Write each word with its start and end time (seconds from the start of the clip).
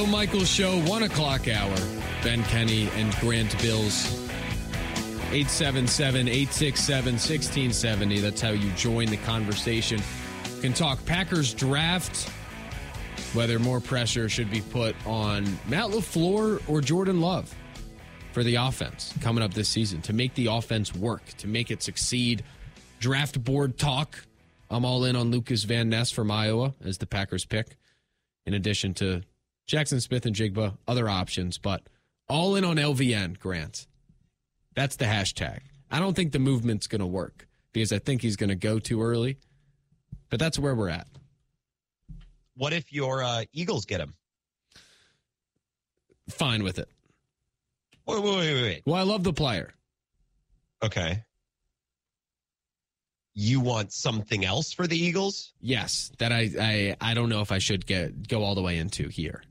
Bill 0.00 0.06
Michaels 0.06 0.48
Show, 0.48 0.80
one 0.84 1.02
o'clock 1.02 1.46
hour. 1.46 1.76
Ben 2.24 2.42
Kenny 2.44 2.88
and 2.94 3.14
Grant 3.16 3.52
Bills. 3.60 4.10
877 5.30 6.26
867 6.26 7.12
1670. 7.12 8.20
That's 8.20 8.40
how 8.40 8.48
you 8.48 8.70
join 8.70 9.08
the 9.08 9.18
conversation. 9.18 10.00
You 10.56 10.62
can 10.62 10.72
talk 10.72 11.04
Packers 11.04 11.52
draft, 11.52 12.30
whether 13.34 13.58
more 13.58 13.78
pressure 13.78 14.30
should 14.30 14.50
be 14.50 14.62
put 14.62 14.96
on 15.06 15.44
Matt 15.68 15.90
LaFleur 15.90 16.62
or 16.66 16.80
Jordan 16.80 17.20
Love 17.20 17.54
for 18.32 18.42
the 18.42 18.54
offense 18.54 19.12
coming 19.20 19.44
up 19.44 19.52
this 19.52 19.68
season 19.68 20.00
to 20.00 20.14
make 20.14 20.32
the 20.32 20.46
offense 20.46 20.94
work, 20.94 21.26
to 21.36 21.46
make 21.46 21.70
it 21.70 21.82
succeed. 21.82 22.42
Draft 23.00 23.44
board 23.44 23.76
talk. 23.76 24.16
I'm 24.70 24.86
all 24.86 25.04
in 25.04 25.14
on 25.14 25.30
Lucas 25.30 25.64
Van 25.64 25.90
Ness 25.90 26.10
from 26.10 26.30
Iowa 26.30 26.72
as 26.82 26.96
the 26.96 27.06
Packers 27.06 27.44
pick, 27.44 27.76
in 28.46 28.54
addition 28.54 28.94
to 28.94 29.24
Jaxon 29.70 30.02
Smith-Njigba, 30.02 30.76
other 30.88 31.08
options, 31.08 31.56
but 31.56 31.82
all 32.28 32.56
in 32.56 32.64
on 32.64 32.76
LVN, 32.76 33.38
Grant. 33.38 33.86
That's 34.74 34.96
the 34.96 35.04
hashtag. 35.04 35.60
I 35.92 36.00
don't 36.00 36.14
think 36.14 36.32
the 36.32 36.40
movement's 36.40 36.88
going 36.88 37.00
to 37.00 37.06
work 37.06 37.46
because 37.72 37.92
I 37.92 38.00
think 38.00 38.20
he's 38.20 38.34
going 38.34 38.48
to 38.48 38.56
go 38.56 38.80
too 38.80 39.00
early, 39.00 39.38
but 40.28 40.40
that's 40.40 40.58
where 40.58 40.74
we're 40.74 40.88
at. 40.88 41.06
What 42.56 42.72
if 42.72 42.92
your 42.92 43.22
uh, 43.22 43.44
Eagles 43.52 43.84
get 43.84 44.00
him? 44.00 44.14
Fine 46.30 46.64
with 46.64 46.80
it. 46.80 46.88
Wait, 48.06 48.22
wait, 48.22 48.36
wait, 48.36 48.62
wait. 48.62 48.82
Well, 48.86 48.96
I 48.96 49.02
love 49.02 49.22
the 49.22 49.32
player. 49.32 49.72
Okay. 50.82 51.22
You 53.34 53.60
want 53.60 53.92
something 53.92 54.44
else 54.44 54.72
for 54.72 54.88
the 54.88 54.98
Eagles? 54.98 55.52
Yes, 55.60 56.10
that 56.18 56.32
I 56.32 56.50
I, 56.60 56.96
I 57.00 57.14
don't 57.14 57.28
know 57.28 57.40
if 57.40 57.52
I 57.52 57.58
should 57.58 57.86
get 57.86 58.26
go 58.26 58.42
all 58.42 58.56
the 58.56 58.62
way 58.62 58.78
into 58.78 59.08
here. 59.08 59.42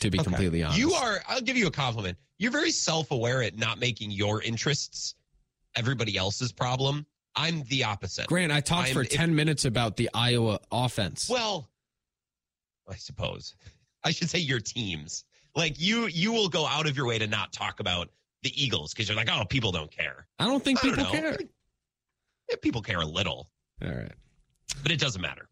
To 0.00 0.10
be 0.10 0.18
Okay. 0.20 0.24
completely 0.24 0.62
honest, 0.62 0.78
You 0.78 0.92
are, 0.92 1.22
I'll 1.26 1.40
give 1.40 1.56
you 1.56 1.66
a 1.68 1.70
compliment. 1.70 2.18
You're 2.38 2.50
very 2.52 2.70
self 2.70 3.10
aware 3.12 3.42
at 3.42 3.56
not 3.56 3.78
making 3.78 4.10
your 4.10 4.42
interests 4.42 5.14
everybody 5.74 6.16
else's 6.18 6.52
problem. 6.52 7.06
I'm 7.34 7.62
the 7.64 7.84
opposite. 7.84 8.26
Grant. 8.26 8.52
I 8.52 8.60
talked 8.60 8.88
I'm- 8.88 8.94
for 8.94 9.02
if- 9.02 9.10
ten 9.10 9.34
minutes 9.34 9.64
about 9.64 9.96
the 9.96 10.10
Iowa 10.12 10.58
offense. 10.70 11.28
Well, 11.28 11.70
I 12.88 12.96
suppose 12.96 13.54
I 14.04 14.10
should 14.10 14.30
say 14.30 14.38
your 14.38 14.60
teams. 14.60 15.24
Like 15.54 15.80
you, 15.80 16.06
you 16.06 16.30
will 16.32 16.48
go 16.48 16.66
out 16.66 16.86
of 16.86 16.96
your 16.96 17.06
way 17.06 17.18
to 17.18 17.26
not 17.26 17.52
talk 17.52 17.80
about 17.80 18.10
the 18.42 18.62
Eagles 18.62 18.92
because 18.92 19.08
you're 19.08 19.16
like, 19.16 19.30
oh, 19.30 19.44
people 19.46 19.72
don't 19.72 19.90
care. 19.90 20.26
I 20.38 20.44
don't 20.44 20.62
think 20.62 20.78
I 20.84 20.88
don't 20.88 20.96
people 20.96 21.12
care. 21.12 21.38
Yeah, 22.50 22.56
people 22.62 22.82
care 22.82 23.00
a 23.00 23.06
little, 23.06 23.50
All 23.82 23.88
right, 23.90 24.12
but 24.82 24.92
it 24.92 25.00
doesn't 25.00 25.20
matter. 25.22 25.48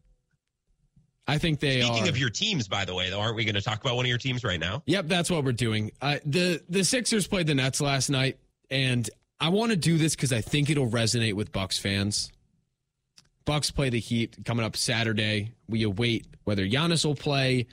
I 1.27 1.37
think 1.37 1.59
they 1.59 1.81
Speaking 1.81 2.05
are. 2.05 2.09
of 2.09 2.17
your 2.17 2.29
teams, 2.29 2.67
by 2.67 2.85
the 2.85 2.93
way, 2.93 3.09
though, 3.09 3.19
aren't 3.19 3.35
we 3.35 3.45
going 3.45 3.55
to 3.55 3.61
talk 3.61 3.81
about 3.81 3.95
one 3.95 4.05
of 4.05 4.09
your 4.09 4.19
teams 4.19 4.43
right 4.43 4.59
now? 4.59 4.83
Yep, 4.85 5.07
that's 5.07 5.29
what 5.29 5.43
we're 5.43 5.53
doing. 5.53 5.91
Uh, 6.01 6.19
the 6.25 6.61
the 6.69 6.83
Sixers 6.83 7.27
played 7.27 7.47
the 7.47 7.55
Nets 7.55 7.81
last 7.81 8.09
night, 8.09 8.37
and 8.69 9.09
I 9.39 9.49
want 9.49 9.71
to 9.71 9.77
do 9.77 9.97
this 9.97 10.15
because 10.15 10.31
I 10.31 10.41
think 10.41 10.69
it'll 10.69 10.89
resonate 10.89 11.33
with 11.33 11.51
Bucks 11.51 11.79
fans. 11.79 12.31
Bucks 13.45 13.71
play 13.71 13.89
the 13.89 13.99
Heat 13.99 14.37
coming 14.45 14.65
up 14.65 14.75
Saturday. 14.75 15.53
We 15.67 15.83
await 15.83 16.27
whether 16.43 16.65
Giannis 16.65 17.05
will 17.05 17.15
play. 17.15 17.67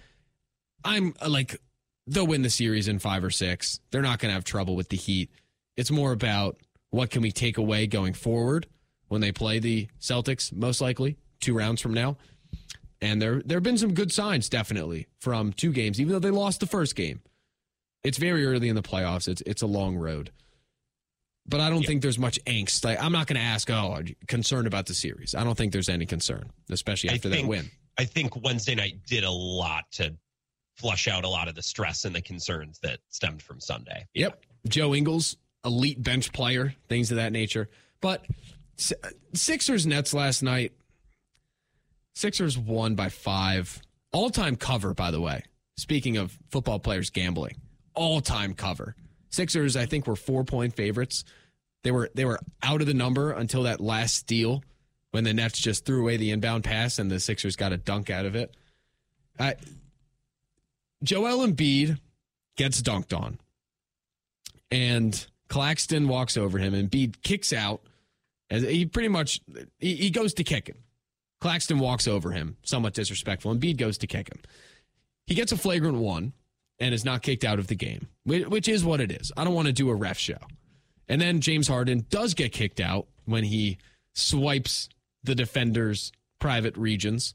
I'm 0.84 1.14
uh, 1.20 1.28
like 1.28 1.60
they'll 2.06 2.26
win 2.26 2.42
the 2.42 2.50
series 2.50 2.88
in 2.88 2.98
five 2.98 3.22
or 3.22 3.30
six. 3.30 3.80
They're 3.90 4.02
not 4.02 4.18
going 4.18 4.30
to 4.30 4.34
have 4.34 4.44
trouble 4.44 4.76
with 4.76 4.88
the 4.88 4.96
Heat. 4.96 5.30
It's 5.76 5.90
more 5.90 6.12
about 6.12 6.56
what 6.90 7.10
can 7.10 7.22
we 7.22 7.32
take 7.32 7.58
away 7.58 7.86
going 7.86 8.12
forward 8.14 8.66
when 9.08 9.20
they 9.20 9.32
play 9.32 9.58
the 9.58 9.88
Celtics, 10.00 10.52
most 10.52 10.80
likely 10.80 11.16
two 11.40 11.54
rounds 11.54 11.80
from 11.80 11.94
now. 11.94 12.16
And 13.02 13.20
there 13.20 13.42
there 13.44 13.56
have 13.56 13.64
been 13.64 13.76
some 13.76 13.92
good 13.92 14.12
signs, 14.12 14.48
definitely, 14.48 15.08
from 15.18 15.52
two 15.52 15.72
games, 15.72 16.00
even 16.00 16.12
though 16.12 16.20
they 16.20 16.30
lost 16.30 16.60
the 16.60 16.66
first 16.66 16.96
game. 16.96 17.20
It's 18.04 18.16
very 18.16 18.46
early 18.46 18.68
in 18.68 18.76
the 18.76 18.82
playoffs. 18.82 19.28
It's 19.28 19.42
it's 19.42 19.60
a 19.60 19.66
long 19.66 19.96
road. 19.96 20.30
But 21.44 21.60
I 21.60 21.70
don't 21.70 21.84
think 21.84 22.02
there's 22.02 22.20
much 22.20 22.38
angst. 22.44 22.84
Like, 22.84 23.02
I'm 23.02 23.10
not 23.10 23.26
going 23.26 23.36
to 23.36 23.42
ask, 23.44 23.68
oh, 23.68 23.92
are 23.92 24.02
you 24.02 24.14
concerned 24.28 24.68
about 24.68 24.86
the 24.86 24.94
series? 24.94 25.34
I 25.34 25.42
don't 25.42 25.58
think 25.58 25.72
there's 25.72 25.88
any 25.88 26.06
concern, 26.06 26.50
especially 26.70 27.10
after 27.10 27.28
that 27.30 27.44
win. 27.44 27.68
I 27.98 28.04
think 28.04 28.40
Wednesday 28.44 28.76
night 28.76 29.04
did 29.08 29.24
a 29.24 29.30
lot 29.30 29.90
to 29.92 30.14
flush 30.76 31.08
out 31.08 31.24
a 31.24 31.28
lot 31.28 31.48
of 31.48 31.56
the 31.56 31.62
stress 31.62 32.04
and 32.04 32.14
the 32.14 32.22
concerns 32.22 32.78
that 32.84 33.00
stemmed 33.08 33.42
from 33.42 33.58
Sunday. 33.58 34.06
Yep. 34.14 34.44
Joe 34.68 34.94
Ingles, 34.94 35.36
elite 35.64 36.00
bench 36.00 36.32
player, 36.32 36.74
things 36.88 37.10
of 37.10 37.16
that 37.16 37.32
nature. 37.32 37.68
But 38.00 38.24
Sixers 39.34 39.84
Nets 39.84 40.14
last 40.14 40.42
night, 40.42 40.72
Sixers 42.14 42.58
won 42.58 42.94
by 42.94 43.08
five. 43.08 43.80
All 44.12 44.30
time 44.30 44.56
cover, 44.56 44.94
by 44.94 45.10
the 45.10 45.20
way. 45.20 45.44
Speaking 45.76 46.16
of 46.16 46.38
football 46.50 46.78
players 46.78 47.10
gambling, 47.10 47.56
all 47.94 48.20
time 48.20 48.54
cover. 48.54 48.94
Sixers, 49.30 49.76
I 49.76 49.86
think, 49.86 50.06
were 50.06 50.16
four 50.16 50.44
point 50.44 50.76
favorites. 50.76 51.24
They 51.82 51.90
were 51.90 52.10
they 52.14 52.24
were 52.24 52.38
out 52.62 52.80
of 52.80 52.86
the 52.86 52.94
number 52.94 53.32
until 53.32 53.64
that 53.64 53.80
last 53.80 54.14
steal 54.14 54.62
when 55.10 55.24
the 55.24 55.34
Nets 55.34 55.58
just 55.58 55.84
threw 55.84 56.00
away 56.00 56.16
the 56.16 56.30
inbound 56.30 56.64
pass 56.64 56.98
and 56.98 57.10
the 57.10 57.20
Sixers 57.20 57.56
got 57.56 57.72
a 57.72 57.76
dunk 57.76 58.10
out 58.10 58.26
of 58.26 58.34
it. 58.36 58.54
I, 59.38 59.54
Joel 61.02 61.46
Embiid 61.46 61.98
gets 62.56 62.82
dunked 62.82 63.18
on 63.18 63.38
and 64.70 65.26
Claxton 65.48 66.08
walks 66.08 66.36
over 66.36 66.58
him 66.58 66.74
and 66.74 66.90
Bede 66.90 67.22
kicks 67.22 67.52
out. 67.52 67.82
As 68.50 68.62
he 68.62 68.86
pretty 68.86 69.08
much 69.08 69.40
he, 69.78 69.94
he 69.96 70.10
goes 70.10 70.34
to 70.34 70.44
kick 70.44 70.68
him. 70.68 70.76
Claxton 71.42 71.80
walks 71.80 72.06
over 72.06 72.30
him, 72.30 72.56
somewhat 72.62 72.94
disrespectful, 72.94 73.50
and 73.50 73.58
Bede 73.58 73.76
goes 73.76 73.98
to 73.98 74.06
kick 74.06 74.32
him. 74.32 74.40
He 75.26 75.34
gets 75.34 75.50
a 75.50 75.56
flagrant 75.56 75.98
one 75.98 76.34
and 76.78 76.94
is 76.94 77.04
not 77.04 77.22
kicked 77.22 77.42
out 77.42 77.58
of 77.58 77.66
the 77.66 77.74
game, 77.74 78.06
which 78.24 78.68
is 78.68 78.84
what 78.84 79.00
it 79.00 79.10
is. 79.10 79.32
I 79.36 79.42
don't 79.42 79.52
want 79.52 79.66
to 79.66 79.72
do 79.72 79.90
a 79.90 79.94
ref 79.94 80.16
show. 80.16 80.38
And 81.08 81.20
then 81.20 81.40
James 81.40 81.66
Harden 81.66 82.06
does 82.10 82.34
get 82.34 82.52
kicked 82.52 82.78
out 82.78 83.08
when 83.24 83.42
he 83.42 83.78
swipes 84.14 84.88
the 85.24 85.34
defender's 85.34 86.12
private 86.38 86.76
regions 86.76 87.34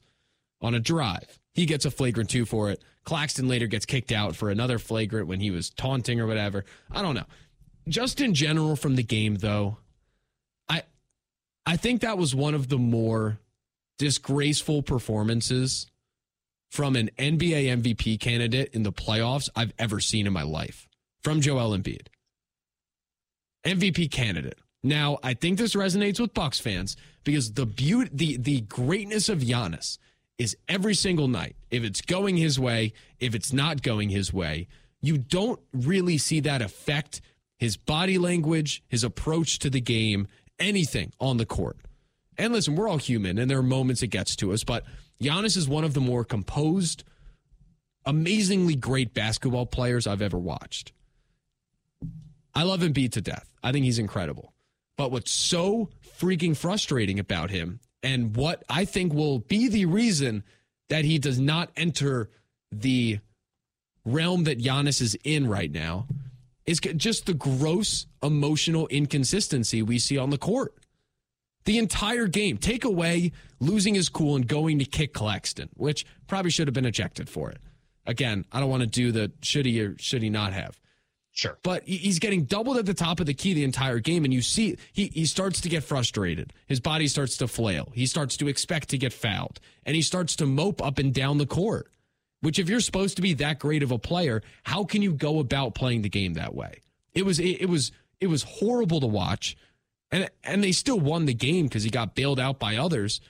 on 0.61 0.73
a 0.73 0.79
drive. 0.79 1.37
He 1.53 1.65
gets 1.65 1.83
a 1.83 1.91
flagrant 1.91 2.29
two 2.29 2.45
for 2.45 2.71
it. 2.71 2.81
Claxton 3.03 3.49
later 3.49 3.67
gets 3.67 3.85
kicked 3.85 4.13
out 4.13 4.37
for 4.37 4.49
another 4.49 4.79
flagrant 4.79 5.27
when 5.27 5.41
he 5.41 5.51
was 5.51 5.69
taunting 5.69 6.21
or 6.21 6.27
whatever. 6.27 6.63
I 6.89 7.01
don't 7.01 7.15
know. 7.15 7.27
Just 7.89 8.21
in 8.21 8.33
general 8.33 8.77
from 8.77 8.95
the 8.95 9.03
game 9.03 9.35
though, 9.35 9.79
I 10.69 10.83
I 11.65 11.75
think 11.75 11.99
that 12.01 12.17
was 12.17 12.33
one 12.33 12.53
of 12.53 12.69
the 12.69 12.77
more 12.77 13.39
disgraceful 13.97 14.81
performances 14.81 15.87
from 16.69 16.95
an 16.95 17.09
NBA 17.17 17.81
MVP 17.81 18.19
candidate 18.19 18.69
in 18.73 18.83
the 18.83 18.91
playoffs 18.91 19.49
I've 19.55 19.73
ever 19.79 19.99
seen 19.99 20.27
in 20.27 20.33
my 20.33 20.43
life. 20.43 20.87
From 21.23 21.41
Joel 21.41 21.77
Embiid. 21.77 22.07
MVP 23.65 24.11
candidate. 24.11 24.59
Now, 24.83 25.17
I 25.23 25.33
think 25.33 25.57
this 25.57 25.75
resonates 25.75 26.19
with 26.19 26.33
Bucks 26.33 26.59
fans 26.59 26.95
because 27.23 27.53
the 27.53 27.65
beauty, 27.65 28.09
the 28.13 28.37
the 28.37 28.61
greatness 28.61 29.27
of 29.27 29.39
Giannis 29.39 29.97
is 30.37 30.55
every 30.69 30.93
single 30.93 31.27
night. 31.27 31.55
If 31.71 31.83
it's 31.83 32.01
going 32.01 32.37
his 32.37 32.59
way, 32.59 32.93
if 33.19 33.35
it's 33.35 33.51
not 33.51 33.81
going 33.81 34.09
his 34.09 34.31
way, 34.31 34.67
you 35.01 35.17
don't 35.17 35.59
really 35.73 36.17
see 36.17 36.39
that 36.41 36.61
affect 36.61 37.21
his 37.57 37.75
body 37.75 38.17
language, 38.17 38.83
his 38.87 39.03
approach 39.03 39.59
to 39.59 39.69
the 39.69 39.81
game, 39.81 40.27
anything 40.59 41.11
on 41.19 41.37
the 41.37 41.45
court. 41.45 41.77
And 42.37 42.53
listen, 42.53 42.75
we're 42.75 42.87
all 42.87 42.97
human, 42.97 43.37
and 43.37 43.49
there 43.49 43.57
are 43.57 43.63
moments 43.63 44.03
it 44.03 44.07
gets 44.07 44.35
to 44.37 44.53
us, 44.53 44.63
but 44.63 44.83
Giannis 45.21 45.57
is 45.57 45.67
one 45.67 45.83
of 45.83 45.93
the 45.93 46.01
more 46.01 46.23
composed, 46.23 47.03
amazingly 48.05 48.75
great 48.75 49.13
basketball 49.13 49.65
players 49.65 50.05
I've 50.05 50.21
ever 50.21 50.37
watched. 50.37 50.93
I 52.53 52.63
love 52.63 52.81
Embiid 52.81 53.11
to 53.13 53.21
death. 53.21 53.49
I 53.63 53.71
think 53.71 53.85
he's 53.85 53.99
incredible. 53.99 54.53
But 54.97 55.11
what's 55.11 55.31
so 55.31 55.89
freaking 56.19 56.55
frustrating 56.55 57.19
about 57.19 57.49
him, 57.49 57.79
and 58.03 58.35
what 58.35 58.63
I 58.69 58.85
think 58.85 59.13
will 59.13 59.39
be 59.39 59.67
the 59.67 59.85
reason 59.85 60.43
that 60.89 61.05
he 61.05 61.19
does 61.19 61.39
not 61.39 61.71
enter 61.75 62.29
the 62.71 63.19
realm 64.05 64.45
that 64.45 64.59
Giannis 64.59 65.01
is 65.01 65.17
in 65.23 65.47
right 65.47 65.71
now, 65.71 66.07
is 66.65 66.79
just 66.79 67.25
the 67.25 67.33
gross 67.33 68.05
emotional 68.21 68.87
inconsistency 68.87 69.81
we 69.81 69.99
see 69.99 70.17
on 70.17 70.29
the 70.29 70.37
court. 70.37 70.73
The 71.67 71.79
entire 71.79 72.27
game, 72.27 72.57
take 72.57 72.85
away 72.85 73.33
losing 73.59 73.93
his 73.93 74.07
cool 74.07 74.37
and 74.37 74.47
going 74.47 74.79
to 74.79 74.85
kick 74.85 75.13
Claxton, 75.13 75.67
which 75.73 76.05
probably 76.25 76.49
should 76.49 76.65
have 76.65 76.73
been 76.73 76.85
ejected 76.85 77.27
for 77.27 77.51
it. 77.51 77.57
Again, 78.05 78.45
I 78.53 78.61
don't 78.61 78.69
want 78.69 78.83
to 78.83 78.87
do 78.87 79.11
the 79.11 79.33
should 79.41 79.65
he 79.65 79.81
or 79.81 79.97
should 79.97 80.23
he 80.23 80.29
not 80.29 80.53
have. 80.53 80.79
Sure. 81.33 81.57
But 81.63 81.83
he's 81.83 82.19
getting 82.19 82.45
doubled 82.45 82.77
at 82.77 82.85
the 82.85 82.93
top 82.93 83.19
of 83.19 83.25
the 83.25 83.33
key 83.33 83.53
the 83.53 83.65
entire 83.65 83.99
game, 83.99 84.23
and 84.23 84.33
you 84.33 84.41
see 84.41 84.77
he 84.93 85.07
he 85.07 85.25
starts 85.25 85.59
to 85.59 85.67
get 85.67 85.83
frustrated. 85.83 86.53
His 86.67 86.79
body 86.79 87.09
starts 87.09 87.35
to 87.37 87.49
flail. 87.49 87.91
He 87.93 88.05
starts 88.05 88.37
to 88.37 88.47
expect 88.47 88.87
to 88.89 88.97
get 88.97 89.11
fouled, 89.11 89.59
and 89.85 89.93
he 89.93 90.01
starts 90.01 90.37
to 90.37 90.45
mope 90.45 90.81
up 90.81 90.99
and 90.99 91.13
down 91.13 91.37
the 91.37 91.45
court. 91.45 91.91
Which, 92.39 92.59
if 92.59 92.69
you're 92.69 92.79
supposed 92.79 93.17
to 93.17 93.21
be 93.21 93.33
that 93.33 93.59
great 93.59 93.83
of 93.83 93.91
a 93.91 93.99
player, 93.99 94.41
how 94.63 94.85
can 94.85 95.01
you 95.01 95.11
go 95.11 95.39
about 95.39 95.75
playing 95.75 96.03
the 96.03 96.09
game 96.09 96.35
that 96.35 96.55
way? 96.55 96.79
It 97.13 97.25
was 97.25 97.39
it, 97.39 97.61
it 97.61 97.69
was 97.69 97.91
it 98.21 98.27
was 98.27 98.43
horrible 98.43 99.01
to 99.01 99.07
watch, 99.07 99.57
and 100.11 100.29
and 100.43 100.63
they 100.63 100.71
still 100.71 100.99
won 100.99 101.25
the 101.25 101.33
game 101.33 101.65
because 101.65 101.83
he 101.83 101.89
got 101.89 102.15
bailed 102.15 102.39
out 102.39 102.59
by 102.59 102.77
others. 102.77 103.21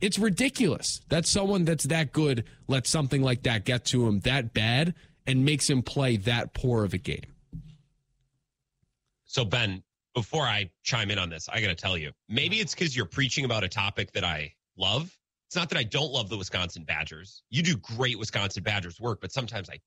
It's 0.00 0.18
ridiculous 0.18 1.00
that 1.08 1.26
someone 1.26 1.64
that's 1.64 1.84
that 1.84 2.12
good 2.12 2.44
lets 2.68 2.90
something 2.90 3.22
like 3.22 3.42
that 3.42 3.64
get 3.64 3.84
to 3.86 4.06
him 4.06 4.20
that 4.20 4.52
bad 4.54 4.94
and 5.26 5.44
makes 5.44 5.68
him 5.68 5.82
play 5.82 6.16
that 6.18 6.54
poor 6.54 6.84
of 6.84 6.94
a 6.94 6.98
game. 6.98 7.34
So, 9.24 9.44
Ben, 9.44 9.82
before 10.14 10.44
I 10.44 10.70
chime 10.82 11.10
in 11.10 11.18
on 11.18 11.28
this, 11.28 11.48
I 11.48 11.60
got 11.60 11.68
to 11.68 11.74
tell 11.74 11.98
you, 11.98 12.12
maybe 12.28 12.60
it's 12.60 12.74
because 12.74 12.96
you're 12.96 13.06
preaching 13.06 13.44
about 13.44 13.62
a 13.62 13.68
topic 13.68 14.12
that 14.12 14.24
I 14.24 14.54
love. 14.76 15.14
It's 15.48 15.56
not 15.56 15.68
that 15.68 15.78
I 15.78 15.82
don't 15.82 16.12
love 16.12 16.28
the 16.28 16.36
Wisconsin 16.36 16.84
Badgers. 16.84 17.42
You 17.50 17.62
do 17.62 17.76
great 17.76 18.18
Wisconsin 18.18 18.62
Badgers 18.62 19.00
work, 19.00 19.20
but 19.20 19.32
sometimes 19.32 19.68
I 19.68 19.78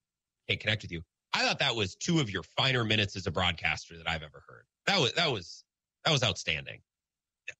can't 0.48 0.60
connect 0.60 0.84
with 0.84 0.92
you. 0.92 1.02
I 1.34 1.46
thought 1.46 1.60
that 1.60 1.76
was 1.76 1.96
two 1.96 2.20
of 2.20 2.30
your 2.30 2.44
finer 2.44 2.84
minutes 2.84 3.16
as 3.16 3.26
a 3.26 3.32
broadcaster 3.32 3.98
that 3.98 4.10
I've 4.10 4.24
ever 4.24 4.44
heard. 4.48 4.66
That 4.86 5.00
was 5.00 5.14
that 5.14 5.32
was 5.32 5.51
that 6.06 6.12
was 6.12 6.24
outstanding. 6.24 6.82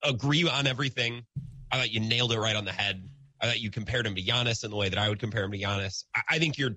Agree 0.02 0.48
on 0.48 0.66
everything. 0.66 1.24
I 1.70 1.78
thought 1.78 1.92
you 1.92 2.00
nailed 2.00 2.32
it 2.32 2.38
right 2.38 2.56
on 2.56 2.64
the 2.64 2.72
head. 2.72 3.08
I 3.40 3.46
thought 3.46 3.60
you 3.60 3.70
compared 3.70 4.06
him 4.06 4.14
to 4.14 4.22
Giannis 4.22 4.64
in 4.64 4.70
the 4.70 4.76
way 4.76 4.88
that 4.88 4.98
I 4.98 5.08
would 5.08 5.18
compare 5.18 5.44
him 5.44 5.52
to 5.52 5.58
Giannis. 5.58 6.04
I, 6.14 6.22
I 6.30 6.38
think 6.38 6.58
you're. 6.58 6.76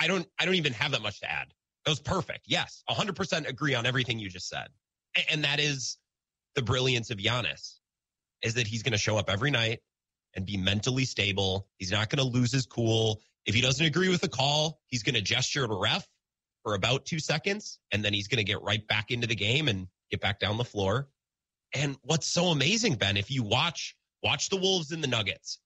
I 0.00 0.06
don't. 0.06 0.26
I 0.38 0.44
don't 0.44 0.54
even 0.54 0.72
have 0.74 0.92
that 0.92 1.02
much 1.02 1.20
to 1.20 1.30
add. 1.30 1.48
That 1.84 1.90
was 1.90 2.00
perfect. 2.00 2.42
Yes, 2.46 2.84
100% 2.88 3.48
agree 3.48 3.74
on 3.74 3.86
everything 3.86 4.18
you 4.18 4.28
just 4.28 4.48
said, 4.48 4.68
and, 5.16 5.24
and 5.30 5.44
that 5.44 5.58
is 5.58 5.98
the 6.54 6.62
brilliance 6.62 7.10
of 7.10 7.18
Giannis, 7.18 7.78
is 8.42 8.54
that 8.54 8.66
he's 8.66 8.82
going 8.82 8.92
to 8.92 8.98
show 8.98 9.16
up 9.16 9.28
every 9.28 9.50
night 9.50 9.80
and 10.34 10.46
be 10.46 10.56
mentally 10.56 11.04
stable. 11.04 11.68
He's 11.78 11.90
not 11.90 12.08
going 12.08 12.24
to 12.24 12.38
lose 12.38 12.52
his 12.52 12.66
cool. 12.66 13.20
If 13.46 13.54
he 13.54 13.60
doesn't 13.60 13.84
agree 13.84 14.08
with 14.08 14.20
the 14.20 14.28
call, 14.28 14.80
he's 14.86 15.02
going 15.02 15.14
to 15.14 15.20
gesture 15.20 15.66
to 15.66 15.74
ref 15.74 16.06
for 16.62 16.74
about 16.74 17.04
two 17.04 17.18
seconds, 17.18 17.80
and 17.90 18.04
then 18.04 18.12
he's 18.12 18.28
going 18.28 18.38
to 18.38 18.44
get 18.44 18.62
right 18.62 18.86
back 18.86 19.10
into 19.10 19.26
the 19.26 19.34
game 19.34 19.68
and 19.68 19.86
get 20.12 20.20
back 20.20 20.38
down 20.38 20.56
the 20.58 20.64
floor. 20.64 21.08
And 21.74 21.96
what's 22.02 22.26
so 22.26 22.46
amazing, 22.46 22.94
Ben, 22.94 23.16
if 23.16 23.30
you 23.30 23.42
watch 23.42 23.96
watch 24.22 24.48
the 24.48 24.56
Wolves 24.56 24.92
and 24.92 25.02
the 25.02 25.08
Nuggets, 25.08 25.58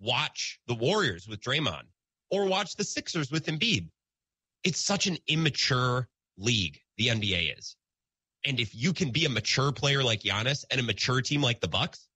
watch 0.00 0.58
the 0.66 0.74
Warriors 0.74 1.28
with 1.28 1.40
Draymond, 1.40 1.84
or 2.30 2.46
watch 2.46 2.74
the 2.74 2.82
Sixers 2.82 3.30
with 3.30 3.46
Embiid, 3.46 3.88
it's 4.64 4.80
such 4.80 5.06
an 5.06 5.16
immature 5.28 6.08
league. 6.38 6.80
The 6.96 7.08
NBA 7.08 7.58
is, 7.58 7.76
and 8.44 8.58
if 8.58 8.74
you 8.74 8.92
can 8.92 9.10
be 9.10 9.24
a 9.26 9.28
mature 9.28 9.72
player 9.72 10.02
like 10.02 10.22
Giannis 10.22 10.64
and 10.70 10.80
a 10.80 10.84
mature 10.84 11.20
team 11.20 11.42
like 11.42 11.60
the 11.60 11.68
Bucks, 11.68 12.08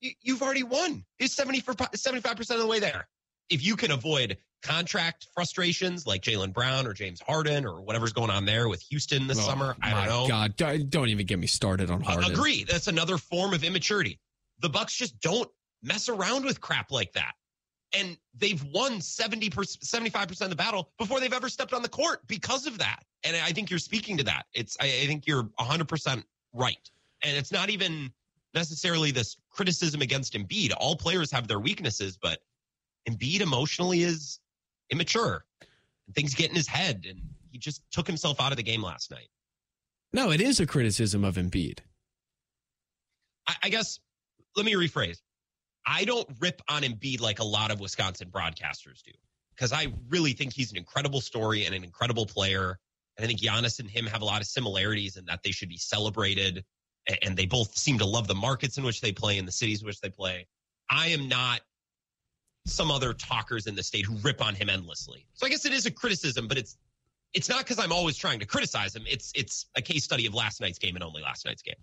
you, 0.00 0.34
have 0.34 0.42
already 0.42 0.62
won. 0.62 1.04
It's 1.18 1.34
70 1.34 1.60
for 1.60 1.72
75% 1.74 2.50
of 2.50 2.58
the 2.58 2.66
way 2.66 2.78
there. 2.78 3.08
If 3.48 3.64
you 3.64 3.76
can 3.76 3.90
avoid 3.90 4.38
contract 4.62 5.28
frustrations 5.34 6.06
like 6.06 6.22
Jaylen 6.22 6.52
Brown 6.52 6.86
or 6.86 6.92
James 6.92 7.20
Harden 7.20 7.64
or 7.64 7.80
whatever's 7.80 8.12
going 8.12 8.30
on 8.30 8.44
there 8.44 8.68
with 8.68 8.82
Houston 8.82 9.26
this 9.26 9.38
oh, 9.38 9.42
summer, 9.42 9.76
I 9.80 9.92
don't 9.92 10.06
know. 10.06 10.26
God, 10.56 10.90
don't 10.90 11.08
even 11.08 11.26
get 11.26 11.38
me 11.38 11.46
started 11.46 11.90
on 11.90 12.00
Harden. 12.00 12.30
Agree. 12.30 12.64
That's 12.64 12.88
another 12.88 13.18
form 13.18 13.54
of 13.54 13.62
immaturity. 13.62 14.18
The 14.60 14.68
Bucks 14.68 14.96
just 14.96 15.20
don't 15.20 15.48
mess 15.82 16.08
around 16.08 16.44
with 16.44 16.60
crap 16.60 16.90
like 16.90 17.12
that. 17.12 17.34
And 17.96 18.16
they've 18.36 18.62
won 18.74 19.00
70 19.00 19.50
75% 19.50 20.40
of 20.40 20.50
the 20.50 20.56
battle 20.56 20.90
before 20.98 21.20
they've 21.20 21.32
ever 21.32 21.48
stepped 21.48 21.72
on 21.72 21.82
the 21.82 21.88
court 21.88 22.26
because 22.26 22.66
of 22.66 22.78
that. 22.78 23.04
And 23.24 23.36
I 23.36 23.52
think 23.52 23.70
you're 23.70 23.78
speaking 23.78 24.16
to 24.16 24.24
that. 24.24 24.46
It's 24.52 24.76
I, 24.80 24.86
I 24.86 25.06
think 25.06 25.26
you're 25.26 25.44
100% 25.60 26.24
right. 26.52 26.90
And 27.22 27.36
it's 27.36 27.52
not 27.52 27.70
even 27.70 28.10
necessarily 28.54 29.12
this 29.12 29.36
criticism 29.50 30.02
against 30.02 30.34
Embiid. 30.34 30.72
All 30.76 30.96
players 30.96 31.30
have 31.30 31.46
their 31.46 31.60
weaknesses, 31.60 32.18
but 32.20 32.40
Embiid 33.08 33.40
emotionally 33.40 34.02
is 34.02 34.40
immature. 34.90 35.44
Things 36.14 36.34
get 36.34 36.50
in 36.50 36.56
his 36.56 36.68
head, 36.68 37.04
and 37.08 37.20
he 37.50 37.58
just 37.58 37.82
took 37.90 38.06
himself 38.06 38.40
out 38.40 38.52
of 38.52 38.56
the 38.56 38.62
game 38.62 38.82
last 38.82 39.10
night. 39.10 39.28
No, 40.12 40.30
it 40.30 40.40
is 40.40 40.60
a 40.60 40.66
criticism 40.66 41.24
of 41.24 41.36
Embiid. 41.36 41.80
I, 43.48 43.54
I 43.64 43.68
guess 43.68 43.98
let 44.56 44.64
me 44.64 44.74
rephrase. 44.74 45.18
I 45.86 46.04
don't 46.04 46.28
rip 46.40 46.60
on 46.68 46.82
Embiid 46.82 47.20
like 47.20 47.38
a 47.38 47.44
lot 47.44 47.70
of 47.70 47.80
Wisconsin 47.80 48.28
broadcasters 48.30 49.02
do, 49.04 49.12
because 49.50 49.72
I 49.72 49.92
really 50.08 50.32
think 50.32 50.52
he's 50.52 50.72
an 50.72 50.78
incredible 50.78 51.20
story 51.20 51.64
and 51.64 51.74
an 51.74 51.84
incredible 51.84 52.26
player. 52.26 52.78
And 53.16 53.24
I 53.24 53.26
think 53.26 53.40
Giannis 53.40 53.78
and 53.78 53.88
him 53.88 54.06
have 54.06 54.22
a 54.22 54.24
lot 54.24 54.40
of 54.40 54.46
similarities 54.46 55.16
in 55.16 55.24
that 55.26 55.42
they 55.42 55.52
should 55.52 55.68
be 55.68 55.78
celebrated 55.78 56.64
and 57.22 57.36
they 57.36 57.46
both 57.46 57.76
seem 57.76 57.98
to 57.98 58.06
love 58.06 58.26
the 58.26 58.34
markets 58.34 58.78
in 58.78 58.84
which 58.84 59.00
they 59.00 59.12
play 59.12 59.38
and 59.38 59.46
the 59.46 59.52
cities 59.52 59.80
in 59.80 59.86
which 59.86 60.00
they 60.00 60.10
play. 60.10 60.46
I 60.90 61.08
am 61.08 61.28
not 61.28 61.60
some 62.66 62.90
other 62.90 63.14
talkers 63.14 63.66
in 63.66 63.74
the 63.74 63.82
state 63.82 64.04
who 64.04 64.16
rip 64.16 64.44
on 64.44 64.54
him 64.54 64.68
endlessly. 64.68 65.26
So 65.34 65.46
I 65.46 65.48
guess 65.48 65.64
it 65.64 65.72
is 65.72 65.86
a 65.86 65.90
criticism, 65.90 66.48
but 66.48 66.58
it's 66.58 66.76
it's 67.32 67.48
not 67.48 67.58
because 67.58 67.78
I'm 67.78 67.92
always 67.92 68.16
trying 68.16 68.40
to 68.40 68.46
criticize 68.46 68.94
him. 68.94 69.04
It's 69.08 69.32
it's 69.34 69.66
a 69.76 69.82
case 69.82 70.04
study 70.04 70.26
of 70.26 70.34
last 70.34 70.60
night's 70.60 70.78
game 70.78 70.94
and 70.96 71.04
only 71.04 71.22
last 71.22 71.46
night's 71.46 71.62
game. 71.62 71.76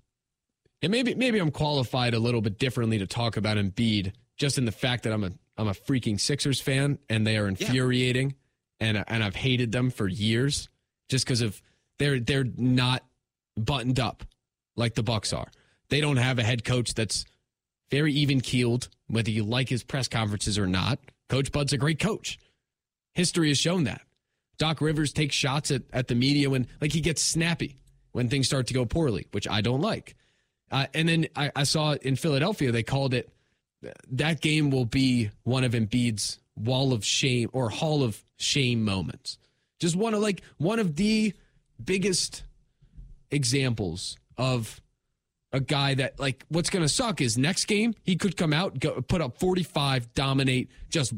And 0.81 0.91
maybe 0.91 1.15
maybe 1.15 1.39
I'm 1.39 1.51
qualified 1.51 2.13
a 2.13 2.19
little 2.19 2.41
bit 2.41 2.59
differently 2.59 2.97
to 2.99 3.07
talk 3.07 3.37
about 3.37 3.57
Embiid, 3.57 4.13
just 4.37 4.57
in 4.57 4.65
the 4.65 4.71
fact 4.71 5.03
that 5.03 5.13
I'm 5.13 5.23
a 5.23 5.31
I'm 5.57 5.67
a 5.67 5.73
freaking 5.73 6.19
Sixers 6.19 6.59
fan 6.59 6.99
and 7.09 7.25
they 7.25 7.37
are 7.37 7.47
infuriating, 7.47 8.35
yeah. 8.79 8.87
and 8.87 9.03
and 9.07 9.23
I've 9.23 9.35
hated 9.35 9.71
them 9.71 9.89
for 9.89 10.07
years 10.07 10.69
just 11.09 11.25
because 11.25 11.41
of 11.41 11.61
they're 11.99 12.19
they're 12.19 12.45
not 12.57 13.03
buttoned 13.55 13.99
up 13.99 14.25
like 14.75 14.95
the 14.95 15.03
Bucks 15.03 15.31
are. 15.31 15.47
They 15.89 16.01
don't 16.01 16.17
have 16.17 16.39
a 16.39 16.43
head 16.43 16.63
coach 16.63 16.93
that's 16.95 17.25
very 17.93 18.11
even 18.13 18.41
keeled, 18.41 18.89
whether 19.05 19.29
you 19.29 19.43
like 19.43 19.69
his 19.69 19.83
press 19.83 20.07
conferences 20.07 20.57
or 20.57 20.65
not. 20.65 20.97
Coach 21.29 21.51
Bud's 21.51 21.73
a 21.73 21.77
great 21.77 21.99
coach. 21.99 22.39
History 23.13 23.49
has 23.49 23.59
shown 23.59 23.83
that. 23.83 24.01
Doc 24.57 24.81
Rivers 24.81 25.13
takes 25.13 25.35
shots 25.35 25.69
at, 25.69 25.83
at 25.93 26.07
the 26.07 26.15
media 26.15 26.49
when 26.49 26.65
like 26.81 26.91
he 26.91 27.01
gets 27.01 27.21
snappy 27.21 27.77
when 28.11 28.29
things 28.29 28.47
start 28.47 28.65
to 28.67 28.73
go 28.73 28.83
poorly, 28.85 29.27
which 29.29 29.47
I 29.47 29.61
don't 29.61 29.81
like. 29.81 30.15
Uh, 30.71 30.87
and 30.95 31.07
then 31.07 31.27
I, 31.35 31.51
I 31.55 31.63
saw 31.65 31.93
in 31.93 32.15
Philadelphia 32.15 32.71
they 32.71 32.81
called 32.81 33.13
it 33.13 33.29
that 34.09 34.41
game 34.41 34.71
will 34.71 34.85
be 34.85 35.29
one 35.43 35.63
of 35.63 35.73
Embiid's 35.73 36.39
wall 36.55 36.93
of 36.93 37.05
shame 37.05 37.51
or 37.53 37.69
hall 37.69 38.01
of 38.01 38.23
shame 38.37 38.83
moments. 38.83 39.37
Just 39.79 39.95
one 39.95 40.15
of 40.15 40.21
like 40.21 40.41
one 40.57 40.79
of 40.79 40.95
the 40.95 41.33
biggest 41.83 42.43
examples 43.29 44.17
of 44.35 44.81
a 45.53 45.59
guy 45.59 45.93
that 45.93 46.19
like 46.19 46.43
what's 46.49 46.69
going 46.69 46.83
to 46.83 46.89
suck 46.89 47.21
is 47.21 47.37
next 47.37 47.65
game 47.65 47.93
he 48.03 48.15
could 48.15 48.35
come 48.35 48.51
out 48.51 48.79
go, 48.79 49.01
put 49.01 49.21
up 49.21 49.37
45 49.39 50.13
dominate 50.13 50.69
just 50.89 51.13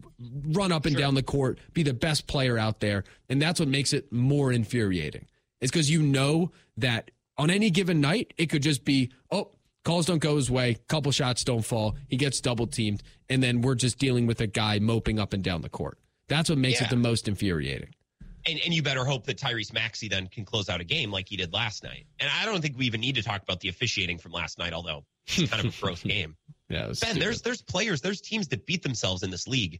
run 0.47 0.71
up 0.71 0.85
and 0.85 0.93
sure. 0.93 1.01
down 1.01 1.15
the 1.15 1.23
court 1.23 1.57
be 1.73 1.81
the 1.81 1.93
best 1.93 2.27
player 2.27 2.57
out 2.57 2.81
there 2.81 3.03
and 3.29 3.41
that's 3.41 3.59
what 3.59 3.69
makes 3.69 3.93
it 3.93 4.11
more 4.11 4.51
infuriating 4.51 5.25
is 5.61 5.71
because 5.71 5.89
you 5.89 6.01
know 6.01 6.51
that 6.77 7.09
on 7.37 7.49
any 7.49 7.69
given 7.69 8.01
night 8.01 8.33
it 8.37 8.47
could 8.47 8.61
just 8.61 8.83
be 8.83 9.09
oh 9.31 9.49
calls 9.85 10.05
don't 10.05 10.19
go 10.19 10.35
his 10.35 10.51
way 10.51 10.77
couple 10.87 11.11
shots 11.11 11.43
don't 11.43 11.65
fall 11.65 11.95
he 12.07 12.17
gets 12.17 12.41
double 12.41 12.67
teamed 12.67 13.01
and 13.29 13.41
then 13.41 13.61
we're 13.61 13.75
just 13.75 13.97
dealing 13.97 14.27
with 14.27 14.41
a 14.41 14.47
guy 14.47 14.77
moping 14.79 15.17
up 15.17 15.31
and 15.33 15.43
down 15.43 15.61
the 15.61 15.69
court 15.69 15.97
that's 16.27 16.49
what 16.49 16.57
makes 16.57 16.81
yeah. 16.81 16.87
it 16.87 16.89
the 16.89 16.95
most 16.97 17.27
infuriating 17.27 17.89
and, 18.45 18.59
and 18.63 18.73
you 18.73 18.83
better 18.83 19.05
hope 19.05 19.25
that 19.25 19.37
Tyrese 19.37 19.73
Maxey 19.73 20.07
then 20.07 20.27
can 20.27 20.45
close 20.45 20.69
out 20.69 20.81
a 20.81 20.83
game 20.83 21.11
like 21.11 21.27
he 21.27 21.37
did 21.37 21.53
last 21.53 21.83
night. 21.83 22.05
And 22.19 22.29
I 22.29 22.45
don't 22.45 22.61
think 22.61 22.77
we 22.77 22.85
even 22.85 23.01
need 23.01 23.15
to 23.15 23.23
talk 23.23 23.41
about 23.41 23.59
the 23.59 23.69
officiating 23.69 24.17
from 24.17 24.31
last 24.31 24.57
night, 24.57 24.73
although 24.73 25.05
it's 25.27 25.49
kind 25.49 25.65
of 25.65 25.77
a 25.77 25.81
gross 25.81 26.03
game. 26.03 26.35
Yeah, 26.69 26.85
Ben, 26.85 26.95
stupid. 26.95 27.21
there's 27.21 27.41
there's 27.41 27.61
players, 27.61 28.01
there's 28.01 28.21
teams 28.21 28.47
that 28.49 28.65
beat 28.65 28.83
themselves 28.83 29.23
in 29.23 29.29
this 29.31 29.47
league 29.47 29.79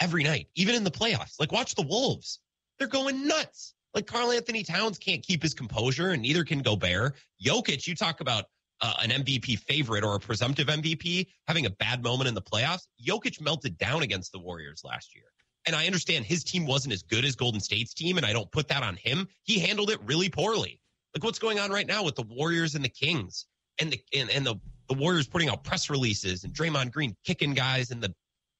every 0.00 0.24
night, 0.24 0.48
even 0.54 0.74
in 0.74 0.84
the 0.84 0.90
playoffs. 0.90 1.38
Like 1.38 1.52
watch 1.52 1.74
the 1.74 1.82
Wolves. 1.82 2.40
They're 2.78 2.88
going 2.88 3.26
nuts. 3.26 3.74
Like 3.94 4.06
Karl-Anthony 4.08 4.64
Towns 4.64 4.98
can't 4.98 5.22
keep 5.22 5.40
his 5.40 5.54
composure, 5.54 6.10
and 6.10 6.22
neither 6.22 6.44
can 6.44 6.62
Gobert. 6.62 7.14
Jokic, 7.44 7.86
you 7.86 7.94
talk 7.94 8.20
about 8.20 8.46
uh, 8.80 8.94
an 9.00 9.10
MVP 9.10 9.60
favorite 9.60 10.02
or 10.02 10.16
a 10.16 10.20
presumptive 10.20 10.66
MVP 10.66 11.28
having 11.46 11.66
a 11.66 11.70
bad 11.70 12.02
moment 12.02 12.26
in 12.26 12.34
the 12.34 12.42
playoffs. 12.42 12.88
Jokic 13.06 13.40
melted 13.40 13.78
down 13.78 14.02
against 14.02 14.32
the 14.32 14.40
Warriors 14.40 14.82
last 14.84 15.14
year. 15.14 15.24
And 15.66 15.74
I 15.74 15.86
understand 15.86 16.26
his 16.26 16.44
team 16.44 16.66
wasn't 16.66 16.92
as 16.92 17.02
good 17.02 17.24
as 17.24 17.36
Golden 17.36 17.60
State's 17.60 17.94
team, 17.94 18.16
and 18.16 18.26
I 18.26 18.32
don't 18.32 18.50
put 18.52 18.68
that 18.68 18.82
on 18.82 18.96
him. 18.96 19.28
He 19.44 19.58
handled 19.58 19.90
it 19.90 19.98
really 20.04 20.28
poorly. 20.28 20.80
Like 21.14 21.24
what's 21.24 21.38
going 21.38 21.58
on 21.58 21.70
right 21.70 21.86
now 21.86 22.02
with 22.02 22.16
the 22.16 22.22
Warriors 22.22 22.74
and 22.74 22.84
the 22.84 22.88
Kings, 22.88 23.46
and 23.80 23.92
the 23.92 24.00
and, 24.14 24.30
and 24.30 24.44
the 24.44 24.56
the 24.88 24.94
Warriors 24.94 25.26
putting 25.26 25.48
out 25.48 25.64
press 25.64 25.88
releases 25.88 26.44
and 26.44 26.52
Draymond 26.52 26.92
Green 26.92 27.16
kicking 27.24 27.54
guys 27.54 27.90
in 27.90 28.00
the 28.00 28.14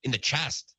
in 0.05 0.11
the 0.11 0.19
chest. 0.19 0.75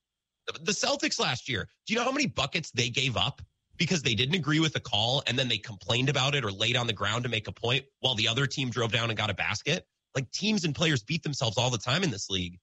The 0.48 0.72
Celtics 0.72 1.20
last 1.20 1.50
year, 1.50 1.68
do 1.88 1.94
you 1.94 2.00
know 2.00 2.06
how 2.06 2.12
many 2.12 2.28
buckets 2.28 2.70
they 2.72 2.90
gave 2.90 3.18
up 3.18 3.42
because 3.78 4.04
they 4.04 4.14
didn't 4.14 4.36
agree 4.36 4.60
with 4.60 4.74
the 4.74 4.80
call 4.80 5.24
and 5.26 5.38
then 5.38 5.48
they 5.48 5.58
complained 5.58 6.08
about 6.08 6.36
it 6.36 6.46
or 6.46 6.52
laid 6.52 6.78
on 6.78 6.86
the 6.86 6.94
ground 6.94 7.24
to 7.24 7.30
make 7.30 7.48
a 7.48 7.52
point 7.52 7.84
while 8.00 8.14
the 8.14 8.28
other 8.28 8.46
team 8.46 8.70
drove 8.70 8.92
down 8.92 9.10
and 9.10 9.18
got 9.18 9.32
a 9.32 9.34
basket? 9.34 9.88
Like 10.14 10.32
teams 10.32 10.64
and 10.64 10.76
players 10.76 11.04
beat 11.04 11.24
themselves 11.24 11.58
all 11.58 11.72
the 11.72 11.80
time 11.80 12.04
in 12.04 12.12
this 12.12 12.30
league. 12.30 12.60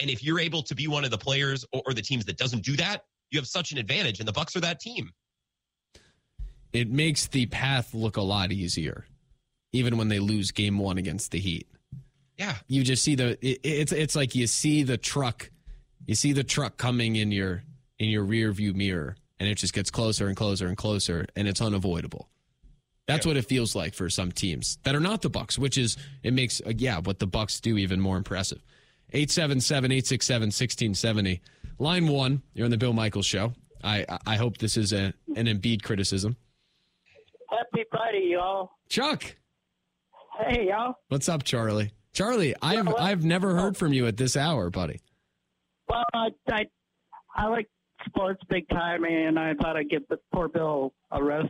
And 0.00 0.10
if 0.10 0.22
you're 0.22 0.40
able 0.40 0.62
to 0.62 0.74
be 0.74 0.88
one 0.88 1.04
of 1.04 1.10
the 1.10 1.18
players 1.18 1.64
or, 1.72 1.82
or 1.86 1.94
the 1.94 2.02
teams 2.02 2.24
that 2.26 2.36
doesn't 2.36 2.64
do 2.64 2.76
that, 2.76 3.04
you 3.30 3.38
have 3.38 3.46
such 3.46 3.72
an 3.72 3.78
advantage. 3.78 4.18
And 4.18 4.28
the 4.28 4.32
Bucks 4.32 4.54
are 4.56 4.60
that 4.60 4.80
team. 4.80 5.10
It 6.72 6.90
makes 6.90 7.26
the 7.26 7.46
path 7.46 7.94
look 7.94 8.16
a 8.16 8.22
lot 8.22 8.52
easier, 8.52 9.06
even 9.72 9.96
when 9.96 10.08
they 10.08 10.18
lose 10.18 10.50
game 10.50 10.78
one 10.78 10.98
against 10.98 11.30
the 11.30 11.38
Heat. 11.38 11.66
Yeah, 12.36 12.56
you 12.68 12.82
just 12.82 13.02
see 13.02 13.14
the 13.14 13.38
it, 13.40 13.60
it's 13.62 13.92
it's 13.92 14.14
like 14.14 14.34
you 14.34 14.46
see 14.46 14.82
the 14.82 14.98
truck, 14.98 15.50
you 16.04 16.14
see 16.14 16.32
the 16.32 16.44
truck 16.44 16.76
coming 16.76 17.16
in 17.16 17.32
your 17.32 17.62
in 17.98 18.10
your 18.10 18.24
rear 18.24 18.52
view 18.52 18.74
mirror, 18.74 19.16
and 19.40 19.48
it 19.48 19.54
just 19.54 19.72
gets 19.72 19.90
closer 19.90 20.26
and 20.26 20.36
closer 20.36 20.66
and 20.66 20.76
closer, 20.76 21.24
and 21.34 21.48
it's 21.48 21.62
unavoidable. 21.62 22.28
That's 23.06 23.24
yeah. 23.24 23.30
what 23.30 23.36
it 23.38 23.46
feels 23.46 23.74
like 23.74 23.94
for 23.94 24.10
some 24.10 24.32
teams 24.32 24.78
that 24.82 24.94
are 24.94 25.00
not 25.00 25.22
the 25.22 25.30
Bucks, 25.30 25.58
which 25.58 25.78
is 25.78 25.96
it 26.22 26.34
makes 26.34 26.60
uh, 26.60 26.72
yeah 26.76 26.98
what 26.98 27.18
the 27.18 27.26
Bucks 27.26 27.60
do 27.60 27.78
even 27.78 28.00
more 28.00 28.18
impressive. 28.18 28.62
877 29.16 29.90
867 29.92 30.46
1670. 30.48 31.40
Line 31.78 32.06
one, 32.08 32.42
you're 32.54 32.66
on 32.66 32.70
the 32.70 32.76
Bill 32.76 32.92
Michaels 32.92 33.24
show. 33.26 33.52
I, 33.82 34.04
I 34.26 34.36
hope 34.36 34.58
this 34.58 34.76
is 34.76 34.92
a, 34.92 35.14
an 35.36 35.46
Embiid 35.46 35.82
criticism. 35.82 36.36
Happy 37.50 37.84
Friday, 37.90 38.30
y'all. 38.32 38.72
Chuck, 38.88 39.36
Hey, 40.46 40.68
y'all. 40.68 40.94
what's 41.08 41.28
up, 41.30 41.44
Charlie? 41.44 41.92
Charlie, 42.12 42.54
I've 42.60 42.88
I've 42.94 43.24
never 43.24 43.54
heard 43.56 43.76
from 43.76 43.92
you 43.92 44.06
at 44.06 44.16
this 44.18 44.36
hour, 44.36 44.68
buddy. 44.70 45.00
Well, 45.88 46.04
I, 46.14 46.28
I, 46.48 46.64
I 47.34 47.46
like 47.48 47.68
sports 48.06 48.40
big 48.50 48.68
time, 48.68 49.04
and 49.04 49.38
I 49.38 49.54
thought 49.54 49.76
I'd 49.76 49.88
give 49.90 50.02
the 50.08 50.18
poor 50.32 50.48
Bill 50.48 50.92
a 51.10 51.22
rest. 51.22 51.48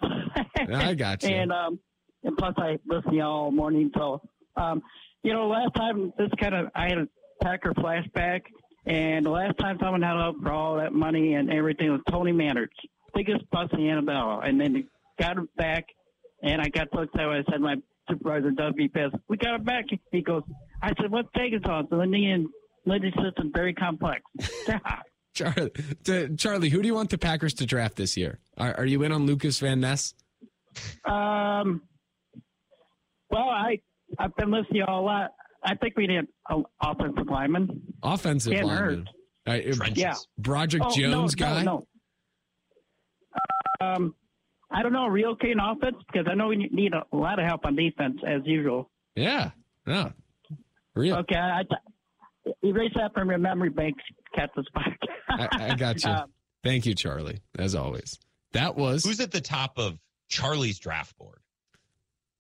I 0.73 0.95
got 0.95 1.23
you. 1.25 1.31
and 1.35 1.53
um, 1.53 1.79
and 2.25 2.37
plus 2.37 2.55
I 2.59 2.79
listen 2.87 3.11
to 3.13 3.17
y'all 3.17 3.45
all 3.45 3.51
morning. 3.51 3.91
So, 3.97 4.21
um, 4.57 4.83
you 5.23 5.33
know, 5.33 5.47
last 5.49 5.75
time 5.75 6.13
this 6.19 6.31
kind 6.41 6.55
of 6.55 6.67
I 6.75 6.89
had 6.89 6.99
a 6.99 7.09
Packer 7.43 7.73
flashback, 7.75 8.43
and 8.87 9.27
the 9.27 9.31
last 9.31 9.59
time 9.59 9.79
someone 9.81 10.03
held 10.03 10.21
out 10.21 10.35
for 10.43 10.53
all 10.53 10.77
that 10.77 10.93
money 10.93 11.35
and 11.35 11.51
everything 11.51 11.91
was 11.91 12.01
Tony 12.11 12.33
Manners, 12.33 12.71
biggest 13.15 13.49
bust 13.51 13.73
in 13.75 13.89
Annabella, 13.89 14.41
and 14.41 14.61
then 14.61 14.75
he 14.75 14.87
got 15.19 15.37
him 15.37 15.49
back, 15.57 15.85
and 16.43 16.61
I 16.61 16.69
got 16.69 16.89
so 16.95 17.01
excited. 17.01 17.45
I 17.49 17.51
said 17.51 17.61
my 17.61 17.77
supervisor 18.09 18.51
Doug 18.51 18.77
B. 18.77 18.89
Pest, 18.89 19.15
"We 19.29 19.37
got 19.37 19.57
him 19.57 19.65
back." 19.65 19.87
He 20.13 20.23
goes, 20.23 20.43
"I 20.83 20.93
said, 21.01 21.11
what's 21.11 21.29
taking 21.37 21.61
so 21.65 21.71
long?" 21.71 21.87
So 21.91 21.99
then 21.99 22.11
the 22.11 22.31
and 22.31 22.47
Lindy 22.85 23.13
system 23.23 23.51
very 23.55 23.75
complex. 23.75 24.23
Charlie, 25.35 25.71
to, 26.05 26.35
Charlie, 26.37 26.71
who 26.71 26.81
do 26.81 26.89
you 26.89 26.95
want 26.95 27.11
the 27.11 27.19
Packers 27.19 27.53
to 27.55 27.67
draft 27.67 27.97
this 27.97 28.17
year? 28.17 28.39
Are, 28.57 28.75
are 28.79 28.87
you 28.87 29.03
in 29.03 29.13
on 29.13 29.27
Lucas 29.27 29.59
Van 29.59 29.81
Ness? 29.81 30.15
Um, 31.05 31.83
well, 33.31 33.49
I 33.51 33.81
I've 34.19 34.35
been 34.37 34.51
listening 34.51 34.83
a 34.83 35.01
lot. 35.01 35.33
I 35.67 35.75
think 35.75 35.97
we 35.97 36.07
need 36.07 36.21
an 36.49 36.65
offensive 36.81 37.27
lineman. 37.29 37.83
Offensive 38.03 38.53
Can't 38.55 38.67
lineman. 38.67 39.09
All 39.47 39.55
right, 39.55 39.65
if- 39.65 39.77
Trenches. 39.77 39.99
Yeah. 40.03 40.15
Broderick 40.39 40.83
Oh, 40.87 40.95
Jones 40.95 41.37
no, 41.37 41.47
guy. 41.47 41.63
No, 41.63 41.87
no. 43.81 43.87
Um, 43.87 44.15
I 44.71 44.83
don't 44.83 44.93
know, 44.93 45.09
relocating 45.09 45.57
offense 45.61 45.97
because 46.11 46.27
I 46.31 46.35
know 46.35 46.49
we 46.49 46.57
need 46.73 46.93
a 46.93 47.17
lot 47.17 47.39
of 47.39 47.47
help 47.47 47.65
on 47.65 47.77
defense 47.77 48.19
as 48.27 48.43
usual. 48.45 48.91
Yeah, 49.15 49.51
Yeah. 49.87 50.11
real. 50.95 51.17
Okay, 51.19 51.37
I, 51.37 51.61
I 51.61 52.53
erase 52.65 52.93
that 52.97 53.13
from 53.15 53.29
your 53.31 53.39
memory 53.39 53.71
banks, 53.71 54.03
Cat 54.35 54.51
the 54.57 54.65
Spike. 54.69 54.99
I, 55.29 55.71
I 55.73 55.75
got 55.75 56.03
you. 56.05 56.11
Um, 56.11 56.31
Thank 56.65 56.85
you, 56.87 56.95
Charlie. 56.95 57.41
As 57.59 57.75
always, 57.75 58.19
that 58.53 58.77
was. 58.77 59.05
Who's 59.05 59.21
at 59.21 59.31
the 59.31 59.41
top 59.41 59.79
of 59.79 59.99
Charlie's 60.29 60.79
draft 60.81 61.17
board? 61.19 61.39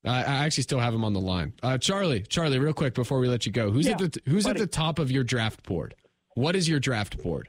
I 0.06 0.18
I 0.22 0.44
actually 0.44 0.62
still 0.64 0.78
have 0.80 0.94
him 0.94 1.04
on 1.04 1.12
the 1.12 1.20
line. 1.20 1.52
Uh, 1.62 1.78
Charlie, 1.78 2.22
Charlie, 2.22 2.58
real 2.58 2.72
quick 2.72 2.94
before 2.94 3.18
we 3.18 3.28
let 3.28 3.44
you 3.46 3.52
go, 3.52 3.70
who's 3.70 3.86
at 3.88 3.98
the 3.98 4.20
who's 4.26 4.46
at 4.46 4.56
the 4.56 4.66
top 4.66 4.98
of 4.98 5.10
your 5.10 5.24
draft 5.24 5.62
board? 5.64 5.94
What 6.34 6.54
is 6.56 6.68
your 6.68 6.80
draft 6.80 7.22
board? 7.22 7.48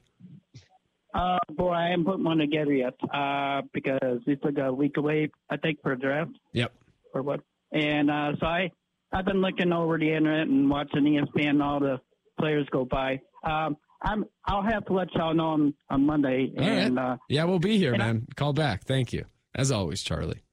Uh, 1.13 1.37
boy, 1.55 1.71
I 1.71 1.89
haven't 1.89 2.05
put 2.05 2.19
one 2.23 2.37
together 2.37 2.73
yet 2.73 2.93
uh, 3.13 3.61
because 3.73 4.21
it's 4.27 4.43
like 4.43 4.57
a 4.59 4.71
week 4.71 4.97
away, 4.97 5.29
I 5.49 5.57
think, 5.57 5.81
for 5.81 5.93
a 5.93 5.99
draft. 5.99 6.31
Yep. 6.53 6.71
or 7.13 7.21
what. 7.23 7.39
And 7.71 8.11
uh, 8.11 8.33
so 8.39 8.45
I, 8.45 8.69
I've 9.11 9.25
been 9.25 9.41
looking 9.41 9.73
over 9.73 9.97
the 9.97 10.13
internet 10.13 10.47
and 10.47 10.69
watching 10.69 11.03
ESPN 11.03 11.49
and 11.49 11.63
all 11.63 11.79
the 11.79 11.99
players 12.39 12.67
go 12.71 12.85
by. 12.85 13.19
Um, 13.43 13.77
I'm, 14.03 14.25
I'll 14.45 14.61
have 14.61 14.85
to 14.85 14.93
let 14.93 15.13
y'all 15.15 15.33
know 15.33 15.47
on, 15.47 15.73
on 15.89 16.05
Monday. 16.05 16.51
All 16.55 16.63
right. 16.63 16.77
and 16.77 16.99
uh, 16.99 17.17
Yeah, 17.29 17.45
we'll 17.45 17.57
be 17.59 17.77
here, 17.79 17.93
And 17.93 18.03
I- 18.03 18.07
man. 18.13 18.27
Call 18.35 18.53
back. 18.53 18.83
Thank 18.83 19.11
you. 19.11 19.25
As 19.55 19.71
always, 19.71 20.03
Charlie. 20.03 20.43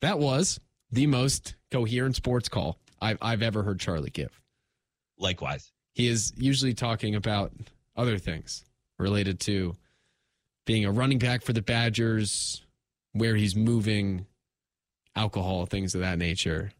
That 0.00 0.18
was 0.18 0.58
the 0.92 1.06
most 1.06 1.56
coherent 1.70 2.14
sports 2.14 2.48
call 2.48 2.78
I've, 3.00 3.18
I've 3.20 3.42
ever 3.42 3.62
heard 3.62 3.80
Charlie 3.80 4.10
give. 4.10 4.40
Likewise. 5.18 5.72
He 5.94 6.06
is 6.06 6.32
usually 6.36 6.74
talking 6.74 7.14
about 7.14 7.52
other 7.96 8.18
things 8.18 8.64
related 8.98 9.40
to 9.40 9.74
being 10.64 10.84
a 10.84 10.92
running 10.92 11.18
back 11.18 11.42
for 11.42 11.52
the 11.52 11.62
Badgers, 11.62 12.64
where 13.12 13.34
he's 13.34 13.56
moving, 13.56 14.26
alcohol, 15.16 15.66
things 15.66 15.94
of 15.94 16.00
that 16.02 16.18
nature. 16.18 16.70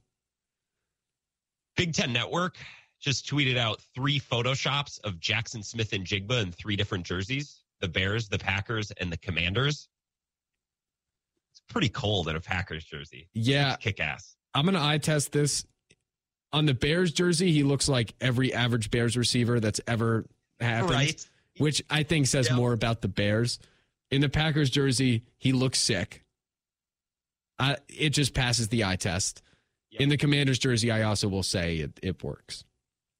Big 1.77 1.93
Ten 1.93 2.13
Network 2.13 2.57
just 3.01 3.29
tweeted 3.29 3.57
out 3.57 3.81
three 3.95 4.21
photoshops 4.21 5.01
of 5.05 5.15
Jaxon 5.15 5.65
Smith-Njigba 5.65 6.43
in 6.43 6.53
three 6.53 6.77
different 6.77 7.05
jerseys 7.05 7.59
the 7.81 7.89
Bears, 7.89 8.29
the 8.29 8.39
Packers, 8.39 8.93
and 8.93 9.11
the 9.11 9.17
Commanders. 9.17 9.89
Pretty 11.69 11.89
cold 11.89 12.29
in 12.29 12.37
a 12.37 12.41
Packers 12.41 12.85
jersey. 12.85 13.29
Yeah, 13.35 13.77
Kick 13.77 14.01
ass. 14.01 14.37
I'm 14.55 14.65
going 14.65 14.75
to 14.75 14.83
eye 14.83 14.99
test 14.99 15.33
this. 15.33 15.65
On 16.53 16.67
the 16.67 16.75
Bears 16.75 17.13
jersey, 17.13 17.51
he 17.53 17.63
looks 17.63 17.89
like 17.89 18.15
every 18.21 18.53
average 18.53 18.91
Bears 18.91 19.17
receiver 19.17 19.59
that's 19.59 19.81
ever 19.87 20.27
happened, 20.61 20.91
Right? 20.91 21.27
which 21.59 21.83
I 21.89 22.03
think 22.03 22.27
says 22.27 22.49
Yeah. 22.51 22.57
more 22.57 22.75
about 22.75 23.01
the 23.01 23.09
Bears. 23.09 23.59
In 24.11 24.21
the 24.21 24.29
Packers 24.29 24.69
jersey, 24.69 25.25
he 25.39 25.53
looks 25.53 25.79
sick. 25.79 26.23
Uh, 27.59 27.77
it 27.89 28.11
just 28.11 28.35
passes 28.35 28.69
the 28.69 28.85
eye 28.85 28.97
test. 28.97 29.41
Yeah. 29.91 30.03
In 30.03 30.09
the 30.11 30.19
Commanders 30.19 30.59
jersey, 30.59 30.91
I 30.91 31.03
also 31.05 31.29
will 31.29 31.43
say 31.43 31.79
it, 31.79 31.99
it 32.03 32.23
works. 32.23 32.65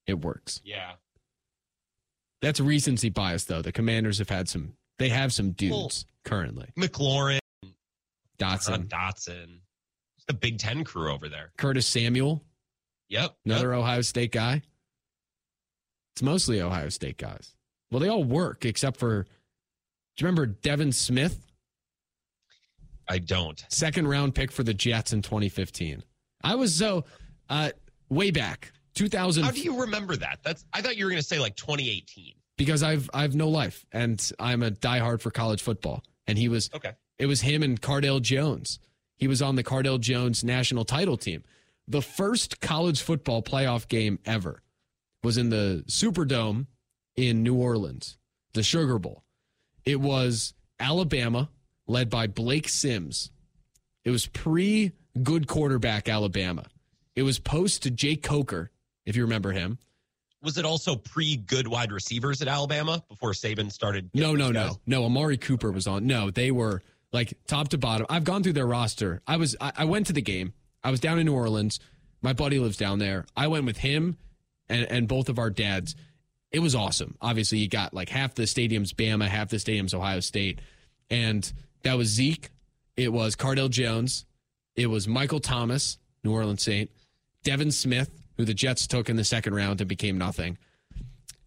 It 0.05 0.15
works. 0.21 0.61
Yeah. 0.63 0.93
That's 2.41 2.59
recency 2.59 3.09
bias, 3.09 3.45
though. 3.45 3.61
The 3.61 3.71
Commanders 3.71 4.19
have 4.19 4.29
had 4.29 4.49
some. 4.49 4.73
They 4.99 5.09
have 5.09 5.33
some 5.33 5.51
dudes 5.53 5.71
Well- 5.73 5.91
currently. 6.25 6.69
McLaurin, 6.77 7.39
Dotson, 8.43 8.87
Dotson. 8.87 9.59
It's 10.17 10.25
the 10.27 10.33
Big 10.33 10.57
Ten 10.59 10.83
crew 10.83 11.11
over 11.11 11.29
there. 11.29 11.51
Curtis 11.57 11.87
Samuel, 11.87 12.43
Yep. 13.09 13.35
another 13.45 13.71
Yep. 13.71 13.79
Ohio 13.79 14.01
State 14.01 14.31
guy. 14.31 14.61
It's 16.13 16.21
mostly 16.21 16.61
Ohio 16.61 16.89
State 16.89 17.17
guys. 17.17 17.55
Well, 17.91 17.99
they 17.99 18.07
all 18.09 18.23
work 18.23 18.65
except 18.65 18.97
for. 18.97 19.23
Do 19.23 19.29
you 20.23 20.27
remember 20.27 20.45
Devin 20.45 20.91
Smith, 20.91 21.39
I 23.09 23.17
don't. 23.19 23.63
second 23.69 24.07
round 24.07 24.35
pick 24.35 24.51
for 24.51 24.63
the 24.63 24.73
Jets 24.73 25.13
in 25.13 25.21
2015? 25.21 26.03
I 26.43 26.55
was 26.55 26.73
so 26.75 27.05
uh, 27.49 27.71
way 28.09 28.31
back 28.31 28.71
2000 28.95 29.43
How 29.43 29.51
do 29.51 29.59
you 29.61 29.81
remember 29.81 30.15
that? 30.17 30.39
That's 30.43 30.65
I 30.73 30.81
thought 30.81 30.97
you 30.97 31.05
were 31.05 31.11
going 31.11 31.21
to 31.21 31.27
say 31.27 31.39
like 31.39 31.55
2018. 31.55 32.33
because 32.57 32.83
I've 32.83 33.09
I've 33.13 33.35
no 33.35 33.49
life 33.49 33.85
and 33.91 34.31
I'm 34.39 34.61
a 34.63 34.71
diehard 34.71 35.21
for 35.21 35.31
college 35.31 35.61
football. 35.61 36.03
And 36.27 36.37
he 36.37 36.47
was 36.49 36.69
Okay. 36.73 36.91
It 37.19 37.25
was 37.27 37.41
him 37.41 37.63
and 37.63 37.81
Cardale 37.81 38.21
Jones. 38.21 38.79
He 39.17 39.27
was 39.27 39.41
on 39.41 39.55
the 39.55 39.63
Cardale 39.63 39.99
Jones 39.99 40.43
national 40.43 40.85
title 40.85 41.17
team. 41.17 41.43
The 41.87 42.01
first 42.01 42.59
college 42.61 43.01
football 43.01 43.41
playoff 43.41 43.87
game 43.87 44.19
ever 44.25 44.61
was 45.23 45.37
in 45.37 45.49
the 45.49 45.83
Superdome 45.87 46.67
in 47.15 47.43
New 47.43 47.55
Orleans, 47.55 48.17
the 48.53 48.63
Sugar 48.63 48.99
Bowl. 48.99 49.23
It 49.85 49.99
was 49.99 50.53
Alabama, 50.79 51.49
led 51.87 52.09
by 52.09 52.27
Blake 52.27 52.69
Sims. 52.69 53.31
It 54.03 54.11
was 54.11 54.27
pre 54.27 54.91
good 55.21 55.47
quarterback 55.47 56.09
Alabama. 56.09 56.65
It 57.15 57.23
was 57.23 57.39
post 57.39 57.83
Jake 57.95 58.23
Coker, 58.23 58.71
if 59.05 59.15
you 59.15 59.23
remember 59.23 59.51
him. 59.51 59.77
Was 60.41 60.57
it 60.57 60.65
also 60.65 60.95
pre 60.95 61.37
good 61.37 61.67
wide 61.67 61.91
receivers 61.91 62.41
at 62.41 62.47
Alabama 62.47 63.03
before 63.07 63.31
Saban 63.31 63.71
started? 63.71 64.09
No, 64.13 64.35
no, 64.35 64.51
no, 64.51 64.79
no. 64.85 65.05
Amari 65.05 65.37
Cooper 65.37 65.71
was 65.71 65.87
on. 65.87 66.05
No, 66.05 66.31
they 66.31 66.51
were 66.51 66.81
like 67.13 67.33
top 67.47 67.69
to 67.69 67.77
bottom. 67.77 68.05
I've 68.09 68.25
gone 68.25 68.43
through 68.43 68.53
their 68.53 68.67
roster. 68.67 69.21
I 69.25 69.37
was, 69.37 69.55
I, 69.61 69.71
I 69.77 69.85
went 69.85 70.07
to 70.07 70.13
the 70.13 70.21
game. 70.21 70.53
I 70.83 70.91
was 70.91 70.99
down 70.99 71.19
in 71.19 71.25
New 71.25 71.33
Orleans. 71.33 71.79
My 72.21 72.33
buddy 72.33 72.59
lives 72.59 72.75
down 72.75 72.99
there. 72.99 73.25
I 73.37 73.47
went 73.47 73.65
with 73.65 73.77
him 73.77 74.17
and 74.69 74.89
and 74.91 75.07
both 75.07 75.29
of 75.29 75.39
our 75.39 75.49
dads. 75.49 75.95
It 76.51 76.59
was 76.59 76.75
awesome. 76.75 77.15
Obviously, 77.21 77.59
you 77.59 77.67
got 77.67 77.93
like 77.93 78.09
half 78.09 78.35
the 78.35 78.45
stadium's 78.45 78.93
Bama, 78.93 79.27
half 79.27 79.49
the 79.49 79.59
stadium's 79.59 79.93
Ohio 79.93 80.19
State, 80.19 80.59
and 81.09 81.51
that 81.83 81.97
was 81.97 82.07
Zeke. 82.09 82.49
It 82.95 83.11
was 83.11 83.35
Cardale 83.35 83.69
Jones. 83.69 84.25
It 84.75 84.87
was 84.87 85.07
Michael 85.07 85.39
Thomas, 85.39 85.97
New 86.23 86.31
Orleans 86.31 86.63
Saint, 86.63 86.91
Devin 87.43 87.71
Smith, 87.71 88.09
who 88.37 88.45
the 88.45 88.53
Jets 88.53 88.87
took 88.87 89.09
in 89.09 89.15
the 89.15 89.23
second 89.23 89.55
round 89.55 89.81
and 89.81 89.87
became 89.87 90.17
nothing. 90.17 90.57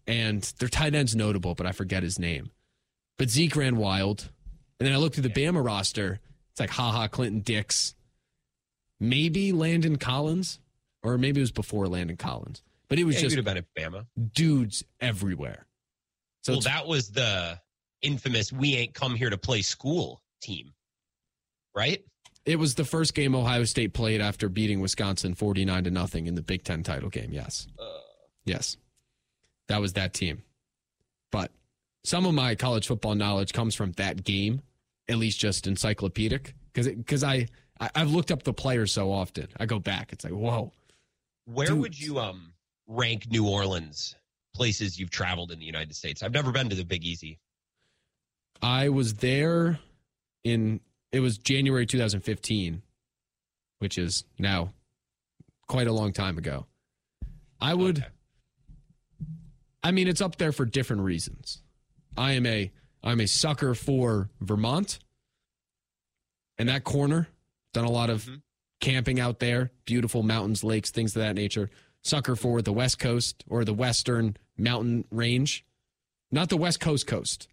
And 0.05 0.41
their 0.59 0.69
tight 0.69 0.95
end's 0.95 1.15
notable, 1.15 1.55
but 1.55 1.65
I 1.65 1.73
forget 1.73 2.03
his 2.03 2.19
name. 2.19 2.51
But 3.17 3.29
Zeke 3.29 3.55
ran 3.55 3.77
wild. 3.77 4.29
And 4.79 4.87
then 4.87 4.93
I 4.93 4.97
looked 4.97 5.15
through 5.15 5.23
the 5.27 5.29
Bama 5.29 5.63
roster. 5.65 6.19
It's 6.51 6.59
like 6.59 6.69
Ha 6.71 6.91
Ha 6.91 7.07
Clinton-Dix. 7.07 7.95
Maybe 8.99 9.51
Landon 9.51 9.97
Collins. 9.97 10.59
Or 11.03 11.17
maybe 11.17 11.39
it 11.39 11.43
was 11.43 11.51
before 11.51 11.87
Landon 11.87 12.17
Collins. 12.17 12.63
But 12.89 12.99
it 12.99 13.03
was 13.03 13.15
Yeah, 13.15 13.29
just 13.29 13.37
at 13.37 13.65
Bama. 13.75 14.05
dudes 14.33 14.83
everywhere. 14.99 15.65
So 16.43 16.53
well, 16.53 16.61
that 16.61 16.87
was 16.87 17.09
the 17.11 17.59
infamous 18.01 18.51
"We 18.53 18.75
ain't 18.75 18.93
come 18.93 19.15
here 19.15 19.29
to 19.29 19.37
play 19.37 19.61
school" 19.61 20.21
team, 20.41 20.73
right? 21.75 22.03
it 22.45 22.57
was 22.57 22.75
the 22.75 22.85
first 22.85 23.13
game 23.13 23.35
Ohio 23.35 23.65
State 23.65 23.91
played 23.93 24.21
after 24.21 24.47
beating 24.47 24.79
Wisconsin 24.79 25.33
49 25.35 25.83
to 25.83 25.91
nothing 25.91 26.27
in 26.27 26.35
the 26.35 26.41
Big 26.41 26.63
Ten 26.63 26.81
title 26.81 27.09
game. 27.09 27.33
Yes. 27.33 27.67
Uh. 27.77 27.83
Yes. 28.45 28.77
That 29.67 29.81
was 29.81 29.93
that 29.93 30.13
team. 30.13 30.43
But 31.29 31.51
some 32.07 32.25
of 32.25 32.33
my 32.33 32.55
college 32.55 32.87
football 32.87 33.15
knowledge 33.15 33.51
comes 33.51 33.75
from 33.75 33.91
that 33.93 34.23
game, 34.23 34.61
at 35.09 35.17
least 35.17 35.39
just 35.39 35.67
encyclopedic. 35.67 36.55
Because 36.73 36.87
because 36.87 37.23
I, 37.23 37.47
I 37.79 37.89
I've 37.95 38.11
looked 38.11 38.31
up 38.31 38.43
the 38.43 38.53
players 38.53 38.93
so 38.93 39.11
often. 39.11 39.47
I 39.59 39.65
go 39.65 39.79
back. 39.79 40.13
It's 40.13 40.23
like 40.23 40.33
whoa. 40.33 40.71
Where 41.45 41.75
would 41.75 41.99
you 41.99 42.19
um 42.19 42.53
rank 42.87 43.29
New 43.29 43.47
Orleans 43.47 44.15
places 44.55 44.99
you've 44.99 45.11
traveled 45.11 45.51
in 45.51 45.59
the 45.59 45.65
United 45.65 45.95
States. 45.95 46.23
I've 46.23 46.33
never 46.33 46.51
been 46.51 46.69
to 46.69 46.75
the 46.75 46.85
Big 46.85 47.03
Easy. 47.03 47.39
I 48.61 48.89
was 48.89 49.15
there 49.15 49.79
in 50.43 50.79
it 51.11 51.19
was 51.19 51.37
January 51.37 51.85
2015, 51.85 52.81
which 53.79 53.97
is 53.97 54.23
now 54.39 54.73
quite 55.67 55.87
a 55.87 55.93
long 55.93 56.11
time 56.13 56.37
ago. 56.37 56.65
I 57.59 57.73
would 57.73 57.99
Okay. 57.99 58.07
I 59.83 59.91
mean 59.91 60.07
it's 60.07 60.21
up 60.21 60.37
there 60.37 60.51
for 60.51 60.65
different 60.65 61.03
reasons. 61.03 61.61
I 62.17 62.33
am 62.33 62.45
a 62.45 62.71
I'm 63.03 63.21
a 63.21 63.27
sucker 63.27 63.73
for 63.75 64.29
Vermont. 64.41 64.99
And 66.57 66.67
that 66.69 66.83
corner, 66.83 67.27
done 67.73 67.85
a 67.85 67.91
lot 67.91 68.09
of 68.09 68.25
Mhm. 68.25 68.41
camping 68.81 69.19
out 69.19 69.39
there, 69.39 69.71
beautiful 69.85 70.23
mountains, 70.23 70.63
lakes, 70.63 70.89
things 70.89 71.15
of 71.15 71.21
that 71.21 71.35
nature. 71.35 71.69
Sucker 72.03 72.35
for 72.35 72.61
the 72.61 72.73
West 72.73 72.99
Coast 72.99 73.43
or 73.47 73.63
the 73.63 73.73
Western 73.73 74.35
Mountain 74.57 75.05
Range. 75.11 75.63
Not 76.31 76.49
the 76.49 76.57
West 76.57 76.79
Coast 76.79 77.05
coast. 77.07 77.47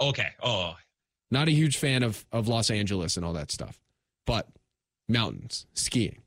Okay. 0.00 0.30
Oh, 0.42 0.76
Not 1.30 1.48
a 1.48 1.52
huge 1.52 1.76
fan 1.76 2.02
of 2.04 2.24
of 2.30 2.46
Los 2.46 2.70
Angeles 2.70 3.16
and 3.16 3.26
all 3.26 3.32
that 3.32 3.50
stuff, 3.50 3.80
but 4.26 4.48
mountains, 5.08 5.66
skiing, 5.74 6.22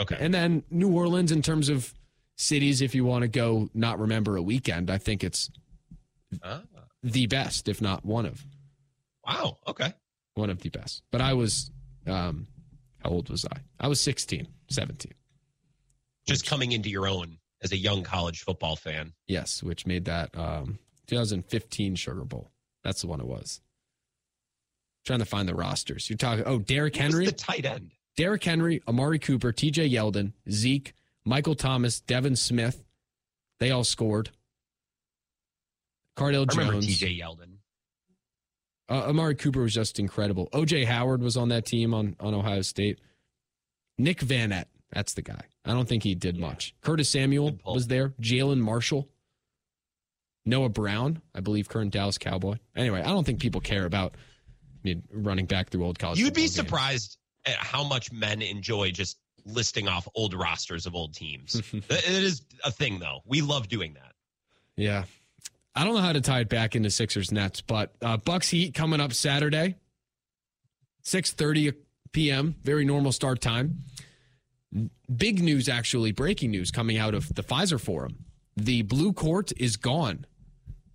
okay. 0.00 0.16
and 0.18 0.32
then 0.32 0.64
New 0.70 0.90
Orleans 0.90 1.30
in 1.30 1.42
terms 1.42 1.68
of 1.68 1.92
cities. 2.36 2.80
If 2.80 2.94
you 2.94 3.04
want 3.04 3.20
to 3.22 3.28
go, 3.28 3.68
not 3.74 3.98
remember 3.98 4.36
a 4.36 4.42
weekend, 4.42 4.90
I 4.90 4.96
think 4.96 5.22
it's 5.22 5.50
Ah, 6.42 6.62
the 7.02 7.26
best, 7.26 7.68
if 7.68 7.80
not 7.80 8.04
one 8.04 8.26
of 8.26 8.44
wow. 9.26 9.58
Okay. 9.66 9.92
one 10.34 10.50
of 10.50 10.60
the 10.60 10.70
best. 10.70 11.02
But 11.10 11.20
I 11.20 11.34
was, 11.34 11.70
um, 12.06 12.46
how 13.02 13.10
old 13.10 13.28
was 13.30 13.44
I? 13.44 13.58
I 13.78 13.88
was 13.88 14.00
16, 14.00 14.46
17. 14.70 15.12
Just 16.26 16.46
coming 16.46 16.72
into 16.72 16.88
your 16.88 17.06
own 17.06 17.38
as 17.62 17.72
a 17.72 17.76
young 17.76 18.02
college 18.02 18.42
football 18.42 18.76
fan. 18.76 19.12
Yes, 19.26 19.62
which 19.62 19.86
made 19.86 20.06
that 20.06 20.30
um, 20.36 20.78
2015 21.06 21.96
Sugar 21.96 22.24
Bowl. 22.24 22.50
That's 22.82 23.00
the 23.02 23.06
one 23.06 23.20
it 23.20 23.26
was. 23.26 23.60
Trying 25.04 25.18
to 25.18 25.24
find 25.26 25.46
the 25.48 25.54
rosters. 25.54 26.08
You're 26.08 26.16
talking. 26.16 26.44
Oh, 26.46 26.58
Derrick 26.58 26.96
Henry. 26.96 27.26
the 27.26 27.32
tight 27.32 27.66
end? 27.66 27.92
Derrick 28.16 28.44
Henry, 28.44 28.82
Amari 28.88 29.18
Cooper, 29.18 29.52
TJ 29.52 29.90
Yeldon, 29.90 30.32
Zeke, 30.50 30.94
Michael 31.24 31.54
Thomas, 31.54 32.00
Devin 32.00 32.36
Smith. 32.36 32.82
They 33.58 33.70
all 33.70 33.84
scored. 33.84 34.30
Cardale 36.16 36.46
I 36.50 36.54
remember 36.58 36.72
Jones. 36.80 36.86
TJ 37.00 37.20
Yeldon. 37.20 37.50
Uh, 38.88 39.08
Amari 39.08 39.34
Cooper 39.34 39.62
was 39.62 39.72
just 39.74 39.98
incredible. 39.98 40.48
OJ 40.52 40.84
Howard 40.84 41.22
was 41.22 41.36
on 41.36 41.48
that 41.48 41.64
team 41.64 41.94
on, 41.94 42.16
on 42.20 42.34
Ohio 42.34 42.60
State. 42.62 43.00
Nick 43.98 44.20
Vannett, 44.20 44.66
that's 44.92 45.14
the 45.14 45.22
guy. 45.22 45.40
I 45.64 45.72
don't 45.72 45.88
think 45.88 46.02
he 46.02 46.14
did 46.14 46.36
Yeah. 46.36 46.46
much. 46.48 46.74
Curtis 46.82 47.08
Samuel 47.08 47.58
was 47.64 47.86
there. 47.86 48.10
Jalen 48.20 48.58
Marshall. 48.58 49.08
Noah 50.46 50.68
Brown, 50.68 51.22
I 51.34 51.40
believe, 51.40 51.68
current 51.70 51.92
Dallas 51.92 52.18
Cowboy. 52.18 52.56
Anyway, 52.76 53.00
I 53.00 53.06
don't 53.08 53.24
think 53.24 53.40
people 53.40 53.62
care 53.62 53.86
about 53.86 54.14
I 54.16 54.78
mean, 54.88 55.02
running 55.10 55.46
back 55.46 55.70
through 55.70 55.84
old 55.86 55.98
college. 55.98 56.18
You'd 56.18 56.34
be 56.34 56.42
games. 56.42 56.54
surprised 56.54 57.16
at 57.46 57.54
how 57.54 57.82
much 57.84 58.12
men 58.12 58.42
enjoy 58.42 58.90
just 58.90 59.16
listing 59.46 59.88
off 59.88 60.06
old 60.14 60.34
rosters 60.34 60.84
of 60.84 60.94
old 60.94 61.14
teams. 61.14 61.54
it 61.72 62.04
is 62.06 62.42
a 62.62 62.70
thing, 62.70 62.98
though. 62.98 63.20
We 63.24 63.40
love 63.40 63.68
doing 63.68 63.94
that. 63.94 64.12
Yeah. 64.76 65.04
I 65.74 65.84
don't 65.84 65.94
know 65.94 66.00
how 66.00 66.12
to 66.12 66.20
tie 66.20 66.40
it 66.40 66.48
back 66.48 66.76
into 66.76 66.90
Sixers 66.90 67.32
Nets, 67.32 67.60
but 67.60 67.94
uh, 68.00 68.16
Bucks 68.16 68.48
Heat 68.48 68.74
coming 68.74 69.00
up 69.00 69.12
Saturday, 69.12 69.76
6:30 71.04 71.74
p.m. 72.12 72.54
Very 72.62 72.84
normal 72.84 73.12
start 73.12 73.40
time. 73.40 73.84
Big 75.14 75.42
news, 75.42 75.68
actually, 75.68 76.12
breaking 76.12 76.50
news 76.50 76.70
coming 76.70 76.98
out 76.98 77.14
of 77.14 77.34
the 77.34 77.42
Fiserv 77.42 77.80
Forum: 77.80 78.24
the 78.56 78.82
blue 78.82 79.12
court 79.12 79.52
is 79.56 79.76
gone, 79.76 80.26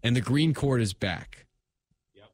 and 0.01 0.15
the 0.15 0.21
green 0.21 0.53
court 0.53 0.81
is 0.81 0.93
back. 0.93 1.45
Yep. 2.15 2.29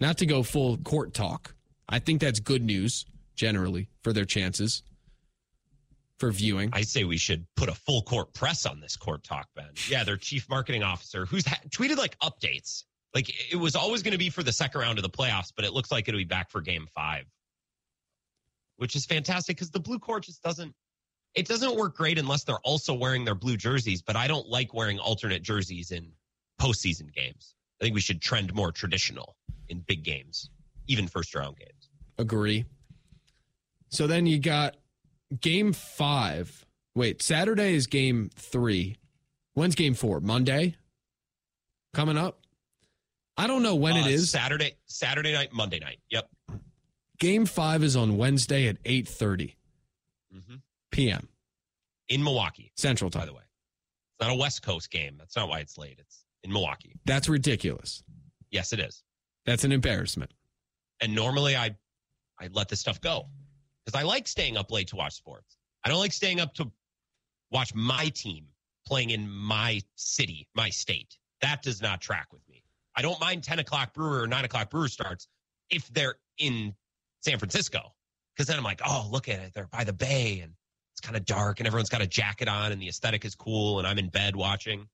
Not 0.00 0.18
to 0.18 0.26
go 0.26 0.42
full 0.42 0.78
court 0.78 1.12
talk, 1.12 1.54
I 1.88 1.98
think 1.98 2.20
that's 2.20 2.40
good 2.40 2.62
news 2.62 3.04
generally 3.34 3.88
for 4.02 4.14
their 4.14 4.24
chances 4.24 4.82
for 6.18 6.30
viewing. 6.30 6.70
I 6.72 6.82
say 6.82 7.04
we 7.04 7.18
should 7.18 7.46
put 7.56 7.68
a 7.68 7.74
full 7.74 8.02
court 8.02 8.32
press 8.32 8.66
on 8.66 8.80
this 8.80 8.96
court 8.96 9.22
talk, 9.22 9.48
Ben. 9.54 9.68
Yeah, 9.88 10.04
their 10.04 10.16
chief 10.16 10.48
marketing 10.48 10.82
officer, 10.82 11.26
who's 11.26 11.46
ha- 11.46 11.60
tweeted 11.68 11.96
like 11.96 12.18
updates. 12.20 12.84
Like 13.14 13.30
it 13.52 13.56
was 13.56 13.76
always 13.76 14.02
going 14.02 14.12
to 14.12 14.18
be 14.18 14.30
for 14.30 14.42
the 14.42 14.52
second 14.52 14.80
round 14.80 14.98
of 14.98 15.02
the 15.02 15.10
playoffs, 15.10 15.52
but 15.54 15.64
it 15.64 15.72
looks 15.72 15.90
like 15.90 16.08
it'll 16.08 16.18
be 16.18 16.24
back 16.24 16.50
for 16.50 16.60
game 16.60 16.86
five, 16.94 17.24
which 18.76 18.94
is 18.96 19.06
fantastic 19.06 19.56
because 19.56 19.70
the 19.70 19.80
blue 19.80 19.98
court 19.98 20.24
just 20.24 20.42
doesn't. 20.42 20.74
It 21.34 21.46
doesn't 21.46 21.76
work 21.76 21.96
great 21.96 22.18
unless 22.18 22.44
they're 22.44 22.56
also 22.64 22.94
wearing 22.94 23.24
their 23.24 23.34
blue 23.34 23.58
jerseys. 23.58 24.00
But 24.00 24.16
I 24.16 24.26
don't 24.26 24.48
like 24.48 24.72
wearing 24.72 24.98
alternate 24.98 25.42
jerseys 25.42 25.90
in 25.90 26.10
postseason 26.60 27.12
games. 27.12 27.54
I 27.80 27.84
think 27.84 27.94
we 27.94 28.00
should 28.00 28.22
trend 28.22 28.54
more 28.54 28.72
traditional 28.72 29.36
in 29.68 29.80
big 29.80 30.02
games, 30.02 30.50
even 30.86 31.06
first 31.08 31.34
round 31.34 31.58
games. 31.58 31.90
Agree. 32.18 32.64
So 33.90 34.06
then 34.06 34.26
you 34.26 34.38
got 34.38 34.76
game 35.40 35.72
five. 35.72 36.64
Wait, 36.94 37.22
Saturday 37.22 37.74
is 37.74 37.86
game 37.86 38.30
three. 38.36 38.96
When's 39.54 39.74
game 39.74 39.94
four? 39.94 40.20
Monday? 40.20 40.76
Coming 41.94 42.16
up? 42.18 42.40
I 43.36 43.46
don't 43.46 43.62
know 43.62 43.74
when 43.74 43.96
it 43.96 44.04
Uh, 44.06 44.08
is. 44.10 44.30
Saturday, 44.30 44.76
Saturday 44.86 45.32
night, 45.32 45.52
Monday 45.52 45.78
night. 45.78 45.98
Yep. 46.10 46.30
Game 47.18 47.46
five 47.46 47.82
is 47.82 47.96
on 47.96 48.16
Wednesday 48.16 48.68
at 48.68 48.82
8.30 48.84 49.54
hmm 50.32 50.56
p.m. 50.90 51.28
In 52.08 52.22
Milwaukee. 52.22 52.72
Central 52.76 53.10
by 53.10 53.26
the 53.26 53.32
way. 53.34 53.40
It's 53.42 54.20
not 54.26 54.30
a 54.30 54.34
West 54.34 54.62
Coast 54.62 54.90
game. 54.90 55.16
That's 55.18 55.36
not 55.36 55.48
why 55.48 55.58
it's 55.60 55.76
late. 55.76 55.96
It's 55.98 56.24
in 56.42 56.52
Milwaukee. 56.52 56.94
That's 57.04 57.28
ridiculous. 57.28 58.02
Yes, 58.50 58.72
it 58.72 58.80
is. 58.80 59.02
That's 59.44 59.64
an 59.64 59.72
embarrassment. 59.72 60.32
And 61.00 61.14
normally 61.14 61.56
I 61.56 61.76
I 62.40 62.48
let 62.52 62.68
this 62.68 62.80
stuff 62.80 63.00
go 63.00 63.26
because 63.86 63.98
I 63.98 64.02
like 64.02 64.26
staying 64.26 64.56
up 64.56 64.72
late 64.72 64.88
to 64.88 64.96
watch 64.96 65.14
sports. 65.14 65.56
I 65.84 65.88
don't 65.88 66.00
like 66.00 66.12
staying 66.12 66.40
up 66.40 66.52
to 66.54 66.70
watch 67.52 67.72
my 67.74 68.08
team 68.08 68.46
playing 68.86 69.10
in 69.10 69.30
my 69.30 69.80
city, 69.94 70.48
my 70.54 70.68
state. 70.70 71.16
That 71.40 71.62
does 71.62 71.80
not 71.80 72.00
track 72.00 72.26
with 72.32 72.42
me. 72.48 72.64
I 72.96 73.02
don't 73.02 73.20
mind 73.20 73.44
10 73.44 73.60
o'clock 73.60 73.94
brewer 73.94 74.22
or 74.22 74.26
9 74.26 74.44
o'clock 74.44 74.70
brewer 74.70 74.88
starts 74.88 75.28
if 75.70 75.86
they're 75.92 76.16
in 76.38 76.74
San 77.20 77.38
Francisco. 77.38 77.92
Because 78.34 78.48
then 78.48 78.58
I'm 78.58 78.64
like, 78.64 78.80
oh, 78.84 79.08
look 79.10 79.28
at 79.28 79.40
it. 79.40 79.52
They're 79.54 79.68
by 79.68 79.84
the 79.84 79.92
bay 79.92 80.40
and 80.42 80.52
it's 80.92 81.00
kind 81.00 81.16
of 81.16 81.24
dark 81.24 81.60
and 81.60 81.66
everyone's 81.66 81.88
got 81.88 82.02
a 82.02 82.06
jacket 82.06 82.48
on 82.48 82.72
and 82.72 82.82
the 82.82 82.88
aesthetic 82.88 83.24
is 83.24 83.34
cool 83.34 83.78
and 83.78 83.86
I'm 83.86 83.98
in 83.98 84.08
bed 84.08 84.34
watching. 84.34 84.88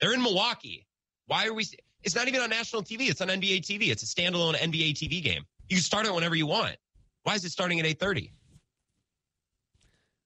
They're 0.00 0.12
in 0.12 0.22
Milwaukee. 0.22 0.86
Why 1.26 1.46
are 1.46 1.54
we? 1.54 1.64
It's 2.02 2.14
not 2.14 2.28
even 2.28 2.40
on 2.40 2.50
national 2.50 2.82
TV. 2.82 3.08
It's 3.08 3.20
on 3.20 3.28
NBA 3.28 3.62
TV. 3.62 3.88
It's 3.88 4.02
a 4.02 4.06
standalone 4.06 4.54
NBA 4.56 4.92
TV 4.92 5.22
game. 5.22 5.44
You 5.68 5.78
start 5.78 6.06
it 6.06 6.14
whenever 6.14 6.34
you 6.34 6.46
want. 6.46 6.76
Why 7.24 7.34
is 7.34 7.44
it 7.44 7.50
starting 7.50 7.80
at 7.80 7.86
8:30? 7.86 8.30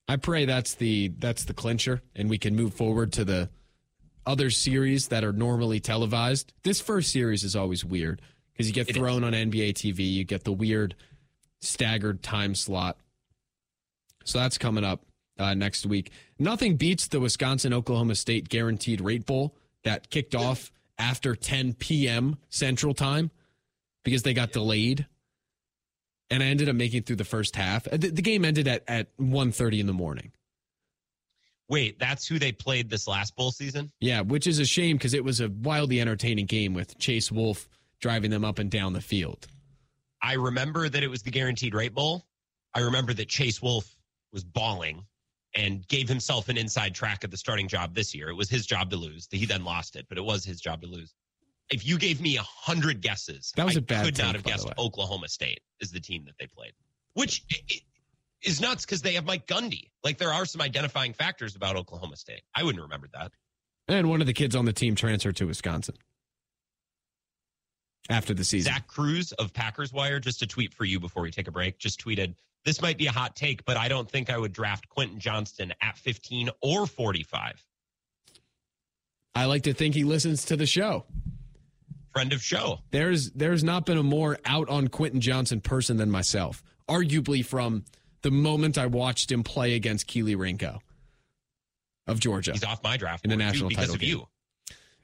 I 0.08 0.16
pray 0.16 0.44
that's 0.44 0.74
the 0.74 1.08
that's 1.18 1.44
the 1.44 1.54
clincher, 1.54 2.02
and 2.14 2.28
we 2.28 2.38
can 2.38 2.54
move 2.54 2.74
forward 2.74 3.12
to 3.14 3.24
the 3.24 3.50
other 4.26 4.50
series 4.50 5.08
that 5.08 5.24
are 5.24 5.32
normally 5.32 5.80
televised. 5.80 6.52
This 6.62 6.80
first 6.80 7.10
series 7.10 7.44
is 7.44 7.56
always 7.56 7.84
weird 7.84 8.20
because 8.52 8.68
you 8.68 8.74
get 8.74 8.90
It 8.90 8.96
thrown 8.96 9.24
on 9.24 9.32
NBA 9.32 9.74
TV, 9.74 10.12
you 10.12 10.24
get 10.24 10.44
the 10.44 10.52
weird 10.52 10.94
staggered 11.60 12.22
time 12.22 12.54
slot. 12.54 12.98
So 14.24 14.38
that's 14.38 14.58
coming 14.58 14.84
up 14.84 15.06
uh, 15.38 15.54
next 15.54 15.86
week. 15.86 16.10
Nothing 16.38 16.76
beats 16.76 17.08
the 17.08 17.20
Wisconsin 17.20 17.72
Oklahoma 17.72 18.14
State 18.14 18.48
Guaranteed 18.48 19.00
Rate 19.00 19.24
Bowl 19.24 19.54
that 19.84 20.10
kicked 20.10 20.34
off 20.34 20.70
after 20.98 21.34
10 21.34 21.74
p.m. 21.74 22.36
Central 22.50 22.92
Time 22.92 23.30
because 24.04 24.24
they 24.24 24.34
got 24.34 24.52
delayed 24.52 25.06
and 26.30 26.42
I 26.42 26.46
ended 26.46 26.68
up 26.68 26.76
making 26.76 26.98
it 26.98 27.06
through 27.06 27.16
the 27.16 27.24
first 27.24 27.56
half. 27.56 27.86
Uh, 27.88 27.96
The, 27.96 28.10
the 28.10 28.22
game 28.22 28.44
ended 28.44 28.68
at 28.68 28.84
at 28.88 29.16
1.30 29.18 29.80
in 29.80 29.86
the 29.86 29.92
morning. 29.92 30.32
Wait, 31.68 31.98
that's 31.98 32.26
who 32.26 32.38
they 32.38 32.50
played 32.52 32.88
this 32.88 33.06
last 33.06 33.36
bowl 33.36 33.50
season? 33.50 33.90
Yeah, 34.00 34.22
which 34.22 34.46
is 34.46 34.58
a 34.58 34.64
shame 34.64 34.96
because 34.96 35.12
it 35.12 35.22
was 35.22 35.40
a 35.40 35.48
wildly 35.50 36.00
entertaining 36.00 36.46
game 36.46 36.72
with 36.72 36.98
Chase 36.98 37.30
Wolf 37.30 37.68
driving 38.00 38.30
them 38.30 38.44
up 38.44 38.58
and 38.58 38.70
down 38.70 38.94
the 38.94 39.02
field. 39.02 39.46
I 40.22 40.34
remember 40.34 40.88
that 40.88 41.02
it 41.02 41.08
was 41.08 41.22
the 41.22 41.30
Guaranteed 41.30 41.74
Rate 41.74 41.94
Bowl. 41.94 42.24
I 42.74 42.80
remember 42.80 43.12
that 43.14 43.28
Chase 43.28 43.60
Wolf 43.60 43.94
was 44.32 44.44
bawling 44.44 45.04
and 45.54 45.86
gave 45.88 46.08
himself 46.08 46.48
an 46.48 46.56
inside 46.56 46.94
track 46.94 47.22
at 47.22 47.30
the 47.30 47.36
starting 47.36 47.68
job 47.68 47.94
this 47.94 48.14
year. 48.14 48.28
It 48.30 48.34
was 48.34 48.48
his 48.48 48.66
job 48.66 48.90
to 48.90 48.96
lose. 48.96 49.28
He 49.30 49.44
then 49.46 49.64
lost 49.64 49.94
it, 49.96 50.06
but 50.08 50.16
it 50.18 50.24
was 50.24 50.44
his 50.44 50.60
job 50.60 50.80
to 50.82 50.86
lose. 50.88 51.14
If 51.70 51.86
you 51.86 51.98
gave 51.98 52.20
me 52.20 52.36
a 52.36 52.42
hundred 52.42 53.00
guesses, 53.02 53.52
That 53.56 53.66
was 53.66 53.76
I 53.76 53.80
a 53.80 53.82
bad 53.82 54.00
I 54.00 54.04
could 54.04 54.18
not 54.18 54.34
have 54.34 54.44
guessed. 54.44 54.68
Oklahoma 54.78 55.28
State 55.28 55.60
is 55.80 55.90
the 55.90 56.00
team 56.00 56.24
that 56.24 56.34
they 56.38 56.46
played, 56.46 56.72
which 57.14 57.44
is 58.42 58.60
nuts 58.60 58.86
because 58.86 59.02
they 59.02 59.12
have 59.14 59.26
Mike 59.26 59.46
Gundy. 59.46 59.90
Like 60.02 60.18
there 60.18 60.32
are 60.32 60.46
some 60.46 60.62
identifying 60.62 61.12
factors 61.12 61.56
about 61.56 61.76
Oklahoma 61.76 62.16
State. 62.16 62.42
I 62.54 62.62
wouldn't 62.62 62.82
remember 62.82 63.08
that. 63.12 63.32
And 63.86 64.08
one 64.08 64.20
of 64.20 64.26
the 64.26 64.32
kids 64.32 64.54
on 64.54 64.64
the 64.64 64.72
team 64.72 64.94
transferred 64.94 65.36
to 65.36 65.46
Wisconsin 65.46 65.96
after 68.10 68.34
the 68.34 68.44
season. 68.44 68.72
Zach 68.72 68.86
Kruse 68.86 69.32
of 69.32 69.52
Packers 69.52 69.92
Wire, 69.92 70.20
just 70.20 70.42
a 70.42 70.46
tweet 70.46 70.72
for 70.72 70.84
you 70.84 71.00
before 71.00 71.22
we 71.22 71.30
take 71.30 71.48
a 71.48 71.52
break, 71.52 71.78
just 71.78 72.02
tweeted, 72.02 72.34
This 72.64 72.80
might 72.80 72.98
be 72.98 73.06
a 73.06 73.12
hot 73.12 73.36
take, 73.36 73.64
but 73.64 73.76
I 73.76 73.88
don't 73.88 74.10
think 74.10 74.30
I 74.30 74.38
would 74.38 74.52
draft 74.52 74.88
Quentin 74.88 75.18
Johnston 75.18 75.72
at 75.82 75.98
15 75.98 76.50
or 76.62 76.86
45. 76.86 77.64
I 79.34 79.44
like 79.44 79.62
to 79.64 79.74
think 79.74 79.94
he 79.94 80.04
listens 80.04 80.44
to 80.46 80.56
the 80.56 80.66
show. 80.66 81.04
Friend 82.18 82.32
of 82.32 82.42
show. 82.42 82.80
There's 82.90 83.30
there's 83.30 83.62
not 83.62 83.86
been 83.86 83.96
a 83.96 84.02
more 84.02 84.38
out 84.44 84.68
on 84.68 84.88
Quentin 84.88 85.20
Johnston 85.20 85.60
person 85.60 85.98
than 85.98 86.10
myself. 86.10 86.62
Arguably 86.88 87.44
from 87.44 87.84
the 88.22 88.30
moment 88.32 88.76
I 88.76 88.86
watched 88.86 89.30
him 89.30 89.44
play 89.44 89.74
against 89.74 90.08
Kelee 90.08 90.36
Ringo 90.36 90.80
of 92.08 92.18
Georgia. 92.18 92.52
He's 92.52 92.64
off 92.64 92.82
my 92.82 92.96
draft 92.96 93.24
In 93.24 93.30
the 93.30 93.36
national 93.36 93.68
because 93.68 93.82
title 93.84 93.94
of 93.94 94.00
game. 94.00 94.08
you. 94.10 94.26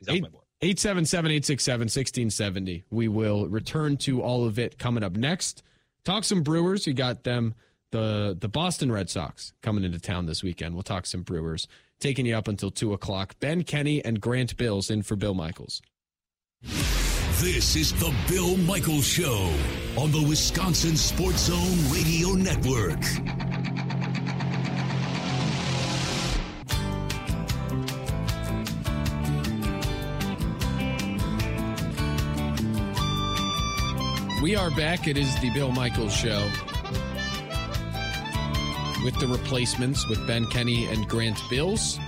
He's 0.00 0.08
off 0.08 0.14
Eight- 0.16 0.22
my 0.22 0.28
board. 0.28 0.40
877 0.60 1.30
867 1.30 1.80
1670. 1.82 2.84
We 2.90 3.06
will 3.08 3.46
return 3.48 3.96
to 3.98 4.20
all 4.22 4.44
of 4.46 4.58
it 4.58 4.78
coming 4.78 5.04
up 5.04 5.12
next. 5.12 5.62
Talk 6.04 6.24
some 6.24 6.42
Brewers. 6.42 6.86
You 6.86 6.94
got 6.94 7.22
them, 7.24 7.54
the, 7.92 8.36
the 8.40 8.48
Boston 8.48 8.90
Red 8.90 9.10
Sox 9.10 9.52
coming 9.62 9.84
into 9.84 9.98
town 10.00 10.26
this 10.26 10.42
weekend. 10.42 10.74
We'll 10.74 10.82
talk 10.82 11.06
some 11.06 11.22
Brewers. 11.22 11.68
Taking 12.00 12.24
you 12.26 12.34
up 12.36 12.48
until 12.48 12.70
2 12.70 12.92
o'clock. 12.94 13.34
Ben 13.40 13.62
Kenny 13.62 14.02
and 14.04 14.20
Grant 14.20 14.56
Bills 14.56 14.90
in 14.90 15.02
for 15.02 15.16
Bill 15.16 15.34
Michaels. 15.34 15.82
This 16.64 17.76
is 17.76 17.92
the 17.92 18.14
Bill 18.28 18.56
Michaels 18.56 19.06
Show 19.06 19.52
on 19.98 20.10
the 20.12 20.24
Wisconsin 20.26 20.96
Sports 20.96 21.46
Zone 21.46 21.92
Radio 21.92 22.30
Network. 22.30 23.00
We 34.42 34.56
are 34.56 34.70
back. 34.70 35.06
It 35.06 35.18
is 35.18 35.38
the 35.40 35.50
Bill 35.50 35.70
Michaels 35.70 36.14
Show 36.14 36.50
with 39.04 39.18
the 39.18 39.26
replacements 39.26 40.08
with 40.08 40.26
Ben 40.26 40.46
Kenny 40.46 40.86
and 40.86 41.06
Grant 41.08 41.38
Bills. 41.50 41.98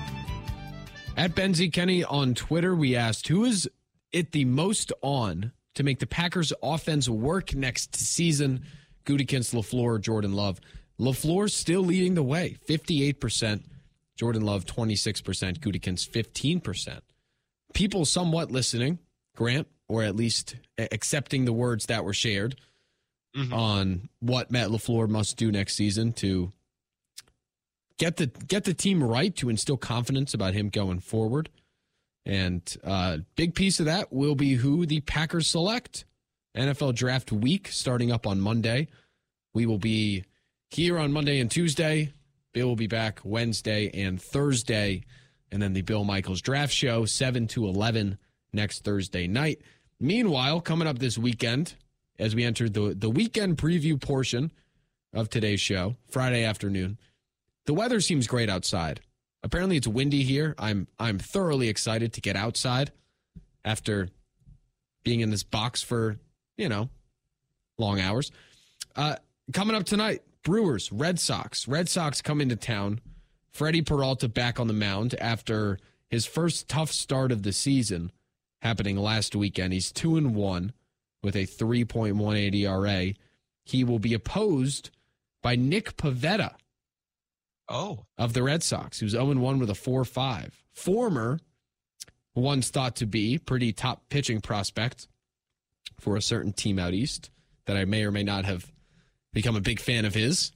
At 1.17 1.35
Ben 1.35 1.55
Z 1.55 1.71
Kenny 1.71 2.05
on 2.05 2.35
Twitter, 2.35 2.75
we 2.75 2.95
asked 2.97 3.29
who 3.29 3.45
is 3.45 3.69
it 4.17 4.33
the 4.33 4.45
most 4.45 4.93
on 5.03 5.53
to 5.75 5.83
make 5.83 5.99
the 5.99 6.07
Packers 6.07 6.53
offense 6.63 7.09
work 7.09 7.55
next 7.55 7.97
season? 7.97 8.65
Gutekunst, 9.05 9.55
LaFleur, 9.55 10.01
Jordan 10.01 10.33
Love. 10.33 10.61
LaFleur 10.99 11.51
still 11.51 11.83
leading 11.83 12.15
the 12.15 12.23
way, 12.23 12.57
58%. 12.69 13.63
Jordan 14.17 14.43
Love, 14.43 14.65
26%. 14.65 15.59
Gutekunst, 15.61 16.11
15%. 16.11 17.01
People 17.75 18.05
somewhat 18.05 18.51
listening, 18.51 18.99
Grant, 19.37 19.69
or 19.89 20.03
at 20.03 20.17
least 20.17 20.57
accepting 20.79 21.45
the 21.45 21.53
words 21.53 21.87
that 21.87 22.05
were 22.05 22.15
shared 22.15 22.57
mm-hmm. 23.37 23.53
on 23.53 24.09
what 24.21 24.51
Matt 24.51 24.69
LaFleur 24.69 25.09
must 25.09 25.37
do 25.37 25.53
next 25.53 25.77
season 25.77 26.13
to 26.15 26.53
get 27.99 28.17
the 28.17 28.27
get 28.27 28.65
the 28.65 28.75
team 28.75 29.03
right 29.03 29.35
to 29.37 29.49
instill 29.49 29.77
confidence 29.77 30.35
about 30.35 30.55
him 30.55 30.69
going 30.69 31.01
forward. 31.01 31.51
And 32.27 32.77
uh, 32.83 33.19
big 33.37 33.55
piece 33.55 33.79
of 33.79 33.87
that 33.87 34.13
will 34.13 34.35
be 34.35 34.55
who 34.55 34.85
the 34.85 35.01
Packers 35.01 35.47
select. 35.47 36.05
NFL 36.57 36.95
draft 36.95 37.31
week 37.31 37.69
starting 37.69 38.11
up 38.11 38.27
on 38.27 38.41
Monday. 38.41 38.89
We 39.55 39.65
will 39.65 39.79
be 39.79 40.25
here 40.71 40.99
on 40.99 41.13
Monday 41.13 41.39
and 41.39 41.51
Tuesday. 41.51 42.13
Bill 42.53 42.67
will 42.67 42.77
be 42.77 42.89
back 42.89 43.21
Wednesday 43.23 43.91
and 43.95 44.21
Thursday. 44.21 45.05
And 45.53 45.63
then 45.63 45.73
the 45.73 45.83
Bill 45.83 46.03
Michaels 46.03 46.41
draft 46.41 46.73
show, 46.73 47.05
7 47.05 47.47
to 47.49 47.67
11 47.67 48.19
next 48.53 48.83
Thursday 48.83 49.29
night. 49.29 49.61
Meanwhile, 50.01 50.63
coming 50.63 50.89
up 50.89 50.99
this 50.99 51.17
weekend, 51.17 51.75
as 52.19 52.35
we 52.35 52.43
enter 52.43 52.69
the, 52.69 52.95
the 52.99 53.11
weekend 53.11 53.59
preview 53.59 54.01
portion 54.01 54.51
of 55.13 55.31
today's 55.31 55.61
show, 55.61 55.97
Friday 56.09 56.43
afternoon, 56.43 56.99
the 57.67 57.75
weather 57.75 58.01
seems 58.01 58.27
great 58.27 58.51
outside. 58.51 59.01
Apparently 59.47 59.77
it's 59.77 59.87
windy 59.87 60.25
here. 60.25 60.57
I'm 60.59 60.89
I'm 60.99 61.21
thoroughly 61.21 61.69
excited 61.69 62.13
to 62.15 62.21
get 62.21 62.35
outside 62.35 62.91
after 63.65 64.09
being 65.05 65.21
in 65.21 65.31
this 65.31 65.45
box 65.45 65.85
for, 65.85 66.17
you 66.57 66.69
know, 66.69 66.91
long 67.79 68.01
hours. 68.01 68.33
Uh, 68.97 69.15
coming 69.53 69.77
up 69.77 69.85
tonight, 69.85 70.23
Brewers, 70.43 70.91
Red 70.91 71.21
Sox. 71.21 71.69
Red 71.69 71.89
Sox 71.89 72.21
come 72.21 72.41
into 72.41 72.57
town. 72.57 73.01
Freddie 73.53 73.83
Peralta 73.83 74.29
back 74.29 74.59
on 74.59 74.67
the 74.67 74.75
mound 74.75 75.15
after 75.21 75.79
his 76.11 76.27
first 76.27 76.69
tough 76.69 76.91
start 76.91 77.31
of 77.31 77.45
the 77.45 77.53
season 77.53 78.11
happening 78.63 78.97
last 78.97 79.37
weekend. 79.37 79.73
He's 79.73 79.93
2 79.93 80.17
and 80.17 80.35
1 80.35 80.73
with 81.23 81.37
a 81.37 81.47
3.18 81.47 82.53
ERA. 82.53 83.15
He 83.63 83.85
will 83.85 84.01
be 84.01 84.13
opposed 84.13 84.91
by 85.41 85.55
Nick 85.55 85.97
Pivetta 85.97 86.57
Oh, 87.69 88.07
of 88.17 88.33
the 88.33 88.43
Red 88.43 88.63
Sox, 88.63 89.01
who's 89.01 89.13
0 89.13 89.35
1 89.35 89.59
with 89.59 89.71
a 89.71 89.75
4 89.75 90.05
5. 90.05 90.65
Former, 90.73 91.39
once 92.35 92.71
thought 92.71 92.97
to 92.97 93.07
be 93.07 93.39
pretty 93.39 93.73
top 93.73 94.09
pitching 94.09 94.41
prospect 94.41 95.09
for 95.99 96.17
a 96.17 96.23
certain 96.23 96.53
team 96.53 96.79
out 96.79 96.95
east 96.95 97.31
that 97.67 97.77
I 97.77 97.85
may 97.85 98.05
or 98.05 98.13
may 98.13 98.23
not 98.23 98.45
have 98.45 98.71
become 99.33 99.57
a 99.57 99.61
big 99.61 99.81
fan 99.81 100.05
of 100.05 100.15
his. 100.15 100.53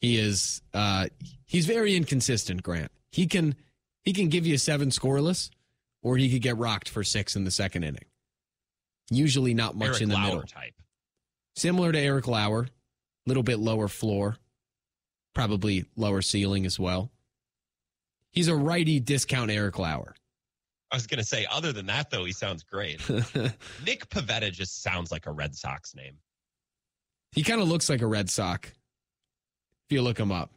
He 0.00 0.16
is 0.18 0.62
uh 0.74 1.06
he's 1.46 1.66
very 1.66 1.96
inconsistent, 1.96 2.62
Grant. 2.62 2.90
He 3.10 3.26
can 3.26 3.54
he 4.02 4.12
can 4.12 4.28
give 4.28 4.46
you 4.46 4.56
seven 4.58 4.90
scoreless, 4.90 5.50
or 6.02 6.16
he 6.16 6.30
could 6.30 6.42
get 6.42 6.56
rocked 6.56 6.88
for 6.88 7.04
six 7.04 7.36
in 7.36 7.44
the 7.44 7.50
second 7.50 7.84
inning. 7.84 8.04
Usually 9.10 9.54
not 9.54 9.76
much 9.76 9.88
Eric 9.88 10.02
in 10.02 10.08
the 10.08 10.14
Lauer 10.14 10.24
middle. 10.26 10.42
type. 10.42 10.74
Similar 11.56 11.92
to 11.92 11.98
Eric 11.98 12.28
Lauer, 12.28 12.68
little 13.26 13.42
bit 13.42 13.58
lower 13.58 13.88
floor, 13.88 14.36
probably 15.38 15.84
lower 15.94 16.20
ceiling 16.20 16.66
as 16.66 16.80
well. 16.80 17.12
He's 18.32 18.48
a 18.48 18.56
righty 18.56 18.98
discount 18.98 19.52
Eric 19.52 19.78
Lauer. 19.78 20.16
I 20.90 20.96
was 20.96 21.06
going 21.06 21.18
to 21.18 21.24
say, 21.24 21.46
other 21.48 21.72
than 21.72 21.86
that, 21.86 22.10
though, 22.10 22.24
he 22.24 22.32
sounds 22.32 22.64
great. 22.64 23.08
Nick 23.86 24.08
Pivetta 24.08 24.50
just 24.50 24.82
sounds 24.82 25.12
like 25.12 25.26
a 25.26 25.30
Red 25.30 25.54
Sox 25.54 25.94
name. 25.94 26.14
he 27.30 27.44
kind 27.44 27.60
of 27.60 27.68
looks 27.68 27.88
like 27.88 28.02
a 28.02 28.06
Red 28.08 28.28
Sox. 28.28 28.68
If 28.68 29.94
you 29.94 30.02
look 30.02 30.18
him 30.18 30.32
up, 30.32 30.50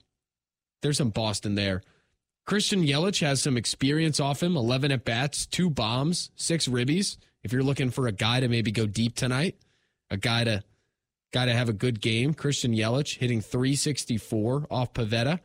there's 0.82 0.98
some 0.98 1.12
Boston 1.12 1.54
there. 1.54 1.84
Christian 2.48 2.84
Yelich 2.84 3.22
has 3.22 3.40
some 3.40 3.58
experience 3.58 4.20
off 4.20 4.42
him 4.42 4.58
11 4.58 4.92
at 4.92 5.06
bats, 5.06 5.46
two 5.46 5.70
bombs, 5.70 6.32
six 6.36 6.68
ribbies. 6.68 7.18
If 7.44 7.54
you're 7.54 7.62
looking 7.62 7.92
for 7.92 8.08
a 8.08 8.12
guy 8.12 8.40
to 8.40 8.48
maybe 8.48 8.72
go 8.72 8.88
deep 8.88 9.16
tonight, 9.16 9.58
a 10.10 10.18
guy 10.18 10.44
to 10.46 10.64
guy 11.32 11.46
to 11.46 11.54
have 11.54 11.70
a 11.70 11.74
good 11.74 12.02
game, 12.02 12.34
Christian 12.34 12.74
Yelich 12.74 13.18
hitting 13.18 13.42
364 13.42 14.68
off 14.70 14.94
Pivetta. 14.94 15.40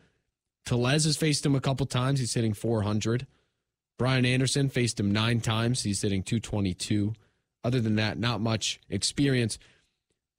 Tellez 0.65 1.05
has 1.05 1.17
faced 1.17 1.47
him 1.47 1.55
a 1.55 1.61
couple 1.61 1.87
times. 1.87 2.19
He's 2.21 2.35
hitting 2.35 2.55
400. 2.55 3.27
Brian 3.99 4.27
Anderson 4.27 4.69
faced 4.69 5.01
him 5.01 5.13
nine 5.13 5.41
times. 5.41 5.83
He's 5.83 6.03
hitting 6.03 6.23
222. 6.23 7.15
Other 7.65 7.81
than 7.81 7.97
that, 7.97 8.19
not 8.19 8.41
much 8.41 8.81
experience. 8.91 9.59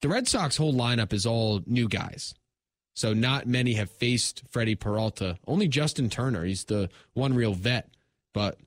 The 0.01 0.09
Red 0.09 0.27
Sox 0.27 0.57
whole 0.57 0.73
lineup 0.73 1.13
is 1.13 1.25
all 1.25 1.61
new 1.65 1.87
guys. 1.87 2.35
So 2.93 3.13
not 3.13 3.47
many 3.47 3.73
have 3.73 3.89
faced 3.89 4.43
Freddie 4.49 4.75
Peralta. 4.75 5.37
Only 5.47 5.67
Justin 5.67 6.09
Turner. 6.09 6.43
He's 6.45 6.65
the 6.65 6.89
one 7.13 7.33
real 7.33 7.53
vet. 7.53 7.89
But 8.33 8.59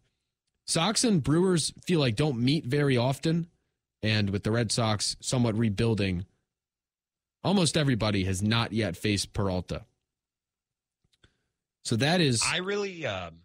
Sox 0.67 1.05
and 1.05 1.23
Brewers 1.23 1.73
feel 1.85 2.01
like 2.01 2.17
don't 2.17 2.39
meet 2.39 2.65
very 2.65 2.97
often. 2.97 3.49
And 4.03 4.31
with 4.31 4.45
the 4.45 4.51
Red 4.51 4.73
Sox 4.73 5.17
somewhat 5.21 5.57
rebuilding, 5.57 6.27
almost 7.45 7.77
everybody 7.77 8.25
has 8.25 8.43
not 8.43 8.73
yet 8.73 8.97
faced 8.97 9.33
Peralta. 9.33 9.85
So 11.85 11.97
that 11.97 12.21
is 12.21 12.43
I 12.47 12.59
really, 12.59 13.07
um, 13.07 13.37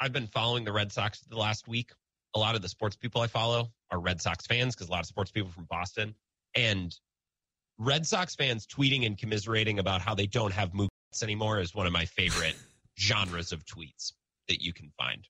I've 0.00 0.12
been 0.12 0.26
following 0.26 0.64
the 0.64 0.72
Red 0.72 0.92
Sox 0.92 1.20
the 1.20 1.36
last 1.36 1.66
week. 1.66 1.92
A 2.34 2.38
lot 2.38 2.54
of 2.54 2.62
the 2.62 2.68
sports 2.68 2.94
people 2.94 3.20
I 3.22 3.26
follow 3.26 3.70
are 3.90 3.98
Red 3.98 4.20
Sox 4.20 4.46
fans 4.46 4.74
because 4.74 4.88
a 4.88 4.92
lot 4.92 5.00
of 5.00 5.06
sports 5.06 5.30
people 5.30 5.50
from 5.50 5.64
Boston 5.64 6.14
and 6.54 6.94
Red 7.78 8.06
Sox 8.06 8.34
fans 8.34 8.66
tweeting 8.66 9.06
and 9.06 9.16
commiserating 9.16 9.78
about 9.78 10.00
how 10.00 10.14
they 10.14 10.26
don't 10.26 10.52
have 10.52 10.72
Mookie 10.72 10.88
anymore 11.22 11.58
is 11.58 11.74
one 11.74 11.86
of 11.86 11.92
my 11.92 12.04
favorite 12.04 12.56
genres 12.98 13.52
of 13.52 13.64
tweets 13.64 14.12
that 14.48 14.62
you 14.62 14.72
can 14.72 14.92
find. 14.98 15.26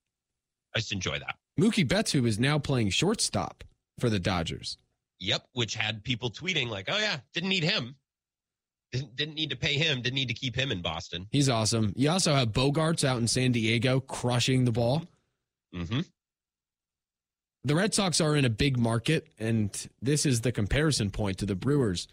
I 0.74 0.80
just 0.80 0.92
enjoy 0.92 1.18
that. 1.18 1.36
Mookie 1.58 1.86
Betts, 1.86 2.12
who 2.12 2.26
is 2.26 2.38
now 2.38 2.58
playing 2.58 2.90
shortstop 2.90 3.64
for 3.98 4.10
the 4.10 4.18
Dodgers. 4.18 4.78
Yep, 5.20 5.46
which 5.52 5.74
had 5.74 6.04
people 6.04 6.30
tweeting 6.30 6.68
like, 6.68 6.88
"Oh 6.88 6.98
yeah, 6.98 7.18
didn't 7.34 7.48
need 7.48 7.64
him, 7.64 7.96
didn't 8.92 9.16
didn't 9.16 9.34
need 9.34 9.50
to 9.50 9.56
pay 9.56 9.74
him, 9.74 10.00
didn't 10.00 10.14
need 10.14 10.28
to 10.28 10.34
keep 10.34 10.54
him 10.54 10.70
in 10.70 10.80
Boston." 10.82 11.26
He's 11.32 11.48
awesome. 11.48 11.92
You 11.96 12.10
also 12.10 12.34
have 12.34 12.52
Bogaerts 12.52 13.02
out 13.04 13.18
in 13.18 13.26
San 13.28 13.52
Diego 13.52 14.00
crushing 14.00 14.64
the 14.64 14.72
ball. 14.72 15.06
hmm 15.72 16.00
the 17.64 17.74
Red 17.74 17.92
Sox 17.92 18.20
are 18.20 18.34
in 18.36 18.44
a 18.44 18.50
big 18.50 18.78
market, 18.78 19.26
and 19.38 19.88
this 20.00 20.24
is 20.24 20.40
the 20.40 20.52
comparison 20.52 21.10
point 21.10 21.38
to 21.38 21.44
the 21.46 21.56
Brewers. 21.56 22.08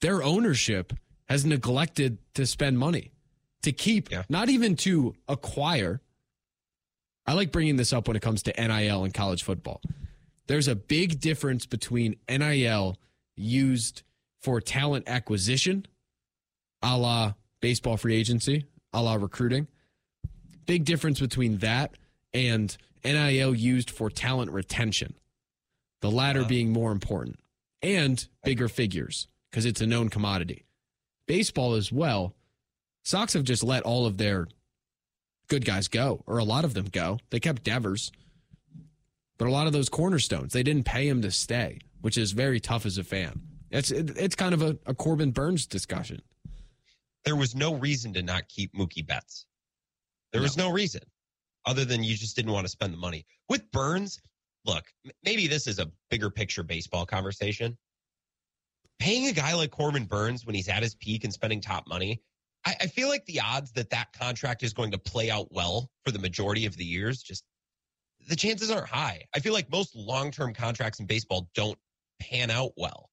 Their 0.00 0.22
ownership 0.24 0.92
has 1.28 1.44
neglected 1.44 2.18
to 2.34 2.46
spend 2.46 2.78
money 2.78 3.12
to 3.62 3.70
keep, 3.70 4.10
Yeah. 4.10 4.22
not 4.28 4.48
even 4.48 4.74
to 4.76 5.14
acquire. 5.28 6.00
I 7.26 7.34
like 7.34 7.52
bringing 7.52 7.76
this 7.76 7.92
up 7.92 8.08
when 8.08 8.16
it 8.16 8.22
comes 8.22 8.42
to 8.44 8.52
NIL 8.60 9.04
and 9.04 9.12
college 9.12 9.42
football. 9.44 9.82
There's 10.48 10.66
a 10.66 10.74
big 10.74 11.20
difference 11.20 11.66
between 11.66 12.16
NIL 12.28 12.96
used 13.36 14.02
for 14.40 14.60
talent 14.60 15.04
acquisition, 15.08 15.86
a 16.82 16.96
la 16.98 17.34
baseball 17.60 17.96
free 17.96 18.16
agency, 18.16 18.64
a 18.92 19.02
la 19.02 19.14
recruiting. 19.14 19.68
Big 20.66 20.84
difference 20.84 21.20
between 21.20 21.58
that 21.58 21.94
and 22.34 22.76
NIL 23.04 23.54
used 23.54 23.90
for 23.90 24.10
talent 24.10 24.50
retention, 24.50 25.14
the 26.00 26.10
latter 26.10 26.42
Wow. 26.42 26.48
being 26.48 26.70
more 26.72 26.92
important, 26.92 27.38
and 27.82 28.26
bigger 28.42 28.68
figures 28.68 29.28
because 29.50 29.64
it's 29.66 29.80
a 29.80 29.86
known 29.86 30.08
commodity. 30.08 30.64
Baseball 31.26 31.74
as 31.74 31.92
well. 31.92 32.34
Sox 33.04 33.34
have 33.34 33.44
just 33.44 33.62
let 33.62 33.82
all 33.82 34.06
of 34.06 34.16
their 34.18 34.48
good 35.48 35.64
guys 35.64 35.88
go, 35.88 36.22
or 36.26 36.38
a 36.38 36.44
lot 36.44 36.64
of 36.64 36.74
them 36.74 36.86
go. 36.86 37.18
They 37.30 37.40
kept 37.40 37.64
Devers, 37.64 38.12
but 39.38 39.48
a 39.48 39.50
lot 39.50 39.66
of 39.66 39.72
those 39.72 39.88
cornerstones, 39.88 40.52
they 40.52 40.62
didn't 40.62 40.84
pay 40.84 41.08
him 41.08 41.22
to 41.22 41.30
stay, 41.30 41.78
which 42.00 42.18
is 42.18 42.32
very 42.32 42.60
tough 42.60 42.84
as 42.84 42.98
a 42.98 43.04
fan. 43.04 43.40
It's 43.70 43.90
it, 43.90 44.16
it's 44.16 44.34
kind 44.34 44.54
of 44.54 44.62
a, 44.62 44.78
a 44.86 44.94
Corbin 44.94 45.30
Burnes 45.30 45.66
discussion. 45.66 46.20
There 47.24 47.36
was 47.36 47.54
no 47.54 47.74
reason 47.74 48.12
to 48.14 48.22
not 48.22 48.48
keep 48.48 48.74
Mookie 48.74 49.06
Betts. 49.06 49.46
There 50.32 50.42
was 50.42 50.56
no 50.56 50.70
reason 50.70 51.02
other 51.66 51.84
than 51.84 52.02
you 52.02 52.16
just 52.16 52.36
didn't 52.36 52.52
want 52.52 52.66
to 52.66 52.70
spend 52.70 52.92
the 52.92 52.98
money. 52.98 53.26
With 53.48 53.70
Burnes, 53.72 54.20
look, 54.64 54.84
maybe 55.24 55.46
this 55.46 55.66
is 55.66 55.78
a 55.78 55.90
bigger 56.10 56.30
picture 56.30 56.62
baseball 56.62 57.06
conversation. 57.06 57.76
Paying 58.98 59.28
a 59.28 59.32
guy 59.32 59.54
like 59.54 59.70
Corbin 59.70 60.04
Burnes 60.04 60.44
when 60.44 60.54
he's 60.54 60.68
at 60.68 60.82
his 60.82 60.94
peak 60.94 61.24
and 61.24 61.32
spending 61.32 61.60
top 61.60 61.86
money, 61.86 62.22
I, 62.64 62.74
I 62.80 62.86
feel 62.86 63.08
like 63.08 63.24
the 63.26 63.40
odds 63.40 63.70
that 63.72 63.90
that 63.90 64.12
contract 64.12 64.62
is 64.62 64.72
going 64.72 64.90
to 64.90 64.98
play 64.98 65.30
out 65.30 65.48
well 65.50 65.90
for 66.04 66.10
the 66.10 66.18
majority 66.18 66.66
of 66.66 66.76
the 66.76 66.84
years, 66.84 67.22
just 67.22 67.44
the 68.28 68.36
chances 68.36 68.70
aren't 68.70 68.88
high. 68.88 69.24
I 69.34 69.40
feel 69.40 69.52
like 69.54 69.70
most 69.72 69.96
long 69.96 70.30
term 70.30 70.54
contracts 70.54 71.00
in 71.00 71.06
baseball 71.06 71.48
don't 71.54 71.78
pan 72.20 72.50
out 72.50 72.72
well, 72.76 73.10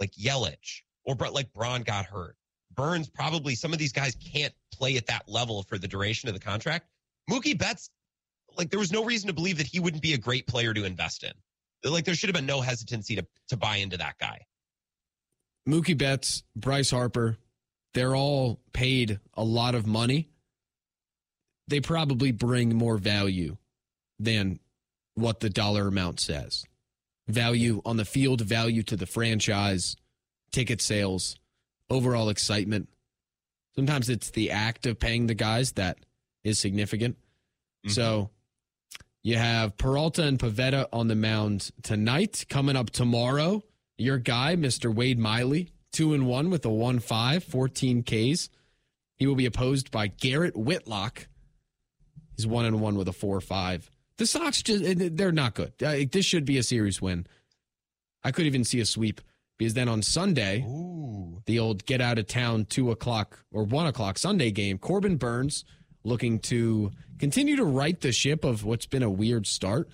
like 0.00 0.12
Yelich 0.12 0.80
or 1.04 1.14
like 1.14 1.52
Braun 1.52 1.82
got 1.82 2.06
hurt. 2.06 2.36
Burnes 2.74 3.08
probably 3.08 3.54
some 3.54 3.72
of 3.72 3.78
these 3.78 3.92
guys 3.92 4.16
can't 4.16 4.54
play 4.72 4.96
at 4.96 5.06
that 5.06 5.28
level 5.28 5.62
for 5.62 5.78
the 5.78 5.86
duration 5.86 6.28
of 6.28 6.34
the 6.34 6.40
contract. 6.40 6.86
Mookie 7.30 7.56
Betts, 7.56 7.90
like 8.56 8.70
there 8.70 8.80
was 8.80 8.90
no 8.90 9.04
reason 9.04 9.28
to 9.28 9.34
believe 9.34 9.58
that 9.58 9.66
he 9.66 9.80
wouldn't 9.80 10.02
be 10.02 10.14
a 10.14 10.18
great 10.18 10.46
player 10.46 10.74
to 10.74 10.84
invest 10.84 11.22
in. 11.22 11.32
Like 11.84 12.06
there 12.06 12.14
should 12.14 12.30
have 12.30 12.34
been 12.34 12.46
no 12.46 12.60
hesitancy 12.62 13.16
to 13.16 13.26
to 13.48 13.56
buy 13.56 13.76
into 13.76 13.98
that 13.98 14.18
guy. 14.18 14.40
Mookie 15.68 15.96
Betts, 15.96 16.42
Bryce 16.56 16.90
Harper, 16.90 17.36
they're 17.92 18.16
all 18.16 18.60
paid 18.72 19.20
a 19.34 19.44
lot 19.44 19.74
of 19.74 19.86
money. 19.86 20.30
They 21.68 21.80
probably 21.80 22.32
bring 22.32 22.74
more 22.74 22.98
value 22.98 23.56
than 24.18 24.60
what 25.14 25.40
the 25.40 25.50
dollar 25.50 25.88
amount 25.88 26.20
says. 26.20 26.64
Value 27.28 27.80
on 27.84 27.96
the 27.96 28.04
field, 28.04 28.40
value 28.42 28.82
to 28.82 28.96
the 28.96 29.06
franchise, 29.06 29.96
ticket 30.52 30.80
sales, 30.80 31.38
overall 31.88 32.28
excitement. 32.28 32.88
Sometimes 33.74 34.08
it's 34.08 34.30
the 34.30 34.50
act 34.50 34.86
of 34.86 34.98
paying 34.98 35.26
the 35.26 35.34
guys 35.34 35.72
that 35.72 35.98
is 36.42 36.58
significant. 36.58 37.16
Mm-hmm. 37.16 37.90
So 37.90 38.30
you 39.22 39.36
have 39.36 39.76
Peralta 39.76 40.22
and 40.22 40.38
Pivetta 40.38 40.86
on 40.92 41.08
the 41.08 41.14
mound 41.14 41.70
tonight. 41.82 42.44
Coming 42.48 42.76
up 42.76 42.90
tomorrow, 42.90 43.62
your 43.96 44.18
guy, 44.18 44.54
Mr. 44.54 44.94
Wade 44.94 45.18
Miley, 45.18 45.70
two 45.92 46.12
and 46.12 46.26
one 46.26 46.50
with 46.50 46.64
a 46.66 46.70
1 46.70 46.98
5, 46.98 47.42
14 47.42 48.02
Ks. 48.02 48.50
He 49.16 49.26
will 49.26 49.34
be 49.34 49.46
opposed 49.46 49.90
by 49.90 50.08
Garrett 50.08 50.56
Whitlock. 50.56 51.26
He's 52.36 52.46
one 52.46 52.64
and 52.66 52.80
one 52.80 52.96
with 52.96 53.08
a 53.08 53.12
4 53.12 53.40
5. 53.40 53.90
The 54.18 54.26
Sox 54.26 54.62
just, 54.62 55.16
they're 55.16 55.32
not 55.32 55.54
good. 55.54 55.72
Uh, 55.82 55.96
This 56.10 56.24
should 56.24 56.44
be 56.44 56.58
a 56.58 56.62
series 56.62 57.02
win. 57.02 57.26
I 58.22 58.30
could 58.30 58.46
even 58.46 58.64
see 58.64 58.80
a 58.80 58.86
sweep 58.86 59.20
because 59.58 59.74
then 59.74 59.88
on 59.88 60.02
Sunday, 60.02 60.62
Ooh. 60.62 61.42
the 61.46 61.58
old 61.58 61.84
get 61.84 62.00
out 62.00 62.18
of 62.18 62.26
town 62.26 62.64
two 62.66 62.90
o'clock 62.90 63.44
or 63.52 63.64
one 63.64 63.86
o'clock 63.86 64.18
Sunday 64.18 64.50
game. 64.50 64.78
Corbin 64.78 65.16
Burnes 65.16 65.64
looking 66.04 66.38
to 66.38 66.90
continue 67.18 67.56
to 67.56 67.64
right 67.64 68.00
the 68.00 68.12
ship 68.12 68.44
of 68.44 68.64
what's 68.64 68.86
been 68.86 69.02
a 69.02 69.10
weird 69.10 69.46
start. 69.46 69.88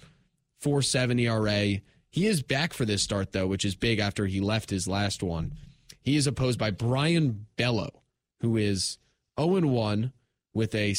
4.7 0.63 1.21
ERA. 1.21 1.81
He 2.11 2.27
is 2.27 2.43
back 2.43 2.73
for 2.73 2.85
this 2.85 3.03
start 3.03 3.33
though, 3.33 3.47
which 3.47 3.65
is 3.65 3.75
big 3.75 3.99
after 3.99 4.27
he 4.27 4.41
left 4.41 4.71
his 4.71 4.87
last 4.87 5.23
one. 5.23 5.55
He 6.03 6.17
is 6.17 6.27
opposed 6.27 6.59
by 6.59 6.71
Brayan 6.71 7.47
Bello, 7.57 8.03
who 8.41 8.57
is 8.57 8.99
0 9.39 9.61
1 9.67 10.13
with 10.53 10.75
a 10.75 10.95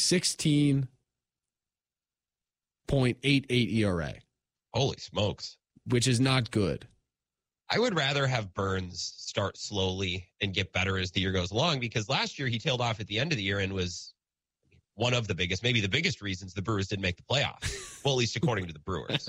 16.88 2.88 3.74
ERA, 3.74 4.14
Holy 4.72 4.96
smokes. 4.98 5.56
which 5.86 6.06
is 6.06 6.20
not 6.20 6.50
good. 6.50 6.86
I 7.70 7.78
would 7.78 7.96
rather 7.96 8.26
have 8.26 8.52
Burnes 8.52 9.14
start 9.16 9.56
slowly 9.56 10.28
and 10.42 10.52
get 10.52 10.72
better 10.72 10.98
as 10.98 11.10
the 11.10 11.20
year 11.20 11.32
goes 11.32 11.52
along 11.52 11.80
because 11.80 12.08
last 12.08 12.38
year 12.38 12.48
he 12.48 12.58
tailed 12.58 12.82
off 12.82 13.00
at 13.00 13.06
the 13.06 13.18
end 13.18 13.32
of 13.32 13.38
the 13.38 13.44
year 13.44 13.60
and 13.60 13.72
was 13.72 14.12
one 14.94 15.14
of 15.14 15.26
the 15.26 15.34
biggest, 15.34 15.62
maybe 15.62 15.80
the 15.80 15.88
biggest 15.88 16.20
reasons 16.20 16.52
the 16.52 16.60
Brewers 16.60 16.88
didn't 16.88 17.02
make 17.02 17.16
the 17.16 17.22
playoffs. 17.22 18.02
well, 18.04 18.14
at 18.14 18.18
least 18.18 18.36
according 18.36 18.66
to 18.66 18.74
the 18.74 18.78
Brewers. 18.78 19.26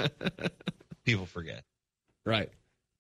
People 1.06 1.26
forget. 1.26 1.64
Right. 2.26 2.50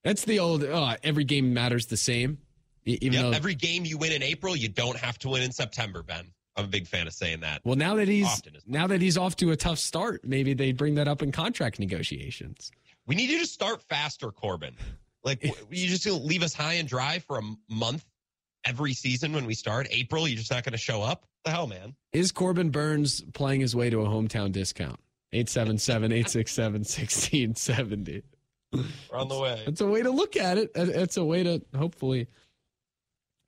That's 0.06 0.24
the 0.24 0.39
old 0.39 0.63
oh, 0.63 0.96
every 1.04 1.26
game 1.26 1.54
matters 1.54 1.88
the 1.88 1.98
same. 1.98 2.38
Even 2.86 3.13
Yep, 3.13 3.22
though 3.22 3.32
every 3.32 3.56
game 3.56 3.86
you 3.86 3.98
win 3.98 4.12
in 4.12 4.24
April, 4.24 4.56
you 4.56 4.68
don't 4.70 4.98
have 4.98 5.18
to 5.20 5.30
win 5.30 5.42
in 5.42 5.52
September, 5.52 6.04
Ben. 6.04 6.26
I'm 6.56 6.66
a 6.66 6.68
big 6.68 6.88
fan 6.88 7.08
of 7.08 7.13
saying 7.13 7.39
that. 7.42 7.62
Well, 7.63 7.76
now 7.76 7.96
that 7.96 8.08
he's 8.08 8.28
Often 8.28 8.58
now 8.68 8.88
that 8.88 9.02
he's 9.02 9.18
off 9.18 9.36
to 9.38 9.52
a 9.52 9.56
tough 9.56 9.80
start, 9.80 10.24
maybe 10.26 10.54
they 10.54 10.72
bring 10.72 10.96
that 10.96 11.08
up 11.08 11.22
in 11.22 11.32
contract 11.32 11.80
negotiations. 11.80 12.72
We 13.08 13.16
need 13.16 13.30
you 13.30 13.39
to 13.39 13.48
start 13.48 13.82
faster, 13.89 14.32
Corbin. 14.32 14.76
Like 15.24 15.44
you 15.72 15.88
just 15.88 16.06
gonna 16.06 16.18
leave 16.18 16.44
us 16.44 16.54
high 16.54 16.74
and 16.74 16.88
dry 16.88 17.20
for 17.20 17.39
a 17.39 17.42
month 17.70 18.06
every 18.66 18.94
season 18.94 19.34
when 19.34 19.46
we 19.46 19.54
start. 19.54 19.88
April, 19.89 20.28
you're 20.28 20.38
just 20.38 20.52
not 20.52 20.63
going 20.63 20.72
to 20.72 20.78
show 20.78 21.02
up. 21.02 21.26
The 21.44 21.52
hell, 21.52 21.68
man. 21.68 21.96
Is 22.13 22.32
Corbin 22.32 22.70
Burnes 22.70 23.22
playing 23.34 23.60
his 23.60 23.76
way 23.76 23.89
to 23.89 24.00
a 24.02 24.06
hometown 24.06 24.54
discount? 24.54 25.00
877-867-1670. 25.34 28.24
We're 28.74 28.84
on 29.18 29.28
the 29.28 29.39
way. 29.39 29.62
It's 29.68 29.82
a 29.82 29.88
way 29.88 30.02
to 30.02 30.10
look 30.12 30.36
at. 30.36 30.58
It- 30.58 30.72
It's 30.76 31.18
a 31.18 31.24
way 31.26 31.44
to 31.44 31.62
hopefully 31.78 32.28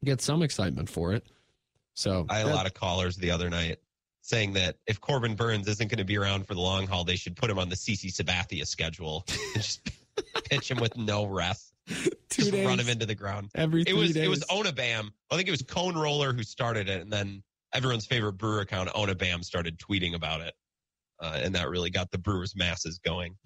get 0.04 0.22
some 0.22 0.44
excitement 0.44 0.90
for 0.90 1.14
it. 1.14 1.26
So 1.96 2.26
I 2.30 2.38
had 2.40 2.48
a 2.48 2.54
lot 2.54 2.66
of 2.66 2.74
callers 2.74 3.16
the 3.16 3.32
other 3.32 3.50
night 3.50 3.80
saying 4.22 4.54
that 4.54 4.78
if 4.88 5.00
Corbin 5.02 5.36
Burnes 5.36 5.68
isn't 5.68 5.88
going 5.90 5.98
to 6.00 6.04
be 6.06 6.18
around 6.18 6.48
for 6.48 6.54
the 6.54 6.60
long 6.62 6.88
haul, 6.88 7.04
they 7.04 7.16
should 7.16 7.36
put 7.36 7.50
him 7.50 7.60
on 7.60 7.70
the 7.70 7.76
CC 7.76 8.12
Sabathia 8.14 8.66
schedule 8.66 9.24
and 9.30 9.40
just 9.54 9.82
pitch 10.50 10.70
him 10.72 10.80
with 10.80 10.98
no 10.98 11.26
rest. 11.26 11.74
two 11.88 12.10
Just 12.30 12.52
days 12.52 12.66
run 12.66 12.80
him 12.80 12.90
into 12.90 13.06
the 13.06 13.16
ground. 13.16 13.50
every 13.56 13.84
It 13.84 13.96
was 13.96 14.14
days. 14.14 14.24
it 14.26 14.30
was 14.30 14.44
Onabam. 14.46 15.12
I 15.32 15.36
think 15.36 15.48
it 15.48 15.52
was 15.52 15.62
Cone 15.62 15.96
Roller 15.96 16.34
who 16.34 16.44
started 16.44 16.90
it, 16.90 17.02
and 17.02 17.12
then 17.14 17.44
everyone's 17.74 18.06
favorite 18.06 18.34
brewer 18.34 18.62
account, 18.62 18.90
Onabam, 18.90 19.44
started 19.44 19.78
tweeting 19.78 20.16
about 20.16 20.42
it. 20.42 20.54
Uh, 21.20 21.40
and 21.42 21.56
that 21.56 21.70
really 21.70 21.90
got 21.92 22.12
the 22.12 22.18
Brewers 22.18 22.56
masses 22.56 22.98
going. 23.00 23.36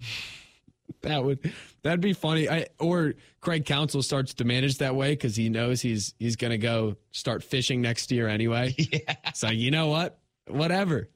That 1.02 1.24
would 1.24 1.52
that'd 1.82 2.00
be 2.00 2.12
funny. 2.12 2.48
I 2.48 2.66
or 2.78 3.14
Craig 3.40 3.64
Counsell 3.64 4.02
starts 4.02 4.34
to 4.34 4.44
manage 4.44 4.78
that 4.78 4.94
way 4.94 5.10
because 5.10 5.36
he 5.36 5.48
knows 5.48 5.80
he's 5.80 6.14
he's 6.18 6.36
gonna 6.36 6.58
go 6.58 6.96
start 7.10 7.42
fishing 7.42 7.80
next 7.80 8.10
year 8.10 8.28
anyway. 8.28 8.74
yeah. 8.78 9.14
So 9.34 9.48
you 9.48 9.70
know 9.70 9.88
what? 9.88 10.18
Whatever. 10.46 11.08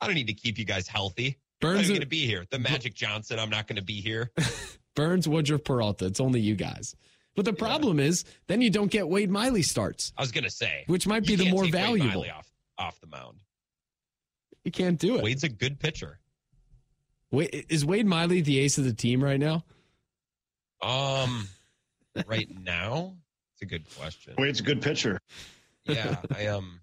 I 0.00 0.06
don't 0.06 0.14
need 0.14 0.28
to 0.28 0.34
keep 0.34 0.58
you 0.58 0.64
guys 0.64 0.88
healthy. 0.88 1.38
Burnes 1.60 1.88
going 1.88 2.00
to 2.00 2.06
be 2.06 2.26
here. 2.26 2.46
The 2.50 2.58
Magic 2.58 2.94
Johnson, 2.94 3.38
I'm 3.38 3.50
not 3.50 3.66
going 3.66 3.76
to 3.76 3.82
be 3.82 4.00
here. 4.00 4.30
Burnes, 4.96 5.28
Woodruff, 5.28 5.62
Peralta. 5.62 6.06
It's 6.06 6.20
only 6.20 6.40
you 6.40 6.56
guys. 6.56 6.96
But 7.36 7.44
the 7.44 7.52
problem 7.52 8.00
is, 8.00 8.24
then 8.48 8.60
you 8.60 8.70
don't 8.70 8.90
get 8.90 9.08
Wade 9.08 9.30
Miley 9.30 9.62
starts, 9.62 10.12
I 10.16 10.22
was 10.22 10.32
going 10.32 10.44
to 10.44 10.50
say, 10.50 10.84
which 10.88 11.06
might 11.06 11.24
be 11.24 11.36
the 11.36 11.50
more 11.50 11.66
valuable. 11.66 12.08
Miley 12.08 12.30
off 12.30 12.50
off 12.76 13.00
the 13.00 13.06
mound. 13.06 13.40
You 14.64 14.72
can't 14.72 14.98
do 14.98 15.16
it. 15.16 15.22
Wade's 15.22 15.44
a 15.44 15.48
good 15.48 15.78
pitcher. 15.78 16.18
Wait, 17.30 17.66
is 17.68 17.84
Wade 17.84 18.06
Miley 18.06 18.40
the 18.40 18.58
ace 18.58 18.78
of 18.78 18.84
the 18.84 18.92
team 18.92 19.22
right 19.22 19.38
now? 19.38 19.64
Um, 20.82 21.48
right 22.26 22.48
now, 22.62 23.14
it's 23.54 23.62
a 23.62 23.66
good 23.66 23.84
question. 23.96 24.34
Wade's 24.38 24.60
a 24.60 24.62
good 24.62 24.82
pitcher. 24.82 25.20
Yeah, 25.84 26.16
I 26.36 26.46
um, 26.46 26.80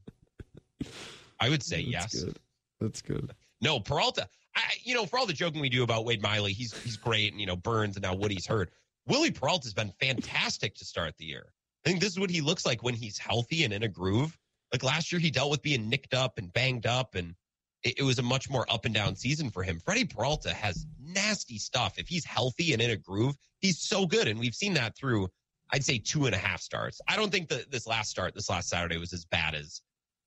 I 1.39 1.49
would 1.49 1.63
say 1.63 1.83
That's 1.91 2.13
yes. 2.13 2.23
Good. 2.23 2.39
That's 2.79 3.01
good. 3.01 3.33
No, 3.61 3.79
Peralta. 3.79 4.27
I, 4.55 4.61
you 4.83 4.95
know, 4.95 5.05
for 5.05 5.19
all 5.19 5.25
the 5.25 5.33
joking 5.33 5.61
we 5.61 5.69
do 5.69 5.83
about 5.83 6.05
Wade 6.05 6.21
Miley, 6.21 6.53
he's 6.53 6.75
he's 6.83 6.97
great, 6.97 7.31
and 7.31 7.39
you 7.39 7.47
know 7.47 7.55
Burnes, 7.55 7.95
and 7.95 8.03
now 8.03 8.15
Woody's 8.15 8.45
hurt. 8.45 8.71
Willie 9.07 9.31
Peralta's 9.31 9.73
been 9.73 9.91
fantastic 9.99 10.75
to 10.75 10.85
start 10.85 11.15
the 11.17 11.25
year. 11.25 11.45
I 11.85 11.89
think 11.89 12.01
this 12.01 12.11
is 12.11 12.19
what 12.19 12.29
he 12.29 12.41
looks 12.41 12.65
like 12.65 12.83
when 12.83 12.93
he's 12.93 13.17
healthy 13.17 13.63
and 13.63 13.73
in 13.73 13.83
a 13.83 13.87
groove. 13.87 14.37
Like 14.73 14.83
last 14.83 15.11
year, 15.11 15.19
he 15.19 15.31
dealt 15.31 15.51
with 15.51 15.61
being 15.61 15.89
nicked 15.89 16.13
up 16.13 16.37
and 16.37 16.51
banged 16.51 16.85
up, 16.85 17.15
and 17.15 17.35
it, 17.83 17.99
it 17.99 18.03
was 18.03 18.19
a 18.19 18.23
much 18.23 18.49
more 18.49 18.65
up 18.71 18.85
and 18.85 18.93
down 18.93 19.15
season 19.15 19.49
for 19.49 19.63
him. 19.63 19.79
Freddie 19.83 20.05
Peralta 20.05 20.53
has 20.53 20.85
nasty 20.99 21.57
stuff. 21.57 21.97
If 21.97 22.07
he's 22.07 22.25
healthy 22.25 22.73
and 22.73 22.81
in 22.81 22.91
a 22.91 22.95
groove, 22.97 23.35
he's 23.59 23.79
so 23.79 24.05
good, 24.05 24.27
and 24.27 24.39
we've 24.39 24.55
seen 24.55 24.73
that 24.75 24.95
through, 24.97 25.27
I'd 25.71 25.83
say, 25.83 25.97
two 25.97 26.25
and 26.25 26.35
a 26.35 26.37
half 26.37 26.61
starts. 26.61 26.99
I 27.07 27.15
don't 27.15 27.31
think 27.31 27.49
that 27.49 27.71
this 27.71 27.87
last 27.87 28.09
start, 28.09 28.33
this 28.33 28.49
last 28.49 28.69
Saturday, 28.69 28.97
was 28.97 29.13
as 29.13 29.25
bad 29.25 29.55
as 29.55 29.81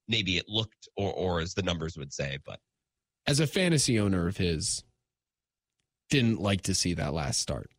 maybe 0.09 0.37
it 0.37 0.49
looked 0.49 0.89
or 0.97 1.13
or 1.13 1.41
as 1.41 1.55
the 1.55 1.63
numbers 1.63 1.97
would 1.97 2.13
say, 2.13 2.39
but. 2.45 2.61
As 3.27 3.39
a 3.39 3.47
fantasy 3.47 4.01
owner 4.01 4.27
of 4.29 4.39
his, 4.39 4.83
didn't 6.09 6.41
like 6.41 6.63
to 6.63 6.75
see 6.75 6.95
that 6.95 7.13
last 7.13 7.41
start. 7.41 7.71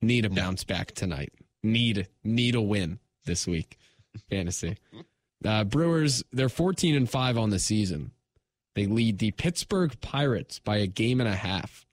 Need 0.00 0.24
a 0.24 0.28
No. 0.28 0.34
bounce 0.36 0.64
back 0.64 0.92
tonight. 0.92 1.32
Need 1.62 2.08
need 2.24 2.54
a 2.54 2.60
win 2.60 2.98
this 3.24 3.46
week. 3.46 3.78
Fantasy. 4.30 4.76
Uh, 5.44 5.64
Brewers, 5.64 6.22
they're 6.30 6.48
14 6.48 6.94
and 6.94 7.10
5 7.10 7.36
on 7.36 7.50
the 7.50 7.58
season. 7.58 8.12
They 8.74 8.86
lead 8.86 9.18
the 9.18 9.32
Pittsburgh 9.32 10.00
Pirates 10.00 10.58
by 10.58 10.78
a 10.78 10.86
game 10.86 11.20
and 11.20 11.28
a 11.28 11.36
half. 11.36 11.86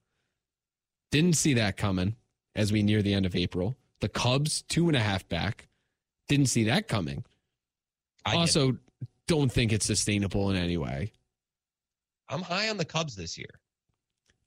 Didn't 1.11 1.35
see 1.35 1.53
that 1.55 1.77
coming 1.77 2.15
as 2.55 2.71
we 2.71 2.83
near 2.83 3.01
the 3.01 3.13
end 3.13 3.25
of 3.25 3.35
April. 3.35 3.77
The 4.01 4.09
Cubs, 4.09 4.61
two 4.61 4.87
and 4.87 4.95
a 4.95 5.01
half 5.01 5.27
back. 5.27 5.67
Didn't 6.27 6.47
see 6.47 6.65
that 6.65 6.87
coming. 6.87 7.25
I 8.25 8.35
also, 8.35 8.77
don't 9.29 9.51
think 9.51 9.71
it's 9.71 9.85
sustainable 9.85 10.49
in 10.49 10.57
any 10.57 10.75
way. 10.75 11.13
I'm 12.29 12.41
high 12.41 12.69
on 12.69 12.77
the 12.77 12.85
Cubs 12.85 13.15
this 13.15 13.37
year. 13.37 13.59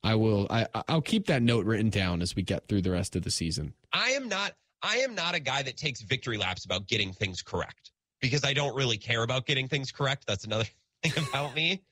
I 0.02 0.16
will. 0.16 0.48
I, 0.50 0.66
I'll 0.88 1.00
keep 1.00 1.26
that 1.26 1.40
note 1.40 1.64
written 1.64 1.88
down 1.88 2.20
as 2.20 2.34
we 2.34 2.42
get 2.42 2.66
through 2.66 2.82
the 2.82 2.90
rest 2.90 3.14
of 3.14 3.22
the 3.22 3.30
season. 3.30 3.74
I 3.92 4.10
am 4.10 4.28
not 4.28 4.54
I 4.82 4.96
am 4.98 5.14
not 5.14 5.36
a 5.36 5.40
guy 5.40 5.62
that 5.62 5.76
takes 5.76 6.00
victory 6.00 6.36
laps 6.36 6.64
about 6.64 6.88
getting 6.88 7.12
things 7.12 7.42
correct 7.42 7.92
because 8.20 8.44
I 8.44 8.52
don't 8.52 8.74
really 8.74 8.96
care 8.96 9.22
about 9.22 9.46
getting 9.46 9.68
things 9.68 9.92
correct. 9.92 10.26
That's 10.26 10.44
another 10.44 10.66
thing 11.04 11.24
about 11.28 11.54
me. 11.54 11.82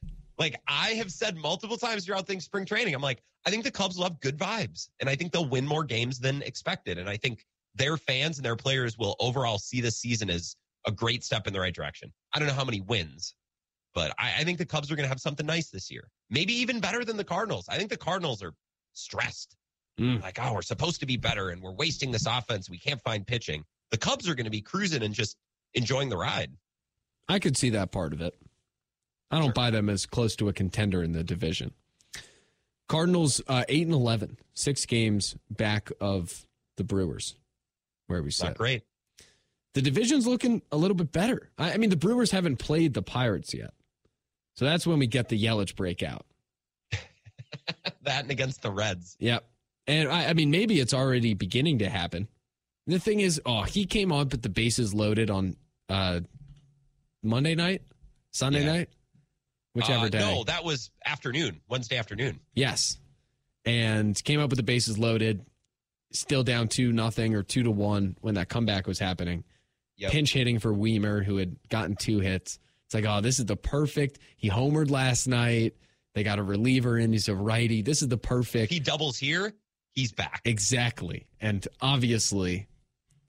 Like 0.40 0.58
I 0.66 0.92
have 0.92 1.12
said 1.12 1.36
multiple 1.36 1.76
times 1.76 2.06
throughout 2.06 2.26
things 2.26 2.46
spring 2.46 2.64
training, 2.64 2.94
I'm 2.94 3.02
like, 3.02 3.22
I 3.46 3.50
think 3.50 3.62
the 3.62 3.70
Cubs 3.70 3.96
will 3.96 4.04
have 4.04 4.18
good 4.20 4.38
vibes 4.38 4.88
and 4.98 5.08
I 5.08 5.14
think 5.14 5.32
they'll 5.32 5.48
win 5.48 5.66
more 5.66 5.84
games 5.84 6.18
than 6.18 6.40
expected. 6.42 6.96
And 6.96 7.10
I 7.10 7.18
think 7.18 7.44
their 7.74 7.98
fans 7.98 8.38
and 8.38 8.44
their 8.44 8.56
players 8.56 8.96
will 8.96 9.16
overall 9.20 9.58
see 9.58 9.82
this 9.82 9.98
season 9.98 10.30
as 10.30 10.56
a 10.86 10.92
great 10.92 11.22
step 11.22 11.46
in 11.46 11.52
the 11.52 11.60
right 11.60 11.74
direction. 11.74 12.10
I 12.32 12.38
don't 12.38 12.48
know 12.48 12.54
how 12.54 12.64
many 12.64 12.80
wins, 12.80 13.34
but 13.94 14.14
I, 14.18 14.36
I 14.38 14.44
think 14.44 14.56
the 14.56 14.64
Cubs 14.64 14.90
are 14.90 14.96
going 14.96 15.04
to 15.04 15.10
have 15.10 15.20
something 15.20 15.44
nice 15.44 15.68
this 15.68 15.90
year. 15.90 16.08
Maybe 16.30 16.54
even 16.54 16.80
better 16.80 17.04
than 17.04 17.18
the 17.18 17.24
Cardinals. 17.24 17.66
I 17.68 17.76
think 17.76 17.90
the 17.90 17.98
Cardinals 17.98 18.42
are 18.42 18.54
stressed. 18.94 19.56
Mm. 20.00 20.22
Like, 20.22 20.38
oh, 20.40 20.54
we're 20.54 20.62
supposed 20.62 21.00
to 21.00 21.06
be 21.06 21.18
better 21.18 21.50
and 21.50 21.60
we're 21.60 21.74
wasting 21.74 22.10
this 22.10 22.24
offense. 22.24 22.70
We 22.70 22.78
can't 22.78 23.02
find 23.02 23.26
pitching. 23.26 23.62
The 23.90 23.98
Cubs 23.98 24.26
are 24.26 24.34
going 24.34 24.44
to 24.44 24.50
be 24.50 24.62
cruising 24.62 25.02
and 25.02 25.12
just 25.12 25.36
enjoying 25.74 26.08
the 26.08 26.16
ride. 26.16 26.50
I 27.28 27.38
could 27.38 27.58
see 27.58 27.68
that 27.70 27.92
part 27.92 28.14
of 28.14 28.22
it. 28.22 28.34
I 29.30 29.36
don't 29.38 29.46
Sure. 29.48 29.52
buy 29.52 29.70
them 29.70 29.88
as 29.88 30.06
close 30.06 30.34
to 30.36 30.48
a 30.48 30.52
contender 30.52 31.02
in 31.02 31.12
the 31.12 31.22
division. 31.24 31.72
Cardinals 32.88 33.40
uh, 33.46 33.64
eight 33.68 33.84
and 33.86 33.94
11, 33.94 34.38
six 34.54 34.84
games 34.86 35.36
back 35.48 35.90
of 36.00 36.44
the 36.76 36.84
Brewers, 36.84 37.36
where 38.08 38.22
we 38.22 38.30
sit. 38.32 38.56
great. 38.56 38.82
The 39.74 39.82
division's 39.82 40.26
looking 40.26 40.62
a 40.72 40.76
little 40.76 40.96
bit 40.96 41.12
better. 41.12 41.50
I, 41.56 41.74
I 41.74 41.76
mean, 41.76 41.90
the 41.90 41.96
Brewers 41.96 42.32
haven't 42.32 42.56
played 42.56 42.94
the 42.94 43.02
Pirates 43.02 43.54
yet, 43.54 43.72
so 44.56 44.64
that's 44.64 44.84
when 44.86 44.98
we 44.98 45.06
get 45.06 45.28
the 45.28 45.40
Yelich 45.40 45.76
breakout. 45.76 46.26
that 48.02 48.22
and 48.22 48.30
against 48.32 48.62
the 48.62 48.72
Reds. 48.72 49.16
Yep. 49.20 49.44
And 49.86 50.08
I, 50.08 50.26
I 50.30 50.32
mean, 50.34 50.50
maybe 50.50 50.80
it's 50.80 50.92
already 50.94 51.34
beginning 51.34 51.78
to 51.78 51.88
happen. 51.88 52.26
The 52.88 52.98
thing 52.98 53.20
is, 53.20 53.40
oh, 53.46 53.62
he 53.62 53.86
came 53.86 54.10
on 54.10 54.28
with 54.28 54.42
the 54.42 54.48
bases 54.48 54.92
loaded 54.92 55.30
on 55.30 55.56
uh, 55.88 56.20
Monday 57.22 57.54
night, 57.54 57.82
Sunday 58.32 58.64
Yeah. 58.64 58.72
night, 58.72 58.88
whichever 59.72 60.06
Uh, 60.06 60.08
day. 60.08 60.18
No, 60.18 60.44
that 60.44 60.64
was 60.64 60.90
afternoon, 61.04 61.60
Wednesday 61.68 61.96
afternoon. 61.96 62.40
Yes. 62.54 62.98
And 63.64 64.22
came 64.24 64.40
up 64.40 64.50
with 64.50 64.56
the 64.56 64.62
bases 64.62 64.98
loaded, 64.98 65.44
still 66.12 66.42
down 66.42 66.68
two 66.68 66.92
nothing 66.92 67.34
or 67.34 67.42
two 67.42 67.62
to 67.62 67.70
one 67.70 68.16
when 68.20 68.34
that 68.34 68.48
comeback 68.48 68.86
was 68.86 68.98
happening. 68.98 69.44
Yep. 69.96 70.12
Pinch 70.12 70.32
hitting 70.32 70.58
for 70.58 70.72
Wiemer, 70.72 71.22
who 71.24 71.36
had 71.36 71.56
gotten 71.68 71.94
two 71.94 72.20
hits. 72.20 72.58
It's 72.86 72.94
like, 72.94 73.04
oh, 73.04 73.20
this 73.20 73.38
is 73.38 73.44
the 73.46 73.56
perfect. 73.56 74.18
He 74.36 74.48
homered 74.48 74.90
last 74.90 75.26
night. 75.28 75.74
They 76.14 76.22
got 76.24 76.38
a 76.38 76.42
reliever 76.42 76.98
in. 76.98 77.12
He's 77.12 77.28
a 77.28 77.34
righty. 77.34 77.82
This 77.82 78.00
is 78.02 78.08
the 78.08 78.16
perfect. 78.16 78.72
he 78.72 78.80
doubles 78.80 79.18
here, 79.18 79.52
he's 79.92 80.10
back. 80.10 80.40
Exactly. 80.44 81.26
And 81.40 81.68
obviously, 81.80 82.66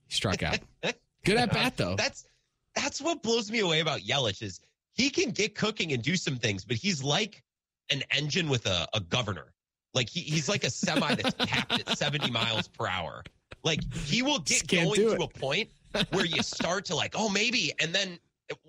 he 0.08 0.14
struck 0.16 0.42
out. 0.42 0.60
Good 1.26 1.38
at 1.38 1.52
bat, 1.52 1.76
though. 1.78 1.96
That's 1.96 2.26
that's 2.74 3.02
what 3.02 3.22
blows 3.22 3.52
me 3.52 3.60
away 3.60 3.82
about 3.82 4.00
Yelich 4.00 4.42
is 4.42 4.62
he 4.94 5.10
can 5.10 5.32
get 5.32 5.56
cooking 5.56 5.94
and 5.94 6.02
do 6.02 6.16
some 6.16 6.38
things, 6.38 6.66
but 6.66 6.78
he's 6.78 7.04
like 7.04 7.44
an 7.90 8.04
engine 8.16 8.50
with 8.50 8.66
a, 8.66 8.88
a 8.94 9.00
governor. 9.00 9.54
Like 9.94 10.10
he, 10.10 10.22
he's 10.22 10.48
like 10.48 10.64
a 10.64 10.70
semi 10.70 11.16
that's 11.16 11.36
capped 11.46 11.74
at 11.74 11.98
70 11.98 12.32
miles 12.32 12.68
per 12.68 12.88
hour. 12.88 13.24
Like 13.64 13.82
he 13.94 14.22
will 14.22 14.40
get 14.40 14.68
going 14.68 14.94
to 14.96 15.14
it. 15.14 15.22
a 15.22 15.28
point 15.28 15.70
where 16.12 16.26
you 16.26 16.42
start 16.42 16.86
to 16.86 16.96
like, 16.96 17.14
oh, 17.16 17.30
maybe, 17.30 17.74
and 17.80 17.94
then 17.94 18.18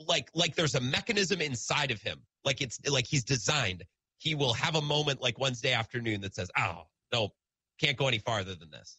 like 0.07 0.29
like 0.35 0.55
there's 0.55 0.75
a 0.75 0.81
mechanism 0.81 1.41
inside 1.41 1.91
of 1.91 2.01
him. 2.01 2.19
Like 2.45 2.61
it's 2.61 2.79
like 2.89 3.07
he's 3.07 3.25
designed. 3.25 3.85
He 4.19 4.35
will 4.35 4.53
have 4.53 4.77
a 4.77 4.83
moment 4.83 5.21
like 5.21 5.39
Wednesday 5.39 5.73
afternoon 5.73 6.21
that 6.21 6.35
says, 6.35 6.51
oh, 6.59 6.83
no, 7.13 7.31
can't 7.81 7.97
go 7.97 8.07
any 8.07 8.19
farther 8.19 8.55
than 8.55 8.71
this. 8.71 8.99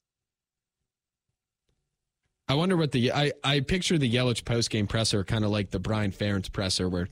I 2.47 2.55
wonder 2.55 2.75
what 2.77 2.91
the 2.91 3.11
I 3.11 3.31
I 3.43 3.59
picture 3.61 3.97
the 3.97 4.11
Yelich 4.11 4.43
post 4.45 4.69
game 4.69 4.87
presser 4.87 5.23
kind 5.23 5.43
of 5.45 5.51
like 5.51 5.71
the 5.71 5.79
Brian 5.79 6.11
Ferentz 6.11 6.51
presser 6.51 6.89
where 6.89 7.07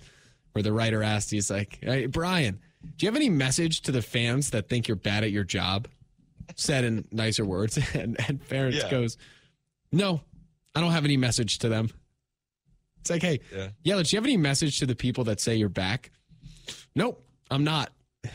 where 0.53 0.61
the 0.63 0.73
writer 0.73 1.01
asked 1.03 1.31
he's 1.31 1.49
like, 1.49 1.79
"Hey 1.81 2.05
Brian, 2.05 2.59
do 2.97 3.05
you 3.05 3.07
have 3.07 3.15
any 3.15 3.29
message 3.29 3.81
to 3.83 3.91
the 3.91 4.01
fans 4.01 4.49
that 4.51 4.67
think 4.67 4.87
you're 4.87 4.97
bad 4.97 5.23
at 5.23 5.31
your 5.31 5.43
job?" 5.45 5.87
Said 6.55 6.83
in 6.83 7.07
nicer 7.11 7.45
words, 7.45 7.77
and 7.93 8.17
and 8.27 8.45
Ferentz 8.47 8.73
Yeah. 8.81 8.91
goes, 8.91 9.17
"No, 9.91 10.21
I 10.75 10.81
don't 10.81 10.91
have 10.91 11.05
any 11.05 11.17
message 11.17 11.59
to 11.59 11.69
them." 11.69 11.89
It's 12.99 13.09
like, 13.09 13.21
hey, 13.23 13.39
Yeah. 13.51 13.69
Yelich, 13.83 14.09
do 14.09 14.15
you 14.15 14.17
have 14.17 14.25
any 14.25 14.37
message 14.37 14.77
to 14.79 14.85
the 14.85 14.95
people 14.95 15.23
that 15.23 15.39
say 15.39 15.55
you're 15.55 15.69
back? 15.69 16.11
Nope, 16.95 17.25
I'm 17.49 17.63
not. 17.63 17.91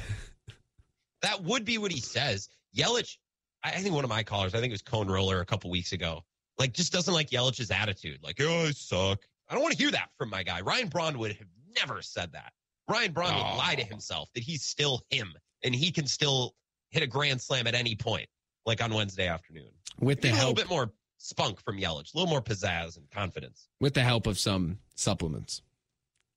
That 1.22 1.42
would 1.42 1.64
be 1.64 1.78
what 1.78 1.90
he 1.92 2.00
says. 2.00 2.48
Yelich, 2.76 3.16
I 3.64 3.70
I 3.70 3.78
think 3.78 3.94
one 3.94 4.04
of 4.04 4.10
my 4.10 4.22
callers, 4.22 4.54
I 4.54 4.60
think 4.60 4.70
it 4.70 4.74
was 4.74 4.82
Cone 4.82 5.08
Roller 5.08 5.40
a 5.40 5.46
couple 5.46 5.70
weeks 5.70 5.92
ago, 5.92 6.24
like 6.58 6.72
just 6.72 6.92
doesn't 6.92 7.12
like 7.12 7.30
Yelich's 7.30 7.70
attitude. 7.70 8.20
Like, 8.22 8.36
oh, 8.40 8.66
I 8.66 8.70
suck. 8.70 9.20
I 9.48 9.54
don't 9.54 9.62
want 9.62 9.76
to 9.76 9.82
hear 9.82 9.90
that 9.92 10.08
from 10.18 10.30
my 10.30 10.42
guy. 10.42 10.60
Ryan 10.60 10.88
Braun 10.88 11.18
would 11.18 11.32
have 11.36 11.46
never 11.76 12.02
said 12.02 12.32
that. 12.32 12.52
Ryan 12.88 13.12
Braun 13.12 13.30
Oh. 13.32 13.50
would 13.50 13.58
lie 13.58 13.74
to 13.74 13.84
himself 13.84 14.28
that 14.34 14.42
he's 14.42 14.62
still 14.64 15.02
him 15.10 15.32
and 15.62 15.74
he 15.74 15.90
can 15.90 16.06
still 16.06 16.54
hit 16.90 17.02
a 17.02 17.06
grand 17.06 17.40
slam 17.40 17.66
at 17.66 17.74
any 17.74 17.94
point, 17.94 18.28
like 18.64 18.82
on 18.82 18.92
Wednesday 18.94 19.26
afternoon. 19.28 19.70
With 20.00 20.20
the 20.20 20.28
Need 20.28 20.34
a 20.34 20.38
little 20.38 20.54
bit 20.54 20.68
more 20.68 20.92
spunk 21.18 21.60
from 21.60 21.78
Yelich, 21.78 22.14
a 22.14 22.18
little 22.18 22.30
more 22.30 22.42
pizzazz 22.42 22.96
and 22.96 23.10
confidence. 23.10 23.68
with 23.80 23.94
the 23.94 24.02
help 24.02 24.26
of 24.26 24.38
some 24.38 24.78
supplements. 24.94 25.62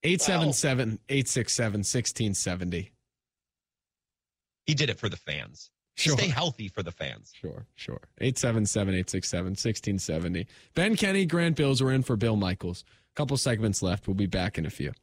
877 0.04 1.00
867 1.10 1.80
1670. 1.80 2.92
He 4.66 4.74
did 4.74 4.90
it 4.90 5.00
for 5.00 5.10
the 5.10 5.18
fans. 5.18 5.72
Sure. 6.10 6.18
Stay 6.18 6.30
healthy 6.30 6.70
for 6.70 6.82
the 6.82 6.92
fans. 6.94 7.34
Sure, 7.36 7.66
sure. 7.76 8.00
877 8.22 8.94
867 8.94 9.46
1670. 9.50 10.48
Ben 10.74 10.96
Kenny, 10.96 11.26
Grant 11.26 11.58
Bills 11.58 11.84
We're 11.84 11.92
in 11.92 12.04
for 12.04 12.16
Bill 12.16 12.38
Michaels. 12.38 12.86
A 13.14 13.16
couple 13.18 13.36
segments 13.36 13.82
left. 13.82 14.08
We'll 14.08 14.16
be 14.16 14.26
back 14.26 14.58
in 14.58 14.66
a 14.66 14.70
few. 14.70 14.94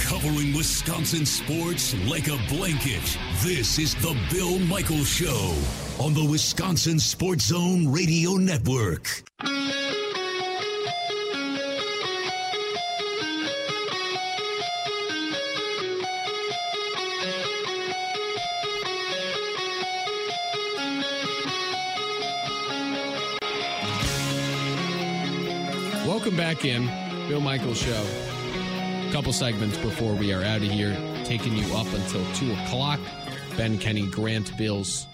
Covering 0.00 0.54
Wisconsin 0.54 1.26
sports 1.26 1.94
like 2.06 2.28
a 2.28 2.38
blanket. 2.48 3.18
This 3.42 3.78
is 3.78 3.94
the 3.96 4.16
Bill 4.30 4.58
Michaels 4.60 5.08
Show 5.08 5.54
on 5.98 6.14
the 6.14 6.24
Wisconsin 6.24 6.98
Sports 6.98 7.46
Zone 7.46 7.92
Radio 7.92 8.36
Network. 8.36 9.24
Back 26.56 26.64
in. 26.64 26.86
Bill 27.28 27.40
Michaels 27.40 27.78
Show. 27.78 28.06
A 29.08 29.10
couple 29.12 29.32
segments 29.32 29.76
before 29.78 30.14
we 30.14 30.32
are 30.32 30.42
out 30.42 30.62
of 30.62 30.68
here, 30.68 30.96
taking 31.24 31.54
you 31.54 31.64
up 31.74 31.86
until 31.92 32.24
2 32.34 32.52
o'clock. 32.52 32.98
Ben 33.58 33.78
Kenny, 33.78 34.06
Grant 34.10 34.56
Bills. 34.56 35.06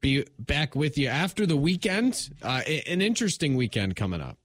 Be 0.00 0.24
back 0.38 0.76
with 0.76 0.98
you 0.98 1.08
after 1.08 1.46
the 1.46 1.56
weekend. 1.56 2.30
Uh, 2.42 2.62
an 2.86 3.02
interesting 3.02 3.56
weekend 3.56 3.96
coming 3.96 4.20
up. 4.20 4.38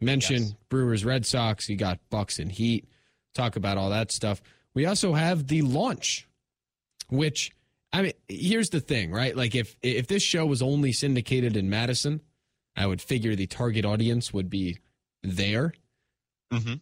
Mention 0.00 0.42
Yes. 0.42 0.54
Brewers, 0.70 1.04
Red 1.04 1.26
Sox. 1.26 1.68
You 1.68 1.76
got 1.76 1.98
Bucks 2.08 2.38
and 2.38 2.50
Heat. 2.50 2.88
Talk 3.34 3.56
about 3.56 3.76
all 3.76 3.90
that 3.90 4.10
stuff. 4.10 4.40
We 4.72 4.86
also 4.86 5.12
have 5.12 5.48
the 5.48 5.60
launch, 5.62 6.26
which 7.08 7.50
I 7.92 8.02
mean, 8.02 8.12
here's 8.28 8.70
the 8.70 8.80
thing, 8.80 9.10
right? 9.10 9.36
Like 9.36 9.54
if 9.54 9.76
if 9.82 10.06
this 10.06 10.22
show 10.22 10.46
was 10.46 10.62
only 10.62 10.92
syndicated 10.92 11.56
in 11.56 11.68
Madison, 11.68 12.22
I 12.74 12.86
would 12.86 13.02
figure 13.02 13.34
the 13.34 13.46
target 13.46 13.84
audience 13.84 14.32
would 14.32 14.48
be 14.48 14.78
there. 15.26 15.74
Mm-hmm. 16.52 16.74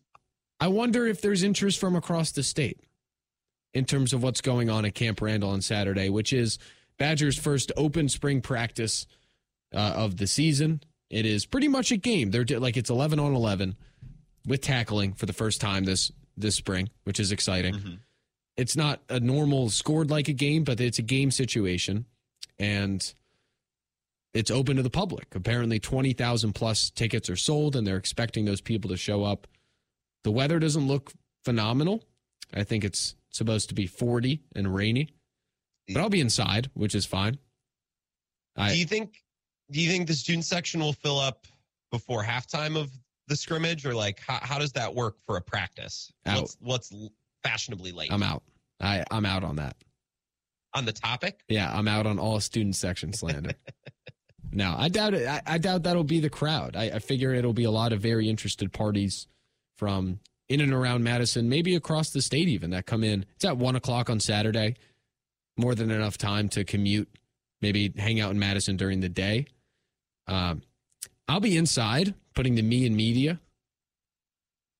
I 0.61 0.68
wonder 0.68 1.07
if 1.07 1.20
there's 1.20 1.42
interest 1.42 1.78
from 1.78 1.97
across 1.97 2.32
the 2.32 2.42
state 2.42 2.80
in 3.72 3.84
terms 3.84 4.12
of 4.12 4.22
what's 4.22 4.40
going 4.40 4.70
on 4.70 4.84
at 4.84 4.95
Camp 4.95 5.20
Randall 5.20 5.51
on 5.51 5.61
Saturday, 5.61 6.09
which 6.09 6.32
is 6.32 6.59
Badgers' 6.99 7.38
first 7.38 7.72
open 7.76 8.09
spring 8.09 8.40
practice 8.40 9.07
uh, 9.74 9.78
of 9.97 10.16
the 10.16 10.26
season. 10.26 10.80
It 11.11 11.26
is 11.26 11.45
pretty 11.47 11.68
much 11.68 11.90
a 11.90 11.97
game. 11.97 12.30
They're 12.30 12.45
like 12.59 12.76
it's 12.76 12.90
11 12.90 13.18
on 13.18 13.34
11 13.34 13.76
with 14.47 14.61
tackling 14.61 15.12
for 15.14 15.26
the 15.26 15.32
first 15.32 15.61
time 15.61 15.84
this 15.84 16.12
this 16.36 16.55
spring, 16.55 16.88
which 17.05 17.20
is 17.20 17.30
exciting. 17.32 17.74
Mhm. 17.74 17.99
It's 18.57 18.76
not 18.76 19.01
a 19.09 19.18
normal 19.20 19.70
scored 19.70 20.11
like 20.11 20.28
a 20.28 20.32
game, 20.32 20.64
but 20.64 20.80
it's 20.80 20.99
a 20.99 21.03
game 21.03 21.30
situation, 21.30 22.07
and 22.59 23.14
it's 24.35 24.51
open 24.51 24.76
to 24.76 24.82
the 24.82 24.91
public. 24.91 25.35
Apparently, 25.35 25.78
20,000 25.78 26.53
plus 26.53 26.91
tickets 26.91 27.30
are 27.30 27.37
sold, 27.37 27.76
and 27.76 27.87
they're 27.87 27.97
expecting 27.97 28.45
those 28.45 28.61
people 28.61 28.91
to 28.91 28.97
show 28.97 29.24
up. 29.24 29.47
The 30.24 30.32
weather 30.32 30.59
doesn't 30.59 30.87
look 30.87 31.12
phenomenal. 31.45 32.05
I 32.53 32.64
think 32.64 32.85
it's 32.85 33.14
supposed 33.30 33.68
to 33.68 33.74
be 33.74 33.87
40 33.87 34.43
and 34.55 34.74
rainy, 34.74 35.09
but 35.89 36.01
I'll 36.01 36.11
be 36.11 36.20
inside, 36.20 36.70
which 36.74 36.95
is 36.95 37.07
fine. 37.07 37.39
I, 38.57 38.72
do 38.72 38.78
you 38.78 38.87
think 38.87 39.22
do 39.70 39.80
you 39.80 39.91
think 39.91 40.07
the 40.07 40.14
student 40.14 40.45
section 40.45 40.80
will 40.80 40.93
fill 40.93 41.18
up 41.18 41.47
before 41.91 42.22
halftime 42.22 42.78
of 42.78 42.91
the 43.26 43.37
scrimmage 43.37 43.87
or 43.87 43.95
like 43.95 44.20
how, 44.20 44.39
how 44.43 44.59
does 44.59 44.72
that 44.72 44.95
work 44.95 45.16
for 45.26 45.37
a 45.37 45.41
practice? 45.41 46.12
Out. 46.26 46.41
What's 46.41 46.57
what's 46.61 46.95
fashionably 47.43 47.93
late 47.93 48.12
I'm 48.12 48.22
out. 48.22 48.43
I, 48.80 49.05
I'm 49.11 49.24
out 49.24 49.45
on 49.45 49.57
that. 49.57 49.76
on 50.74 50.85
the 50.85 50.93
topic? 50.93 51.41
Yeah, 51.49 51.72
I'm 51.72 51.89
out 51.89 52.07
on 52.07 52.18
all 52.18 52.41
student 52.41 52.76
section 52.76 53.12
slander. 53.12 53.55
no, 54.55 54.75
I 54.79 54.89
doubt 54.89 55.15
it. 55.15 55.27
I, 55.27 55.43
I 55.45 55.59
doubt 55.59 55.83
that'll 55.83 56.05
be 56.05 56.21
the 56.21 56.31
crowd. 56.31 56.77
I, 56.77 56.85
I 56.85 56.99
figure 57.01 57.35
it'll 57.35 57.53
be 57.53 57.65
a 57.65 57.71
lot 57.71 57.93
of 57.93 58.01
very 58.01 58.29
interested 58.29 58.73
parties 58.73 59.27
from 59.77 60.21
in 60.49 60.61
and 60.61 60.73
around 60.73 61.03
Madison, 61.03 61.49
maybe 61.49 61.75
across 61.75 62.11
the 62.11 62.23
state 62.23 62.49
even 62.49 62.71
that 62.71 62.87
come 62.87 63.03
in. 63.03 63.27
It's 63.35 63.45
at 63.45 63.57
one 63.57 63.75
o'clock 63.77 64.09
on 64.09 64.21
Saturday. 64.21 64.77
More 65.57 65.75
than 65.75 65.91
enough 65.91 66.19
time 66.19 66.49
to 66.51 66.65
commute, 66.65 67.09
maybe 67.63 67.93
hang 67.97 68.21
out 68.21 68.31
in 68.33 68.39
Madison 68.39 68.77
during 68.77 69.01
the 69.01 69.09
day. 69.09 69.47
Um, 70.27 70.63
I'll 71.29 71.41
be 71.41 71.57
inside 71.57 72.15
putting 72.35 72.55
the 72.55 72.63
me 72.63 72.87
and 72.87 72.97
media. 72.97 73.41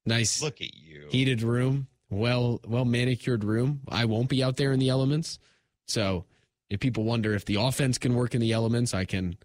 Nice 0.07 0.43
Look 0.43 0.61
at 0.61 0.75
you. 0.75 1.07
heated 1.11 1.43
room, 1.43 1.87
well 2.11 2.61
well 2.67 2.85
manicured 2.85 3.43
room. 3.45 3.81
I 3.89 4.05
won't 4.05 4.29
be 4.29 4.43
out 4.43 4.57
there 4.57 4.73
in 4.73 4.79
the 4.79 4.89
elements. 4.89 5.39
So 5.87 6.25
if 6.71 6.81
people 6.81 7.05
wonder 7.05 7.35
if 7.35 7.45
the 7.45 7.57
offense 7.57 7.99
can 7.99 8.15
work 8.15 8.35
in 8.35 8.41
the 8.41 8.53
elements, 8.53 8.95
I 8.95 9.05
can 9.05 9.37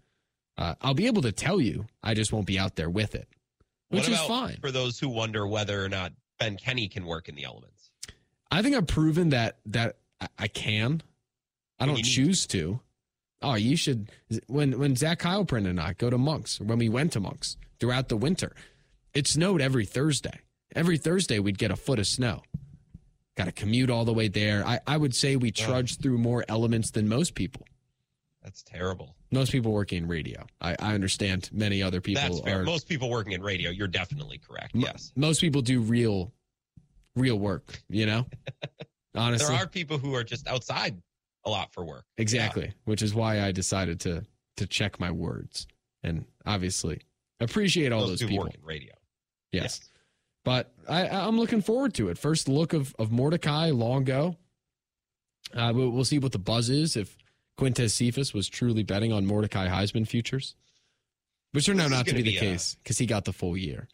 uh, 0.60 0.74
I'll 0.80 0.94
be 0.94 1.06
able 1.06 1.22
to 1.22 1.32
tell 1.32 1.60
you. 1.60 1.86
I 2.02 2.14
just 2.14 2.32
won't 2.32 2.46
be 2.46 2.58
out 2.58 2.76
there 2.76 2.90
with 2.90 3.14
it. 3.16 3.26
Which 3.88 4.08
is 4.08 4.20
fine. 4.20 4.56
for 4.60 4.70
those 4.70 5.00
who 5.00 5.08
wonder 5.08 5.48
whether 5.48 5.84
or 5.84 5.88
not 5.88 6.12
Ben 6.38 6.56
Kenny 6.56 6.86
can 6.86 7.04
work 7.06 7.28
in 7.28 7.34
the 7.34 7.42
elements. 7.44 7.90
I 8.50 8.62
think 8.62 8.76
I've 8.76 8.86
proven 8.86 9.30
that 9.30 9.58
that 9.66 9.96
I- 10.38 10.46
can. 10.48 11.02
I 11.80 11.86
don't 11.86 12.04
choose 12.04 12.46
to. 12.48 12.80
Oh, 13.42 13.54
you 13.54 13.74
should. 13.76 14.10
When 14.46 14.78
when 14.78 14.94
Zach 14.96 15.20
Heilprin 15.20 15.66
and 15.66 15.80
I 15.80 15.94
go 15.94 16.10
to 16.10 16.18
Monks, 16.18 16.60
or 16.60 16.64
when 16.64 16.78
we 16.78 16.88
went 16.88 17.12
to 17.14 17.20
Monks 17.20 17.56
throughout 17.80 18.08
the 18.10 18.16
winter, 18.18 18.54
it 19.14 19.26
snowed 19.26 19.60
every 19.62 19.86
Thursday. 19.86 20.40
Every 20.76 20.98
Thursday 20.98 21.38
we'd 21.40 21.58
get 21.58 21.70
a 21.72 21.76
foot 21.76 21.98
of 21.98 22.06
snow. 22.06 22.42
Got 23.36 23.46
to 23.46 23.52
commute 23.52 23.88
all 23.90 24.04
the 24.04 24.12
way 24.12 24.28
there. 24.28 24.64
I, 24.66 24.80
I 24.86 24.96
would 24.98 25.14
say 25.14 25.34
we 25.36 25.52
Yeah. 25.56 25.66
trudged 25.66 26.02
through 26.02 26.18
more 26.18 26.44
elements 26.48 26.90
than 26.90 27.08
most 27.08 27.34
people. 27.34 27.66
That's 28.42 28.62
terrible. 28.62 29.16
Most 29.32 29.52
people 29.52 29.72
working 29.72 29.98
in 30.02 30.08
radio. 30.08 30.44
I, 30.60 30.74
I 30.80 30.94
understand 30.94 31.48
many 31.52 31.82
other 31.82 32.00
people 32.00 32.22
That's 32.22 32.40
fair. 32.40 32.60
are. 32.60 32.64
Most 32.64 32.88
people 32.88 33.08
working 33.10 33.32
in 33.32 33.42
radio, 33.42 33.70
you're 33.70 33.86
definitely 33.88 34.38
correct. 34.38 34.74
m- 34.74 34.80
Yes. 34.82 35.12
Most 35.14 35.40
people 35.40 35.62
do 35.62 35.80
real, 35.80 36.32
real 37.14 37.38
work. 37.38 37.80
You 37.88 38.06
know, 38.06 38.26
honestly. 39.14 39.54
There 39.54 39.62
are 39.64 39.68
people 39.68 39.98
who 39.98 40.14
are 40.14 40.24
just 40.24 40.46
outside 40.48 41.00
a 41.44 41.50
lot 41.50 41.72
for 41.72 41.84
work. 41.84 42.04
Exactly, 42.18 42.72
which 42.84 43.02
is 43.02 43.14
why 43.14 43.40
I 43.42 43.52
decided 43.52 44.00
to 44.00 44.24
to 44.56 44.66
check 44.66 44.98
my 45.00 45.10
words 45.10 45.66
and 46.02 46.24
obviously 46.44 47.00
appreciate 47.40 47.92
all 47.92 48.06
those, 48.06 48.20
who 48.20 48.28
people. 48.28 48.48
radio. 48.62 48.92
Yes. 49.52 49.80
But 50.44 50.72
I, 50.88 51.06
I'm 51.08 51.38
looking 51.38 51.60
forward 51.62 51.94
to 51.94 52.08
it. 52.08 52.18
First 52.18 52.48
look 52.48 52.72
of, 52.72 52.94
of 52.98 53.10
Mordecai 53.12 53.70
Longo. 53.70 54.36
Uh, 55.54 55.72
we'll, 55.74 55.90
we'll 55.90 56.04
see 56.04 56.18
what 56.18 56.32
the 56.32 56.38
buzz 56.38 56.70
is 56.70 56.96
if 56.96 57.16
Quintez 57.60 57.90
Cephus 57.90 58.32
was 58.32 58.48
truly 58.48 58.82
betting 58.82 59.12
on 59.12 59.26
Mordecai 59.26 59.68
Heisman 59.68 60.08
futures, 60.08 60.54
which 61.52 61.66
turned 61.66 61.80
out 61.80 61.90
not 61.90 62.06
to 62.06 62.12
gonna 62.12 62.24
be 62.24 62.30
the 62.30 62.36
a- 62.38 62.40
case 62.40 62.76
because 62.82 62.96
he 62.98 63.06
got 63.06 63.24
the 63.24 63.32
full 63.32 63.56
year. 63.56 63.88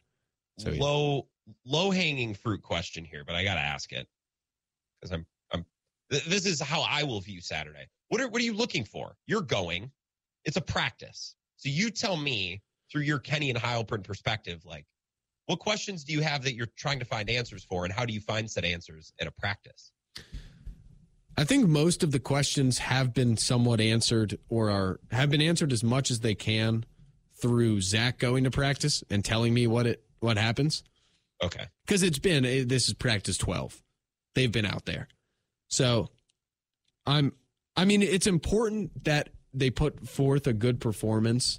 So 0.59 0.71
yeah. 0.71 0.83
low 0.83 1.29
low 1.65 1.91
hanging 1.91 2.35
fruit 2.35 2.63
question 2.63 3.05
here, 3.05 3.25
but 3.27 3.35
I 3.35 3.45
got 3.45 3.55
to 3.55 3.61
ask 3.61 3.93
it 3.93 4.07
because 5.01 5.13
I'm 5.13 5.27
I'm. 5.53 5.65
th- 6.11 6.25
This 6.25 6.47
is 6.47 6.61
how 6.61 6.83
I 6.83 7.03
will 7.03 7.21
view 7.21 7.41
Saturday. 7.41 7.87
What 8.09 8.21
are 8.21 8.29
what 8.29 8.41
are 8.41 8.45
you 8.45 8.55
looking 8.55 8.85
for? 8.85 9.17
You're 9.27 9.43
going. 9.43 9.91
It's 10.45 10.57
a 10.57 10.61
practice. 10.63 11.35
So 11.57 11.69
you 11.69 11.91
tell 11.91 12.17
me 12.17 12.63
through 12.91 13.03
your 13.03 13.19
Kenny 13.19 13.51
and 13.51 13.59
Heilprin 13.59 14.05
perspective, 14.05 14.63
like 14.65 14.87
what 15.47 15.59
questions 15.59 16.05
do 16.05 16.13
you 16.13 16.21
have 16.21 16.43
that 16.45 16.55
you're 16.55 16.69
trying 16.77 17.01
to 17.01 17.05
find 17.05 17.29
answers 17.29 17.65
for, 17.65 17.85
and 17.85 17.93
how 17.93 18.05
do 18.05 18.13
you 18.15 18.21
find 18.21 18.49
said 18.51 18.65
answers 18.65 19.13
at 19.21 19.27
a 19.27 19.33
practice? 19.33 19.91
I 21.39 21.45
think 21.45 21.69
most 21.69 22.03
of 22.03 22.13
the 22.13 22.19
questions 22.19 22.79
have 22.79 23.13
been 23.13 23.37
somewhat 23.37 23.81
answered 23.81 24.39
or 24.49 24.71
are 24.71 25.01
have 25.11 25.31
been 25.31 25.43
answered 25.43 25.73
as 25.73 25.85
much 25.85 26.11
as 26.11 26.21
they 26.21 26.35
can 26.35 26.85
through 27.41 27.83
Zach 27.83 28.19
going 28.19 28.45
to 28.45 28.51
practice 28.51 29.05
and 29.11 29.25
telling 29.25 29.53
me 29.53 29.67
what 29.67 29.87
it 29.87 30.03
what 30.21 30.39
happens. 30.39 30.83
Okay. 31.45 31.67
because 31.85 32.03
it's 32.03 32.19
been 32.19 32.47
eh, 32.47 32.65
this 32.67 32.89
is 32.89 32.95
practice 32.95 33.37
12 33.37 33.83
they've 34.35 34.51
been 34.51 34.65
out 34.65 34.87
there. 34.87 35.09
So 35.69 36.09
i'm 37.05 37.33
i 37.77 37.85
mean 37.85 38.03
it's 38.03 38.27
important 38.27 39.05
that 39.05 39.29
they 39.53 39.69
put 39.69 40.09
forth 40.09 40.47
a 40.47 40.55
good 40.55 40.81
performance 40.81 41.59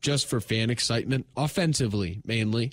just 0.00 0.26
for 0.26 0.40
fan 0.40 0.70
excitement 0.70 1.26
offensively 1.36 2.22
mainly. 2.24 2.72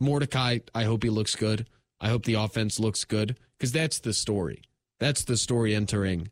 Mordecai 0.00 0.58
i 0.74 0.82
hope 0.82 1.04
he 1.04 1.10
looks 1.10 1.36
good. 1.36 1.68
I 2.00 2.08
hope 2.08 2.24
the 2.24 2.34
offense 2.34 2.80
looks 2.80 3.04
good 3.04 3.38
because 3.56 3.70
that's 3.70 4.00
the 4.00 4.12
story 4.12 4.64
that's 5.00 5.24
the 5.24 5.36
story 5.36 5.74
entering 5.74 6.30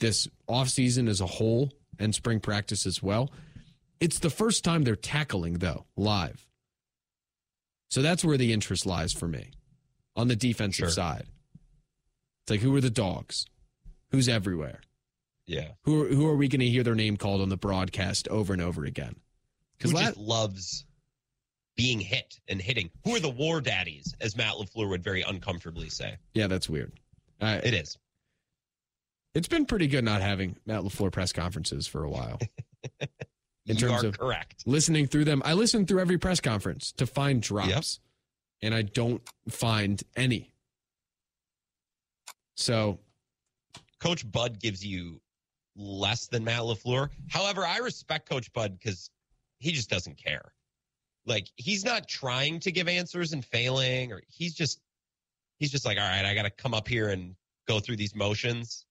this 0.00 0.28
offseason 0.48 1.08
as 1.08 1.20
a 1.20 1.26
whole 1.26 1.72
and 1.98 2.14
spring 2.14 2.40
practice 2.40 2.86
as 2.86 3.02
well 3.02 3.30
it's 4.00 4.18
the 4.18 4.30
first 4.30 4.64
time 4.64 4.82
they're 4.82 4.96
tackling 4.96 5.54
though 5.54 5.84
live 5.96 6.46
so 7.90 8.02
that's 8.02 8.24
where 8.24 8.36
the 8.36 8.52
interest 8.52 8.86
lies 8.86 9.12
for 9.12 9.28
me 9.28 9.50
on 10.16 10.28
the 10.28 10.36
defensive 10.36 10.84
Sure. 10.86 10.90
side. 10.90 11.26
It's 12.42 12.50
like 12.50 12.60
who 12.60 12.74
are 12.76 12.80
the 12.80 12.90
dogs? 12.90 13.46
Who's 14.10 14.28
everywhere? 14.28 14.80
Yeah. 15.46 15.68
Who 15.82 16.02
are, 16.04 16.08
who 16.08 16.26
are 16.26 16.36
we 16.36 16.48
going 16.48 16.60
to 16.60 16.68
hear 16.68 16.82
their 16.82 16.94
name 16.94 17.16
called 17.16 17.40
on 17.40 17.48
the 17.50 17.56
broadcast 17.56 18.26
over 18.28 18.52
and 18.52 18.60
over 18.62 18.84
again? 18.84 19.14
Who 19.80 19.88
Because 19.90 19.92
just 20.06 20.16
loves 20.16 20.86
being 21.76 22.00
hit 22.00 22.40
and 22.48 22.60
hitting? 22.60 22.90
Who 23.04 23.14
are 23.14 23.20
the 23.20 23.30
war 23.30 23.60
daddies, 23.60 24.14
as 24.20 24.36
Matt 24.36 24.54
LaFleur 24.54 24.88
would 24.88 25.04
very 25.04 25.22
uncomfortably 25.22 25.88
say? 25.88 26.16
yeah, 26.34 26.46
that's 26.48 26.68
weird. 26.68 26.92
Uh, 27.40 27.60
It 27.62 27.74
is. 27.74 27.98
it's 29.34 29.48
been 29.48 29.66
pretty 29.66 29.86
good 29.88 30.04
not 30.04 30.22
having 30.22 30.56
Matt 30.66 30.82
LaFleur 30.82 31.10
press 31.12 31.32
conferences 31.32 31.86
for 31.86 32.04
a 32.04 32.10
while. 32.10 32.38
In 33.66 33.76
you 33.76 33.88
terms 33.88 34.04
are 34.04 34.08
of- 34.08 34.18
correct. 34.18 34.62
Listening 34.66 35.06
through 35.06 35.24
them, 35.24 35.40
I 35.44 35.54
listen 35.54 35.86
through 35.86 36.00
every 36.00 36.18
press 36.18 36.38
conference 36.40 36.92
to 36.92 37.06
find 37.06 37.40
drops, 37.42 38.00
and 38.62 38.74
I 38.74 38.82
don't 38.82 39.22
find 39.48 40.02
any. 40.16 40.52
So 42.56 42.98
Coach 44.00 44.30
Bud 44.30 44.60
gives 44.60 44.84
you 44.84 45.20
less 45.76 46.26
than 46.26 46.44
Matt 46.44 46.60
LaFleur. 46.62 47.08
However, 47.28 47.64
I 47.66 47.78
respect 47.78 48.28
Coach 48.28 48.52
Bud 48.52 48.78
because 48.78 49.10
he 49.58 49.72
just 49.72 49.90
doesn't 49.90 50.16
care. 50.22 50.52
Like 51.26 51.48
he's 51.56 51.84
not 51.84 52.06
trying 52.06 52.60
to 52.60 52.70
give 52.70 52.86
answers 52.86 53.32
and 53.32 53.44
failing, 53.44 54.12
or 54.12 54.22
he's 54.28 54.54
just 54.54 54.80
he's 55.58 55.70
just 55.70 55.84
like, 55.84 55.98
all 55.98 56.08
right, 56.08 56.24
I 56.24 56.34
gotta 56.34 56.50
come 56.50 56.74
up 56.74 56.88
here 56.88 57.08
and 57.10 57.34
go 57.66 57.80
through 57.80 57.96
these 57.96 58.14
motions. 58.14 58.86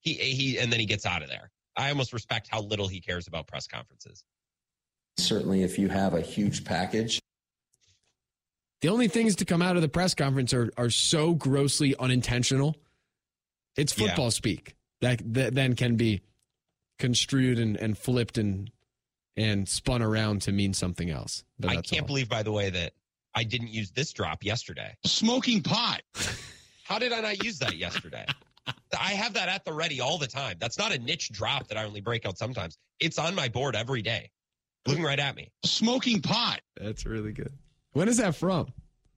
He 0.00 0.14
he 0.14 0.58
and 0.58 0.72
then 0.72 0.80
he 0.80 0.86
gets 0.86 1.06
out 1.06 1.22
of 1.22 1.28
there. 1.28 1.50
I 1.76 1.90
almost 1.90 2.12
respect 2.12 2.48
how 2.50 2.62
little 2.62 2.88
he 2.88 3.00
cares 3.00 3.26
about 3.26 3.46
press 3.46 3.66
conferences. 3.66 4.24
Certainly, 5.18 5.62
if 5.62 5.78
you 5.78 5.88
have 5.88 6.14
a 6.14 6.20
huge 6.20 6.64
package, 6.64 7.20
The 8.82 8.88
only 8.88 9.08
things 9.08 9.36
to 9.36 9.44
come 9.44 9.62
out 9.62 9.76
of 9.76 9.82
the 9.82 9.88
press 9.88 10.14
conference 10.14 10.52
are 10.52 10.70
are 10.76 10.90
so 10.90 11.34
grossly 11.34 11.94
unintentional. 11.96 12.76
It's 13.76 13.96
Yeah. 13.98 14.06
football 14.08 14.30
speak 14.30 14.74
that 15.00 15.20
that 15.34 15.54
then 15.54 15.74
can 15.74 15.96
be 15.96 16.20
construed 16.98 17.58
and, 17.58 17.76
and 17.76 17.96
flipped 17.98 18.38
and 18.38 18.70
and 19.36 19.68
spun 19.68 20.00
around 20.02 20.40
to 20.42 20.52
mean 20.52 20.72
something 20.72 21.10
else. 21.10 21.44
But 21.58 21.70
I 21.70 21.74
can't 21.82 22.02
all. 22.02 22.06
believe, 22.06 22.28
by 22.28 22.42
the 22.42 22.52
way, 22.52 22.70
that 22.70 22.94
I 23.36 23.44
didn't 23.44 23.68
use 23.68 23.90
this 23.90 24.12
drop 24.12 24.42
yesterday. 24.42 24.96
smoking 25.04 25.62
pot. 25.62 26.02
How 26.84 26.98
did 26.98 27.12
I 27.12 27.20
not 27.20 27.44
use 27.44 27.58
that 27.58 27.76
yesterday? 27.76 28.24
I 28.98 29.12
have 29.12 29.34
that 29.34 29.48
at 29.48 29.64
the 29.64 29.72
ready 29.72 30.00
all 30.00 30.18
the 30.18 30.26
time. 30.26 30.56
That's 30.58 30.78
not 30.78 30.92
a 30.92 30.98
niche 30.98 31.30
drop 31.30 31.68
that 31.68 31.76
I 31.76 31.84
only 31.84 32.00
break 32.00 32.24
out 32.26 32.38
sometimes. 32.38 32.78
It's 32.98 33.18
on 33.18 33.34
my 33.34 33.48
board 33.48 33.76
every 33.76 34.02
day, 34.02 34.30
looking 34.86 35.04
right 35.04 35.18
at 35.18 35.36
me. 35.36 35.50
Smoking 35.64 36.22
pot. 36.22 36.60
That's 36.80 37.04
really 37.04 37.32
good. 37.32 37.52
When 37.92 38.08
is 38.08 38.16
that 38.16 38.34
from? 38.34 38.68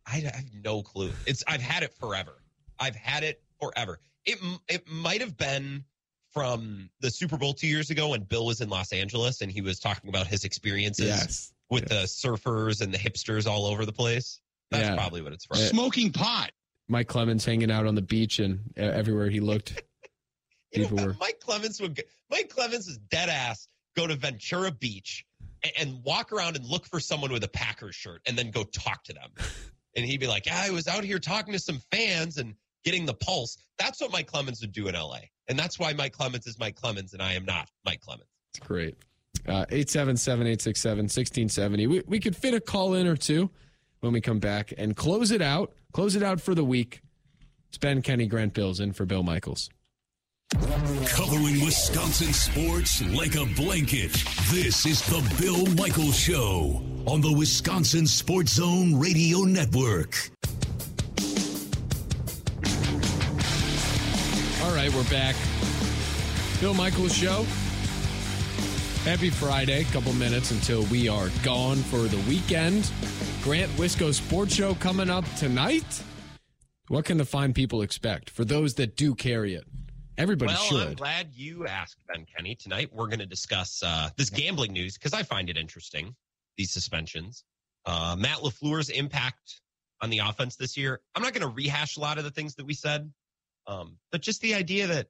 I 0.06 0.18
have 0.18 0.46
no 0.64 0.82
clue. 0.82 1.12
It's 1.26 1.44
I've 1.48 1.62
had 1.62 1.84
it 1.84 1.94
forever. 1.94 2.42
I've 2.80 2.96
had 2.96 3.24
it 3.24 3.42
forever. 3.60 4.00
It 4.26 4.40
it 4.68 4.88
might 4.90 5.22
have 5.22 5.38
been 5.38 5.84
from 6.32 6.90
the 7.00 7.10
Super 7.10 7.38
Bowl 7.38 7.54
two 7.54 7.68
years 7.68 7.90
ago 7.90 8.10
when 8.10 8.22
Bill 8.24 8.46
was 8.46 8.62
in 8.62 8.70
Los 8.70 8.92
Angeles 8.92 9.42
and 9.42 9.52
he 9.52 9.62
was 9.62 9.80
talking 9.80 10.10
about 10.10 10.28
his 10.28 10.44
experiences 10.44 11.08
Yes. 11.08 11.54
With 11.70 11.88
the 11.88 12.04
surfers 12.06 12.82
and 12.82 12.94
the 12.94 12.98
hipsters 12.98 13.48
all 13.48 13.66
over 13.66 13.86
the 13.86 13.92
place. 13.94 14.40
That's 14.72 14.88
Yeah. 14.90 14.96
probably 14.96 15.22
what 15.22 15.34
it's 15.34 15.46
from. 15.46 15.58
Smoking 15.58 16.12
pot. 16.12 16.52
Mike 16.88 17.08
Clemens 17.08 17.46
hanging 17.46 17.70
out 17.72 17.86
on 17.86 17.96
the 17.96 18.02
beach 18.02 18.40
and 18.40 18.60
uh, 18.78 18.82
everywhere 18.82 19.30
he 19.30 19.40
looked. 19.40 19.84
You 20.72 20.84
know, 20.84 20.90
People 20.90 21.06
were- 21.08 21.16
Mike 21.20 21.40
Clemens 21.40 21.82
would. 21.82 21.96
go- 21.96 22.04
Mike 22.30 22.50
Clemens 22.50 22.88
is 22.88 23.00
dead 23.00 23.28
ass. 23.28 23.68
Go 23.98 24.06
to 24.06 24.14
Ventura 24.16 24.70
Beach 24.72 25.26
and, 25.64 25.74
and 25.80 26.04
walk 26.04 26.32
around 26.32 26.56
and 26.58 26.64
look 26.64 26.86
for 26.86 27.00
someone 27.00 27.32
with 27.32 27.44
a 27.44 27.48
Packers 27.48 27.96
shirt, 27.96 28.22
and 28.28 28.38
then 28.38 28.52
go 28.52 28.64
talk 28.64 29.04
to 29.06 29.14
them. 29.14 29.32
And 29.96 30.06
he'd 30.06 30.20
be 30.20 30.28
like, 30.28 30.46
"Yeah, 30.46 30.62
I 30.64 30.70
was 30.70 30.88
out 30.88 31.04
here 31.04 31.18
talking 31.18 31.52
to 31.54 31.60
some 31.60 31.82
fans 31.92 32.38
and 32.38 32.54
getting 32.86 33.08
the 33.08 33.16
pulse." 33.16 33.58
That's 33.80 34.00
what 34.00 34.12
Mike 34.12 34.28
Clemens 34.28 34.62
would 34.62 34.72
do 34.72 34.88
in 34.88 34.94
L.A. 34.94 35.32
And 35.48 35.58
that's 35.58 35.80
why 35.80 35.92
Mike 35.94 36.14
Clemens 36.14 36.46
is 36.46 36.60
Mike 36.60 36.76
Clemens, 36.76 37.14
and 37.14 37.22
I 37.24 37.34
am 37.34 37.44
not 37.44 37.68
Mike 37.84 38.00
Clemens. 38.00 38.30
It's 38.54 38.60
great. 38.66 38.96
Uh, 39.48 39.66
877 39.70 40.48
867 40.48 40.98
1670. 41.06 41.88
We, 41.88 42.04
we 42.08 42.20
could 42.20 42.36
fit 42.36 42.54
a 42.54 42.60
call 42.60 42.94
in 42.94 43.08
or 43.08 43.16
two 43.16 43.50
when 44.02 44.14
we 44.14 44.22
come 44.22 44.40
back 44.40 44.74
and 44.78 44.96
close 44.96 45.32
it 45.32 45.42
out. 45.42 45.74
Close 45.92 46.16
it 46.16 46.24
out 46.24 46.40
for 46.40 46.54
the 46.54 46.64
week. 46.64 47.02
It's 47.70 47.78
Ben 47.78 48.02
Kenny 48.02 48.28
Grant 48.28 48.54
Bills 48.54 48.80
in 48.80 48.94
for 48.94 49.06
Bill 49.06 49.24
Michaels. 49.24 49.70
Covering 51.08 51.64
Wisconsin 51.64 52.34
sports 52.34 53.04
like 53.14 53.36
a 53.36 53.46
blanket. 53.56 54.12
This 54.52 54.86
is 54.86 55.02
the 55.08 55.22
Bill 55.40 55.66
Michaels 55.76 56.18
Show 56.18 56.82
on 57.06 57.22
the 57.22 57.32
Wisconsin 57.32 58.08
Sports 58.08 58.54
Zone 58.54 59.00
Radio 59.00 59.40
Network. 59.40 60.30
All 64.64 64.76
right, 64.76 64.92
we're 64.94 65.10
back. 65.10 65.36
Bill 66.60 66.74
Michaels 66.74 67.16
Show. 67.16 67.46
Happy 69.06 69.30
Friday. 69.30 69.86
Couple 69.86 70.12
minutes 70.14 70.52
until 70.52 70.84
we 70.86 71.08
are 71.08 71.30
gone 71.42 71.78
for 71.78 72.00
the 72.00 72.18
weekend. 72.30 72.92
Grant 73.42 73.72
Wisco 73.72 74.14
Sports 74.14 74.54
Show 74.54 74.76
coming 74.76 75.10
up 75.10 75.24
tonight. 75.38 76.04
What 76.90 77.06
can 77.06 77.18
the 77.18 77.26
fine 77.26 77.54
people 77.54 77.82
expect 77.82 78.30
for 78.30 78.44
those 78.44 78.74
that 78.74 78.98
do 78.98 79.16
carry 79.16 79.56
it? 79.56 79.64
Everybody 80.18 80.52
well, 80.52 80.64
should. 80.64 80.88
I'm 80.90 80.94
glad 80.96 81.30
you 81.34 81.66
asked, 81.66 82.04
Ben 82.14 82.26
Kenny. 82.26 82.56
Tonight 82.56 82.90
we're 82.92 83.08
going 83.08 83.20
to 83.20 83.26
discuss 83.26 83.82
uh, 83.82 84.10
this 84.18 84.30
gambling 84.30 84.74
news 84.74 84.96
because 84.96 85.14
I 85.14 85.24
find 85.24 85.50
it 85.50 85.56
interesting. 85.56 86.14
These 86.58 86.72
suspensions, 86.72 87.46
uh, 87.86 88.18
Matt 88.20 88.40
LaFleur's 88.40 88.90
impact 88.90 89.62
on 90.02 90.10
the 90.10 90.20
offense 90.20 90.58
this 90.58 90.76
year. 90.76 91.00
I'm 91.16 91.24
not 91.24 91.34
going 91.34 91.48
to 91.48 91.56
rehash 91.56 91.96
a 91.96 92.02
lot 92.02 92.18
of 92.18 92.26
the 92.26 92.32
things 92.32 92.56
that 92.56 92.66
we 92.66 92.74
said, 92.74 93.10
um, 93.66 93.98
but 94.12 94.22
just 94.22 94.42
the 94.42 94.56
idea 94.56 94.88
that 94.88 95.08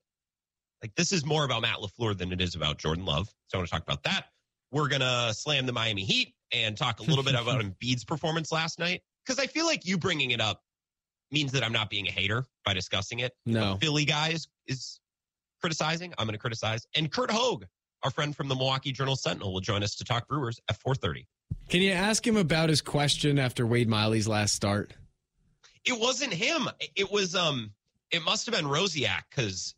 like 0.81 0.95
this 0.95 1.11
is 1.11 1.25
more 1.25 1.43
about 1.45 1.61
Matt 1.61 1.77
LaFleur 1.77 2.17
than 2.17 2.31
it 2.31 2.41
is 2.41 2.55
about 2.55 2.77
Jordan 2.77 3.05
Love. 3.05 3.27
So 3.47 3.57
I 3.57 3.57
want 3.57 3.69
to 3.69 3.73
talk 3.73 3.83
about 3.83 4.03
that. 4.03 4.25
We're 4.71 4.87
going 4.87 5.01
to 5.01 5.33
slam 5.33 5.65
the 5.65 5.73
Miami 5.73 6.03
Heat 6.03 6.33
and 6.51 6.77
talk 6.77 6.99
a 6.99 7.03
little 7.03 7.23
bit 7.23 7.35
about 7.39 7.61
Embiid's 7.61 8.05
performance 8.05 8.51
last 8.51 8.79
night 8.79 9.01
because 9.25 9.39
I 9.39 9.47
feel 9.47 9.65
like 9.65 9.85
you 9.85 9.97
bringing 9.97 10.31
it 10.31 10.41
up 10.41 10.63
means 11.31 11.51
that 11.51 11.63
I'm 11.63 11.73
not 11.73 11.89
being 11.89 12.07
a 12.07 12.11
hater 12.11 12.45
by 12.65 12.73
discussing 12.73 13.19
it. 13.19 13.33
No. 13.45 13.77
Philly 13.79 14.05
guy 14.05 14.29
is, 14.29 14.47
is 14.67 14.99
criticizing. 15.59 16.13
I'm 16.17 16.25
going 16.25 16.33
to 16.33 16.39
criticize. 16.39 16.87
And 16.95 17.11
Curt 17.11 17.31
Hogg, 17.31 17.65
our 18.03 18.11
friend 18.11 18.35
from 18.35 18.47
the 18.47 18.55
Milwaukee 18.55 18.91
Journal 18.91 19.15
Sentinel, 19.15 19.53
will 19.53 19.61
join 19.61 19.83
us 19.83 19.95
to 19.95 20.05
talk 20.05 20.27
Brewers 20.27 20.59
at 20.69 20.79
4:30. 20.79 21.25
Can 21.67 21.81
you 21.81 21.91
ask 21.91 22.25
him 22.25 22.37
about 22.37 22.69
his 22.69 22.81
question 22.81 23.37
after 23.37 23.65
Wade 23.65 23.89
Miley's 23.89 24.27
last 24.27 24.53
start? 24.53 24.93
It 25.85 25.99
wasn't 25.99 26.33
him. 26.33 26.69
It 26.95 27.11
was 27.11 27.35
um. 27.35 27.71
It 28.11 28.23
must 28.23 28.47
have 28.47 28.55
been 28.55 28.65
Rosiak 28.65 29.23
because 29.29 29.75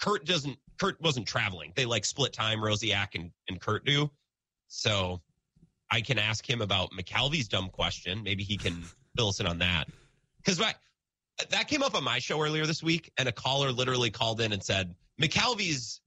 Curt 0.00 0.24
doesn't. 0.24 0.58
Curt 0.78 1.00
wasn't 1.00 1.26
traveling. 1.26 1.72
They 1.74 1.86
like 1.86 2.04
split 2.04 2.32
time. 2.32 2.58
Rosiak 2.58 3.14
and 3.14 3.30
and 3.48 3.60
Curt 3.60 3.84
do. 3.84 4.10
So 4.68 5.20
I 5.90 6.00
can 6.00 6.18
ask 6.18 6.48
him 6.48 6.60
about 6.60 6.90
McCalvy's 6.90 7.48
dumb 7.48 7.68
question. 7.70 8.22
Maybe 8.22 8.42
he 8.42 8.56
can 8.56 8.82
fill 9.16 9.28
us 9.28 9.40
in 9.40 9.46
on 9.46 9.58
that. 9.58 9.88
Because 10.38 10.58
that 11.50 11.68
came 11.68 11.82
up 11.82 11.94
on 11.94 12.04
my 12.04 12.18
show 12.18 12.40
earlier 12.40 12.66
this 12.66 12.82
week, 12.82 13.10
and 13.18 13.28
a 13.28 13.32
caller 13.32 13.70
literally 13.70 14.10
called 14.10 14.40
in 14.40 14.52
and 14.52 14.62
said 14.62 14.94
McCalvy's 15.20 16.00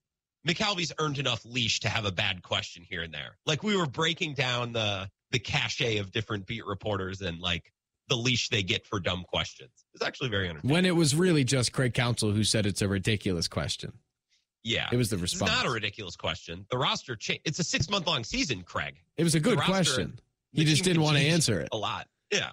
McCalvy's 0.47 0.93
earned 0.99 1.19
enough 1.19 1.43
leash 1.45 1.81
to 1.81 1.89
have 1.89 2.05
a 2.05 2.11
bad 2.11 2.41
question 2.41 2.83
here 2.87 3.01
and 3.01 3.13
there. 3.13 3.37
Like 3.45 3.63
we 3.63 3.75
were 3.75 3.85
breaking 3.85 4.33
down 4.33 4.71
the 4.71 5.09
the 5.31 5.39
cachet 5.39 5.97
of 5.97 6.11
different 6.11 6.47
beat 6.47 6.65
reporters 6.65 7.21
and 7.21 7.39
like 7.39 7.71
the 8.09 8.17
leash 8.17 8.49
they 8.49 8.63
get 8.63 8.85
for 8.85 8.99
dumb 8.99 9.23
questions. 9.27 9.71
It's 9.93 10.03
actually 10.03 10.29
very 10.29 10.49
entertaining. 10.49 10.73
When 10.73 10.85
it 10.85 10.95
was 10.95 11.15
really 11.15 11.43
just 11.43 11.71
Craig 11.71 11.93
Counsell 11.93 12.31
who 12.31 12.43
said 12.43 12.65
it's 12.65 12.81
a 12.81 12.87
ridiculous 12.87 13.47
question. 13.47 13.93
Yeah, 14.63 14.89
It 14.91 14.97
was 14.97 15.09
the 15.09 15.15
it's 15.15 15.21
response. 15.21 15.51
not 15.51 15.65
a 15.65 15.69
ridiculous 15.69 16.17
question. 16.17 16.65
The 16.69 16.77
roster, 16.77 17.15
cha- 17.15 17.35
it's 17.45 17.59
a 17.59 17.63
six 17.63 17.89
month 17.89 18.07
long 18.07 18.25
season, 18.25 18.61
Craig. 18.63 18.95
It 19.15 19.23
was 19.23 19.33
a 19.35 19.39
good 19.39 19.57
roster- 19.57 19.71
question. 19.71 20.19
He 20.51 20.65
just 20.65 20.83
didn't 20.83 21.01
want 21.01 21.17
to 21.17 21.23
answer 21.23 21.61
it. 21.61 21.69
a 21.71 21.77
lot. 21.77 22.07
Yeah, 22.31 22.49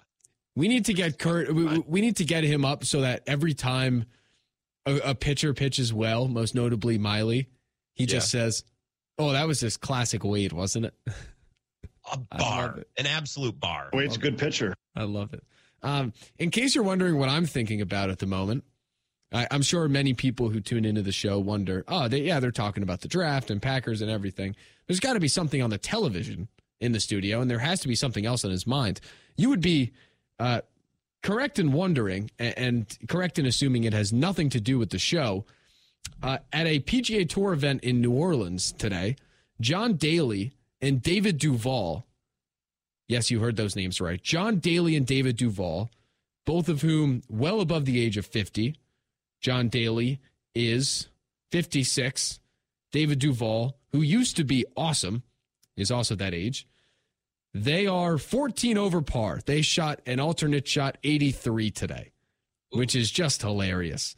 We 0.55 0.67
need 0.69 0.85
to 0.85 0.93
get 0.93 1.19
Curt. 1.19 1.53
We, 1.53 1.79
we 1.79 1.99
need 2.01 2.15
to 2.17 2.23
get 2.25 2.43
him 2.43 2.63
up 2.63 2.85
so 2.85 3.01
that 3.01 3.23
every 3.27 3.53
time 3.53 4.05
a, 4.85 4.95
a 5.09 5.15
pitcher 5.15 5.53
pitches 5.53 5.93
well, 5.93 6.27
most 6.27 6.55
notably 6.55 6.97
Miley, 6.97 7.49
he 7.93 8.05
just 8.05 8.29
says, 8.31 8.63
"Oh, 9.17 9.31
that 9.33 9.45
was 9.47 9.59
just 9.59 9.81
classic 9.81 10.23
Wade, 10.23 10.53
wasn't 10.53 10.85
it?" 10.85 10.93
a 12.11 12.19
I 12.31 12.37
love 12.37 12.75
bar, 12.75 12.83
an 12.97 13.05
absolute 13.05 13.59
bar. 13.59 13.89
Wade's 13.93 14.15
a 14.15 14.19
good 14.19 14.37
pitcher. 14.37 14.73
I 14.95 15.03
love 15.03 15.33
it. 15.33 15.43
Um, 15.83 16.13
in 16.39 16.49
case 16.49 16.75
you're 16.75 16.83
wondering 16.83 17.17
what 17.17 17.29
I'm 17.29 17.45
thinking 17.45 17.81
about 17.81 18.09
at 18.09 18.19
the 18.19 18.25
moment, 18.25 18.63
I, 19.31 19.47
I'm 19.51 19.61
sure 19.61 19.87
many 19.87 20.13
people 20.13 20.49
who 20.49 20.59
tune 20.59 20.85
into 20.85 21.01
the 21.01 21.11
show 21.11 21.39
wonder, 21.39 21.83
oh, 21.87 22.07
they, 22.07 22.21
yeah, 22.21 22.39
they're 22.39 22.51
talking 22.51 22.83
about 22.83 23.01
the 23.01 23.07
draft 23.07 23.49
and 23.49 23.61
Packers 23.61 24.01
and 24.01 24.09
everything. 24.09 24.55
There's 24.87 24.99
got 24.99 25.13
to 25.13 25.19
be 25.19 25.27
something 25.27 25.61
on 25.61 25.69
the 25.69 25.77
television 25.77 26.47
in 26.79 26.91
the 26.91 26.99
studio, 26.99 27.41
and 27.41 27.49
there 27.49 27.59
has 27.59 27.81
to 27.81 27.87
be 27.87 27.95
something 27.95 28.25
else 28.25 28.45
on 28.45 28.51
his 28.51 28.65
mind. 28.65 29.01
You 29.35 29.49
would 29.49 29.61
be 29.61 29.91
uh, 30.39 30.61
correct 31.23 31.59
in 31.59 31.71
wondering 31.71 32.31
and, 32.39 32.57
and 32.57 32.97
correct 33.07 33.37
in 33.39 33.45
assuming 33.45 33.83
it 33.83 33.93
has 33.93 34.13
nothing 34.13 34.49
to 34.51 34.61
do 34.61 34.77
with 34.77 34.91
the 34.91 34.99
show. 34.99 35.45
Uh, 36.23 36.37
at 36.53 36.65
a 36.65 36.79
PGA 36.79 37.27
Tour 37.27 37.53
event 37.53 37.83
in 37.83 38.01
New 38.01 38.11
Orleans 38.11 38.71
today, 38.71 39.17
John 39.59 39.95
Daly 39.95 40.53
and 40.81 41.01
David 41.01 41.37
Duval 41.37 42.07
Yes, 43.07 43.31
you 43.31 43.39
heard 43.39 43.55
those 43.55 43.75
names 43.75 44.01
right. 44.01 44.21
John 44.21 44.59
Daly 44.59 44.95
and 44.95 45.05
David 45.05 45.37
Duval, 45.37 45.89
both 46.45 46.67
of 46.67 46.81
whom 46.81 47.23
well 47.29 47.61
above 47.61 47.85
the 47.85 48.03
age 48.03 48.17
of 48.17 48.25
50. 48.25 48.75
John 49.39 49.69
Daly 49.69 50.19
is 50.53 51.07
56. 51.51 52.39
David 52.91 53.19
Duval, 53.19 53.77
who 53.91 54.01
used 54.01 54.35
to 54.37 54.43
be 54.43 54.65
awesome, 54.75 55.23
is 55.77 55.91
also 55.91 56.15
that 56.15 56.33
age. 56.33 56.67
They 57.53 57.87
are 57.87 58.17
14 58.17 58.77
over 58.77 59.01
par. 59.01 59.39
They 59.45 59.61
shot 59.61 60.01
an 60.05 60.19
alternate 60.19 60.67
shot 60.67 60.97
83 61.03 61.71
today, 61.71 62.11
which 62.71 62.95
is 62.95 63.09
just 63.09 63.41
hilarious. 63.41 64.15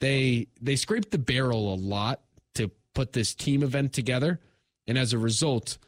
They 0.00 0.48
they 0.60 0.76
scraped 0.76 1.10
the 1.10 1.18
barrel 1.18 1.72
a 1.72 1.76
lot 1.76 2.20
to 2.54 2.70
put 2.94 3.12
this 3.12 3.34
team 3.34 3.62
event 3.62 3.92
together, 3.92 4.40
and 4.88 4.98
as 4.98 5.12
a 5.12 5.18
result, 5.18 5.78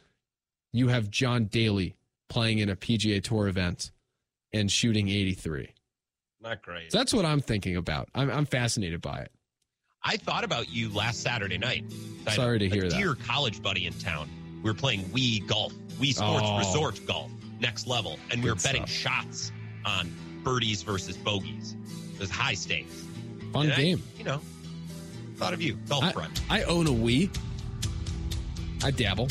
you 0.71 0.87
have 0.87 1.09
John 1.09 1.45
Daly 1.45 1.95
playing 2.29 2.59
in 2.59 2.69
a 2.69 2.75
PGA 2.77 3.21
Tour 3.21 3.47
event 3.49 3.91
and 4.53 4.71
shooting 4.71 5.09
83. 5.09 5.73
Not 6.41 6.61
great. 6.61 6.91
So 6.91 6.97
that's 6.97 7.13
what 7.13 7.25
I'm 7.25 7.41
thinking 7.41 7.75
about. 7.75 8.07
I'm, 8.15 8.31
I'm 8.31 8.45
fascinated 8.45 9.01
by 9.01 9.19
it. 9.19 9.31
I 10.03 10.17
thought 10.17 10.43
about 10.43 10.69
you 10.71 10.89
last 10.93 11.21
Saturday 11.21 11.57
night. 11.57 11.83
I 12.25 12.35
Sorry 12.35 12.57
to 12.59 12.69
hear 12.69 12.89
that. 12.89 12.97
Dear 12.97 13.15
college 13.15 13.61
buddy 13.61 13.85
in 13.85 13.93
town. 13.93 14.29
We 14.63 14.69
were 14.69 14.75
playing 14.75 15.01
Wii 15.05 15.45
golf, 15.47 15.73
Wii 15.99 16.13
Sports 16.15 16.45
Oh. 16.47 16.57
Resort 16.59 16.99
golf, 17.05 17.29
next 17.59 17.85
level, 17.87 18.17
and 18.31 18.41
we 18.41 18.49
Good 18.49 18.55
were 18.57 18.61
betting 18.63 18.87
stuff. 18.87 18.89
shots 19.25 19.51
on 19.85 20.11
birdies 20.43 20.81
versus 20.83 21.17
bogeys. 21.17 21.75
It 22.15 22.19
was 22.19 22.31
high 22.31 22.53
stakes. 22.55 23.03
Fun 23.53 23.65
And 23.65 23.73
I, 23.73 23.75
game. 23.75 24.03
you 24.17 24.23
know, 24.23 24.41
thought 25.35 25.53
of 25.53 25.61
you, 25.61 25.73
golf 25.89 26.03
I, 26.03 26.11
friend. 26.13 26.41
I 26.49 26.63
own 26.63 26.87
a 26.87 26.91
Wii. 26.91 27.29
I 28.83 28.91
dabble. 28.91 29.27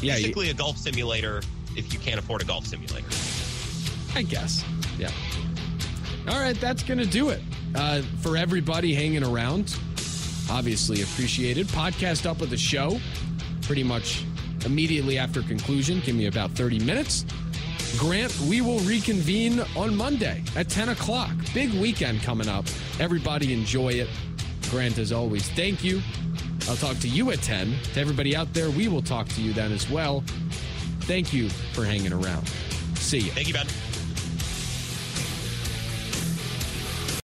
Yeah, 0.00 0.16
you- 0.16 0.22
Basically, 0.24 0.50
a 0.50 0.54
golf 0.54 0.76
simulator 0.78 1.42
if 1.76 1.92
you 1.92 1.98
can't 1.98 2.18
afford 2.18 2.42
a 2.42 2.44
golf 2.44 2.66
simulator. 2.66 3.06
I 4.14 4.22
guess. 4.22 4.64
Yeah. 4.98 5.10
All 6.28 6.38
right, 6.40 6.58
that's 6.60 6.82
going 6.82 6.98
to 6.98 7.06
do 7.06 7.30
it. 7.30 7.40
Uh, 7.74 8.02
for 8.20 8.36
everybody 8.36 8.94
hanging 8.94 9.24
around, 9.24 9.74
obviously 10.50 11.02
appreciated. 11.02 11.66
Podcast 11.68 12.26
up 12.26 12.40
with 12.40 12.50
the 12.50 12.56
show 12.58 13.00
pretty 13.62 13.82
much 13.82 14.24
immediately 14.66 15.18
after 15.18 15.42
conclusion. 15.42 16.00
Give 16.04 16.14
me 16.14 16.26
about 16.26 16.50
30 16.50 16.80
minutes. 16.80 17.24
Grant, 17.98 18.36
we 18.48 18.60
will 18.60 18.78
reconvene 18.80 19.60
on 19.76 19.96
Monday 19.96 20.42
at 20.56 20.68
10 20.68 20.90
o'clock. 20.90 21.30
Big 21.54 21.72
weekend 21.74 22.22
coming 22.22 22.48
up. 22.48 22.64
Everybody 23.00 23.52
enjoy 23.52 23.90
it. 23.94 24.08
Grant, 24.70 24.98
as 24.98 25.12
always, 25.12 25.48
thank 25.50 25.82
you. 25.84 26.00
I'll 26.68 26.76
talk 26.76 26.98
to 27.00 27.08
you 27.08 27.30
at 27.30 27.42
10. 27.42 27.74
To 27.94 28.00
everybody 28.00 28.36
out 28.36 28.52
there, 28.54 28.70
we 28.70 28.88
will 28.88 29.02
talk 29.02 29.28
to 29.28 29.40
you 29.40 29.52
then 29.52 29.72
as 29.72 29.90
well. 29.90 30.22
Thank 31.02 31.32
you 31.32 31.48
for 31.48 31.84
hanging 31.84 32.12
around. 32.12 32.46
See 32.96 33.18
you. 33.18 33.30
Thank 33.32 33.48
you, 33.48 33.54
Ben. 33.54 33.66